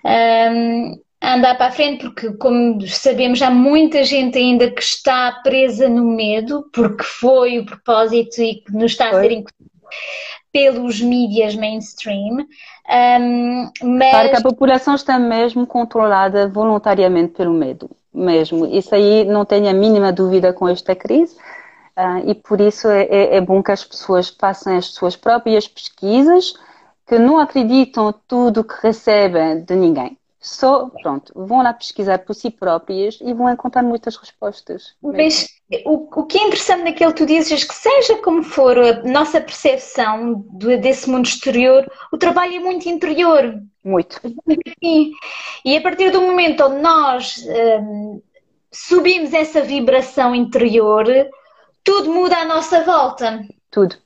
um, 0.05 1.01
a 1.21 1.35
andar 1.35 1.57
para 1.57 1.67
a 1.67 1.73
frente, 1.73 2.05
porque, 2.05 2.35
como 2.35 2.87
sabemos, 2.87 3.43
há 3.43 3.51
muita 3.51 4.05
gente 4.05 4.39
ainda 4.39 4.71
que 4.71 4.83
está 4.83 5.41
presa 5.43 5.89
no 5.89 6.05
medo, 6.05 6.71
porque 6.73 7.03
foi 7.03 7.59
o 7.59 7.67
propósito 7.67 8.41
e 8.41 8.57
que 8.57 8.73
nos 8.73 8.93
está 8.93 9.09
a 9.09 9.21
ser 9.21 9.33
incutido 9.33 9.74
pelos 10.53 11.01
mídias 11.01 11.57
mainstream. 11.57 12.47
Um, 12.88 13.70
mas... 13.82 14.11
Claro 14.11 14.30
que 14.30 14.36
a 14.36 14.42
população 14.42 14.95
está 14.95 15.18
mesmo 15.18 15.66
controlada 15.66 16.49
voluntariamente 16.49 17.32
pelo 17.32 17.53
medo, 17.53 17.90
mesmo. 18.12 18.64
Isso 18.66 18.95
aí 18.95 19.24
não 19.24 19.45
tenho 19.45 19.68
a 19.68 19.72
mínima 19.72 20.12
dúvida 20.12 20.53
com 20.53 20.68
esta 20.68 20.95
crise. 20.95 21.36
Uh, 21.97 22.30
e 22.30 22.34
por 22.34 22.61
isso 22.61 22.88
é, 22.88 23.03
é, 23.05 23.36
é, 23.36 23.40
bom 23.40 23.62
que 23.62 23.70
as 23.70 23.84
pessoas 23.84 24.28
façam 24.28 24.76
as 24.76 24.86
suas 24.86 25.14
próprias 25.16 25.68
pesquisas, 25.68 26.55
que 27.07 27.18
não 27.18 27.38
acreditam 27.38 28.12
tudo 28.26 28.64
que 28.64 28.74
recebem 28.82 29.62
de 29.62 29.76
ninguém. 29.76 30.18
Só, 30.45 30.90
pronto, 31.03 31.32
vão 31.34 31.62
lá 31.62 31.72
pesquisar 31.72 32.18
por 32.18 32.34
si 32.34 32.51
próprias 32.51 33.18
e 33.22 33.32
vão 33.32 33.51
encontrar 33.51 33.82
muitas 33.82 34.14
respostas. 34.14 34.95
Mas 35.03 35.49
o, 35.86 36.20
o 36.20 36.26
que 36.26 36.36
é 36.36 36.42
interessante 36.42 36.84
naquilo 36.84 37.14
que 37.14 37.22
tu 37.22 37.26
dizes 37.26 37.64
é 37.64 37.66
que 37.66 37.74
seja 37.74 38.18
como 38.18 38.42
for 38.42 38.78
a 38.78 39.03
nossa 39.05 39.40
percepção 39.40 40.45
desse 40.82 41.09
mundo 41.09 41.24
exterior, 41.24 41.90
o 42.12 42.18
trabalho 42.18 42.57
é 42.57 42.61
muito 42.61 42.86
interior. 42.86 43.59
Muito. 43.82 44.20
E 45.64 45.76
a 45.78 45.80
partir 45.80 46.11
do 46.11 46.20
momento 46.20 46.62
onde 46.64 46.82
nós 46.82 47.42
hum, 47.80 48.20
subimos 48.70 49.32
essa 49.32 49.62
vibração 49.62 50.34
interior, 50.34 51.07
tudo 51.82 52.12
muda 52.12 52.36
à 52.36 52.45
nossa 52.45 52.84
volta. 52.84 53.42
Tudo. 53.70 53.97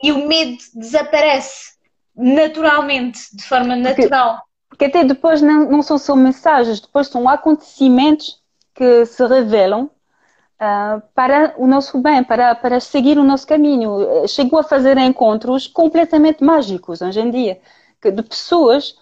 E 0.00 0.12
o 0.12 0.28
medo 0.28 0.58
desaparece 0.76 1.72
naturalmente, 2.14 3.34
de 3.34 3.42
forma 3.42 3.74
natural. 3.74 4.36
Porque 4.36 4.51
porque 4.82 4.98
até 4.98 5.04
depois 5.04 5.40
não, 5.40 5.70
não 5.70 5.82
são 5.82 5.96
só 5.96 6.16
mensagens, 6.16 6.80
depois 6.80 7.06
são 7.06 7.28
acontecimentos 7.28 8.42
que 8.74 9.06
se 9.06 9.24
revelam 9.24 9.84
uh, 9.84 11.00
para 11.14 11.54
o 11.56 11.68
nosso 11.68 12.00
bem, 12.00 12.24
para, 12.24 12.52
para 12.56 12.80
seguir 12.80 13.16
o 13.16 13.22
nosso 13.22 13.46
caminho. 13.46 14.26
Chegou 14.26 14.58
a 14.58 14.64
fazer 14.64 14.98
encontros 14.98 15.68
completamente 15.68 16.42
mágicos 16.42 17.00
hoje 17.00 17.20
em 17.20 17.30
dia, 17.30 17.60
de 18.02 18.22
pessoas 18.24 18.96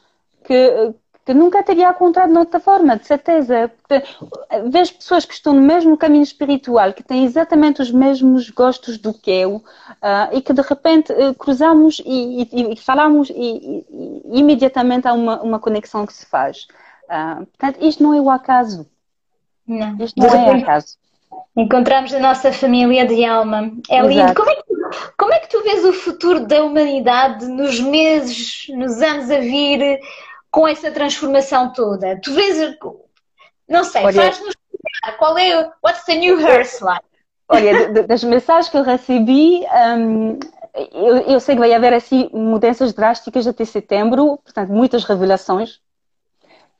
que, 0.44 0.92
que 1.24 1.34
nunca 1.34 1.62
teria 1.62 1.90
encontrado 1.90 2.32
de 2.32 2.38
outra 2.38 2.58
forma, 2.58 2.96
de 2.96 3.06
certeza. 3.06 3.70
Vejo 4.70 4.94
pessoas 4.94 5.24
que 5.24 5.34
estão 5.34 5.52
no 5.52 5.60
mesmo 5.60 5.96
caminho 5.96 6.22
espiritual, 6.22 6.92
que 6.92 7.02
têm 7.02 7.24
exatamente 7.24 7.82
os 7.82 7.90
mesmos 7.90 8.50
gostos 8.50 8.98
do 8.98 9.12
que 9.12 9.30
eu, 9.30 9.56
uh, 9.56 9.62
e 10.32 10.40
que 10.40 10.52
de 10.52 10.62
repente 10.62 11.12
uh, 11.12 11.34
cruzamos 11.34 12.00
e, 12.04 12.48
e, 12.50 12.72
e 12.72 12.76
falamos 12.76 13.30
e, 13.30 13.34
e, 13.90 14.40
imediatamente 14.40 15.06
há 15.06 15.12
uma, 15.12 15.40
uma 15.42 15.58
conexão 15.58 16.06
que 16.06 16.12
se 16.12 16.26
faz. 16.26 16.66
Uh, 17.04 17.46
portanto, 17.46 17.78
isto 17.84 18.02
não 18.02 18.14
é 18.14 18.20
o 18.20 18.30
acaso. 18.30 18.88
Não. 19.66 19.96
Isto 20.02 20.18
não 20.18 20.28
é 20.28 20.62
acaso. 20.62 20.98
Encontramos 21.56 22.12
a 22.14 22.18
nossa 22.18 22.52
família 22.52 23.06
de 23.06 23.24
alma. 23.24 23.70
É 23.88 24.00
lindo. 24.02 24.34
Como 24.34 24.50
é, 24.50 24.54
que, 24.54 24.62
como 25.16 25.32
é 25.32 25.38
que 25.38 25.48
tu 25.48 25.62
vês 25.62 25.84
o 25.84 25.92
futuro 25.92 26.46
da 26.46 26.64
humanidade 26.64 27.46
nos 27.46 27.78
meses, 27.80 28.66
nos 28.70 29.02
anos 29.02 29.30
a 29.30 29.38
vir? 29.38 30.00
Com 30.50 30.66
essa 30.66 30.90
transformação 30.90 31.72
toda? 31.72 32.20
Tu 32.20 32.32
vês, 32.32 32.76
não 33.68 33.84
sei, 33.84 34.02
faz-nos 34.12 34.54
qual 35.18 35.36
é, 35.38 35.70
what's 35.82 36.04
the 36.04 36.16
new 36.16 36.40
Hearth 36.40 36.80
like? 36.80 37.04
Olha, 37.48 38.04
das 38.04 38.22
mensagens 38.22 38.68
que 38.68 38.76
eu 38.76 38.84
recebi, 38.84 39.64
um, 39.98 40.38
eu, 40.92 41.16
eu, 41.16 41.40
sei 41.40 41.56
que 41.56 41.60
vai 41.60 41.74
haver 41.74 41.92
assim 41.92 42.30
mudanças 42.32 42.92
drásticas 42.92 43.46
até 43.46 43.64
setembro, 43.64 44.38
portanto, 44.38 44.70
muitas 44.70 45.02
revelações. 45.04 45.80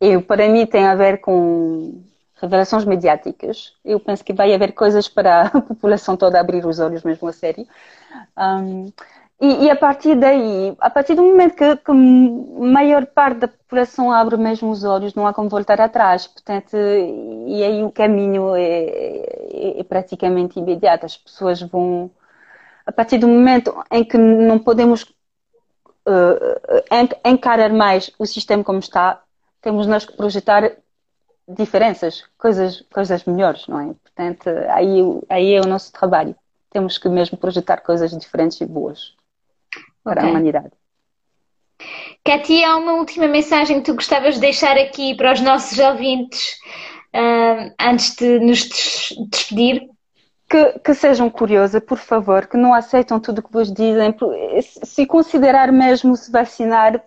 Eu, 0.01 0.23
para 0.23 0.49
mim, 0.49 0.64
tem 0.66 0.87
a 0.87 0.95
ver 0.95 1.21
com 1.21 2.01
revelações 2.41 2.85
mediáticas. 2.85 3.75
Eu 3.85 3.99
penso 3.99 4.25
que 4.25 4.33
vai 4.33 4.55
haver 4.55 4.73
coisas 4.73 5.09
para 5.09 5.43
a 5.53 5.61
população 5.61 6.16
toda 6.16 6.39
abrir 6.39 6.64
os 6.64 6.79
olhos 6.79 7.03
mesmo 7.03 7.29
a 7.29 7.33
sério. 7.33 7.66
Um, 8.39 8.93
e, 9.41 9.64
e, 9.64 9.70
a 9.70 9.76
partir 9.76 10.16
daí, 10.16 10.76
a 10.78 10.91
partir 10.91 11.14
do 11.14 11.22
momento 11.22 11.57
que, 11.57 11.76
que, 11.76 11.91
a 11.91 11.95
maior 11.95 13.07
parte 13.07 13.38
da 13.38 13.49
população 13.49 14.12
abre 14.12 14.36
mesmo 14.36 14.70
os 14.70 14.84
olhos, 14.84 15.14
não 15.14 15.26
há 15.26 15.32
como 15.32 15.49
voltar 15.49 15.80
atrás. 15.80 16.26
Portanto, 16.26 16.76
e 16.76 17.64
aí 17.64 17.82
o 17.82 17.91
caminho 17.91 18.55
é, 18.55 18.61
é, 18.61 19.80
é 19.80 19.84
praticamente 19.84 20.59
imediato. 20.59 21.07
As 21.07 21.16
pessoas 21.16 21.62
vão, 21.62 22.11
a 22.84 22.93
partir 22.93 23.16
do 23.16 23.28
momento 23.28 23.74
em 23.91 24.05
que 24.05 24.18
não 24.18 24.59
podemos 24.59 25.05
uh, 25.05 27.16
encarar 27.24 27.72
mais 27.72 28.11
o 28.18 28.26
sistema 28.26 28.62
como 28.62 28.80
está, 28.80 29.22
temos 29.62 29.86
nós 29.86 30.05
que 30.05 30.16
projetar 30.16 30.70
diferenças, 31.49 32.24
coisas, 32.36 32.82
coisas 32.93 33.24
melhores, 33.24 33.66
não 33.68 33.80
é? 33.80 33.95
Portanto, 34.03 34.49
aí, 34.68 35.01
aí 35.30 35.55
é 35.55 35.61
o 35.62 35.66
nosso 35.66 35.91
trabalho. 35.93 36.36
Temos 36.70 36.99
que 36.99 37.09
mesmo 37.09 37.38
projetar 37.38 37.78
coisas 37.78 38.16
diferentes 38.16 38.61
e 38.61 38.66
boas 38.66 39.18
para 40.03 40.20
okay. 40.20 40.28
a 40.28 40.30
humanidade. 40.30 40.70
Katia, 42.24 42.68
há 42.68 42.76
uma 42.76 42.94
última 42.94 43.26
mensagem 43.26 43.78
que 43.78 43.86
tu 43.86 43.94
gostavas 43.94 44.34
de 44.34 44.40
deixar 44.40 44.76
aqui 44.76 45.14
para 45.14 45.32
os 45.32 45.40
nossos 45.40 45.78
ouvintes 45.78 46.59
uh, 47.14 47.74
antes 47.80 48.14
de 48.14 48.38
nos 48.38 48.68
despedir? 49.30 49.88
Que, 50.48 50.78
que, 50.80 50.94
sejam 50.94 51.30
curiosas, 51.30 51.82
por 51.82 51.96
favor, 51.96 52.46
que 52.48 52.57
não 52.57 52.74
aceitam 52.74 53.20
tudo 53.20 53.38
o 53.38 53.42
que 53.42 53.53
vos 53.53 53.72
dizem. 53.72 54.12
Se 54.61 55.07
considerar 55.07 55.70
mesmo 55.70 56.16
se 56.16 56.30
vacinar, 56.30 57.01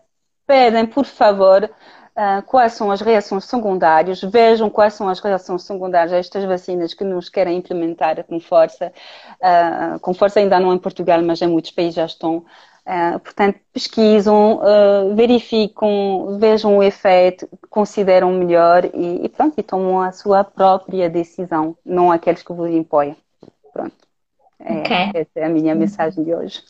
pedem, 0.48 0.86
por 0.86 1.06
favor, 1.06 1.66
uh, 1.66 2.42
quais 2.46 2.74
são 2.74 2.90
as 2.90 3.02
reações 3.02 3.44
secundárias, 3.44 4.22
vejam 4.22 4.70
quais 4.70 4.94
são 4.94 5.10
as 5.10 5.20
reações 5.20 5.64
secundárias 5.64 6.14
a 6.14 6.18
estas 6.18 6.46
vacinas 6.46 6.94
que 6.94 7.04
nos 7.04 7.28
querem 7.28 7.58
implementar 7.58 8.24
com 8.24 8.40
força. 8.40 8.94
Uh, 9.42 10.00
com 10.00 10.14
força 10.14 10.40
ainda 10.40 10.60
não 10.60 10.74
em 10.74 10.80
Portugal, 10.80 11.22
mas 11.22 11.42
em 11.42 11.48
muitos 11.48 11.72
países 11.72 11.96
já 11.96 12.06
estão. 12.06 12.46
Uh, 12.86 13.18
portanto, 13.20 13.60
pesquisam, 13.72 14.60
uh, 14.60 15.16
verificam, 15.16 16.38
vejam 16.38 16.78
o 16.78 16.84
efeito, 16.84 17.48
consideram 17.70 18.32
melhor 18.34 18.84
e, 18.94 19.24
e, 19.24 19.30
pronto, 19.30 19.54
e 19.58 19.64
tomam 19.64 20.02
a 20.02 20.12
sua 20.12 20.44
própria 20.44 21.10
decisão, 21.10 21.78
não 21.86 22.12
aqueles 22.12 22.44
que 22.44 22.52
vos 22.52 22.70
impõem. 22.70 23.16
Pronto. 23.72 23.96
É, 24.60 24.80
okay. 24.80 25.12
Essa 25.14 25.30
é 25.38 25.46
a 25.46 25.50
minha 25.50 25.74
mensagem 25.74 26.26
de 26.26 26.36
hoje. 26.36 26.62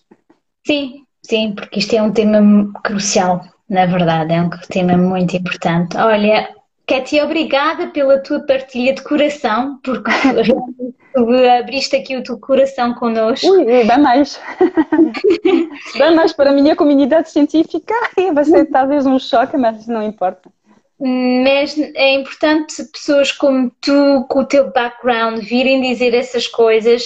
Sim, 0.66 1.04
sim, 1.24 1.54
porque 1.56 1.80
isto 1.80 1.96
é 1.96 2.02
um 2.02 2.12
tema 2.12 2.72
crucial, 2.84 3.42
na 3.68 3.88
verdade, 3.88 4.34
é 4.34 4.42
um 4.42 4.50
tema 4.70 4.96
muito 4.96 5.36
importante. 5.36 5.98
Olha, 5.98 6.48
Katia, 6.86 7.24
obrigada 7.24 7.88
pela 7.88 8.20
tua 8.20 8.42
partilha 8.42 8.94
de 8.94 9.02
coração, 9.02 9.80
porque 9.84 10.12
abriste 11.60 11.96
aqui 11.96 12.18
o 12.18 12.24
teu 12.24 12.38
coração 12.38 12.94
connosco. 12.94 13.48
Ui, 13.48 13.86
dá 13.86 13.98
mais. 13.98 14.40
dá 15.98 16.12
mais 16.12 16.34
para 16.34 16.50
a 16.50 16.54
minha 16.54 16.76
comunidade 16.76 17.30
científica 17.30 17.94
e 18.18 18.32
vai 18.32 18.44
ser 18.44 18.66
talvez 18.66 19.06
um 19.06 19.18
choque, 19.18 19.56
mas 19.56 19.88
não 19.88 20.04
importa. 20.04 20.52
Mas 21.00 21.78
é 21.78 22.16
importante 22.16 22.84
pessoas 22.92 23.32
como 23.32 23.72
tu, 23.82 24.26
com 24.30 24.40
o 24.40 24.46
teu 24.46 24.72
background, 24.72 25.40
virem 25.40 25.82
dizer 25.82 26.14
essas 26.14 26.48
coisas, 26.48 27.04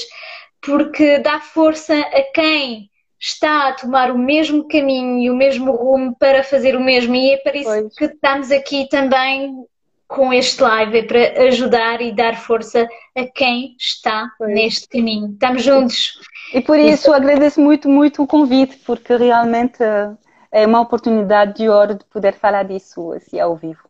porque 0.61 1.19
dá 1.19 1.39
força 1.39 1.95
a 1.95 2.21
quem 2.33 2.89
está 3.19 3.69
a 3.69 3.73
tomar 3.73 4.11
o 4.11 4.17
mesmo 4.17 4.67
caminho 4.67 5.19
e 5.19 5.29
o 5.29 5.35
mesmo 5.35 5.71
rumo 5.71 6.15
para 6.17 6.43
fazer 6.43 6.75
o 6.75 6.81
mesmo. 6.81 7.15
E 7.15 7.31
é 7.31 7.37
para 7.37 7.57
isso 7.57 7.69
pois. 7.69 7.95
que 7.95 8.05
estamos 8.05 8.51
aqui 8.51 8.87
também 8.89 9.65
com 10.07 10.31
este 10.31 10.61
live, 10.63 10.99
é 10.99 11.03
para 11.03 11.43
ajudar 11.47 12.01
e 12.01 12.13
dar 12.13 12.37
força 12.37 12.87
a 13.15 13.25
quem 13.25 13.75
está 13.77 14.31
pois. 14.37 14.53
neste 14.53 14.87
caminho. 14.87 15.31
Estamos 15.33 15.63
juntos. 15.63 16.19
E 16.53 16.61
por 16.61 16.79
isso, 16.79 16.93
isso 16.93 17.13
agradeço 17.13 17.59
muito, 17.59 17.89
muito 17.89 18.23
o 18.23 18.27
convite, 18.27 18.77
porque 18.85 19.17
realmente 19.17 19.83
eh, 19.83 20.11
é 20.51 20.65
uma 20.65 20.79
oportunidade 20.79 21.55
de 21.55 21.67
ouro 21.67 21.95
de 21.95 22.05
poder 22.05 22.33
falar 22.33 22.63
disso 22.63 23.11
assim 23.11 23.39
ao 23.39 23.55
vivo. 23.55 23.81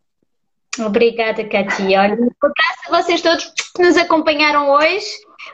Obrigada, 0.80 1.44
Katia. 1.44 2.02
Olha, 2.02 2.14
um 2.16 2.30
abraço 2.42 2.80
a 2.88 3.02
vocês 3.02 3.22
todos 3.22 3.46
que 3.76 3.84
nos 3.84 3.98
acompanharam 3.98 4.70
hoje. 4.72 5.06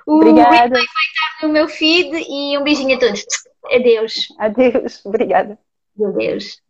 O 0.06 0.16
Obrigada. 0.16 0.70
vai 0.70 0.82
estar 0.82 1.44
no 1.44 1.50
meu 1.50 1.68
feed 1.68 2.26
e 2.30 2.58
um 2.58 2.64
beijinho 2.64 2.96
a 2.96 3.00
todos. 3.00 3.26
Adeus. 3.72 4.28
Adeus. 4.40 5.02
Obrigada. 5.06 5.58
Adeus. 6.00 6.62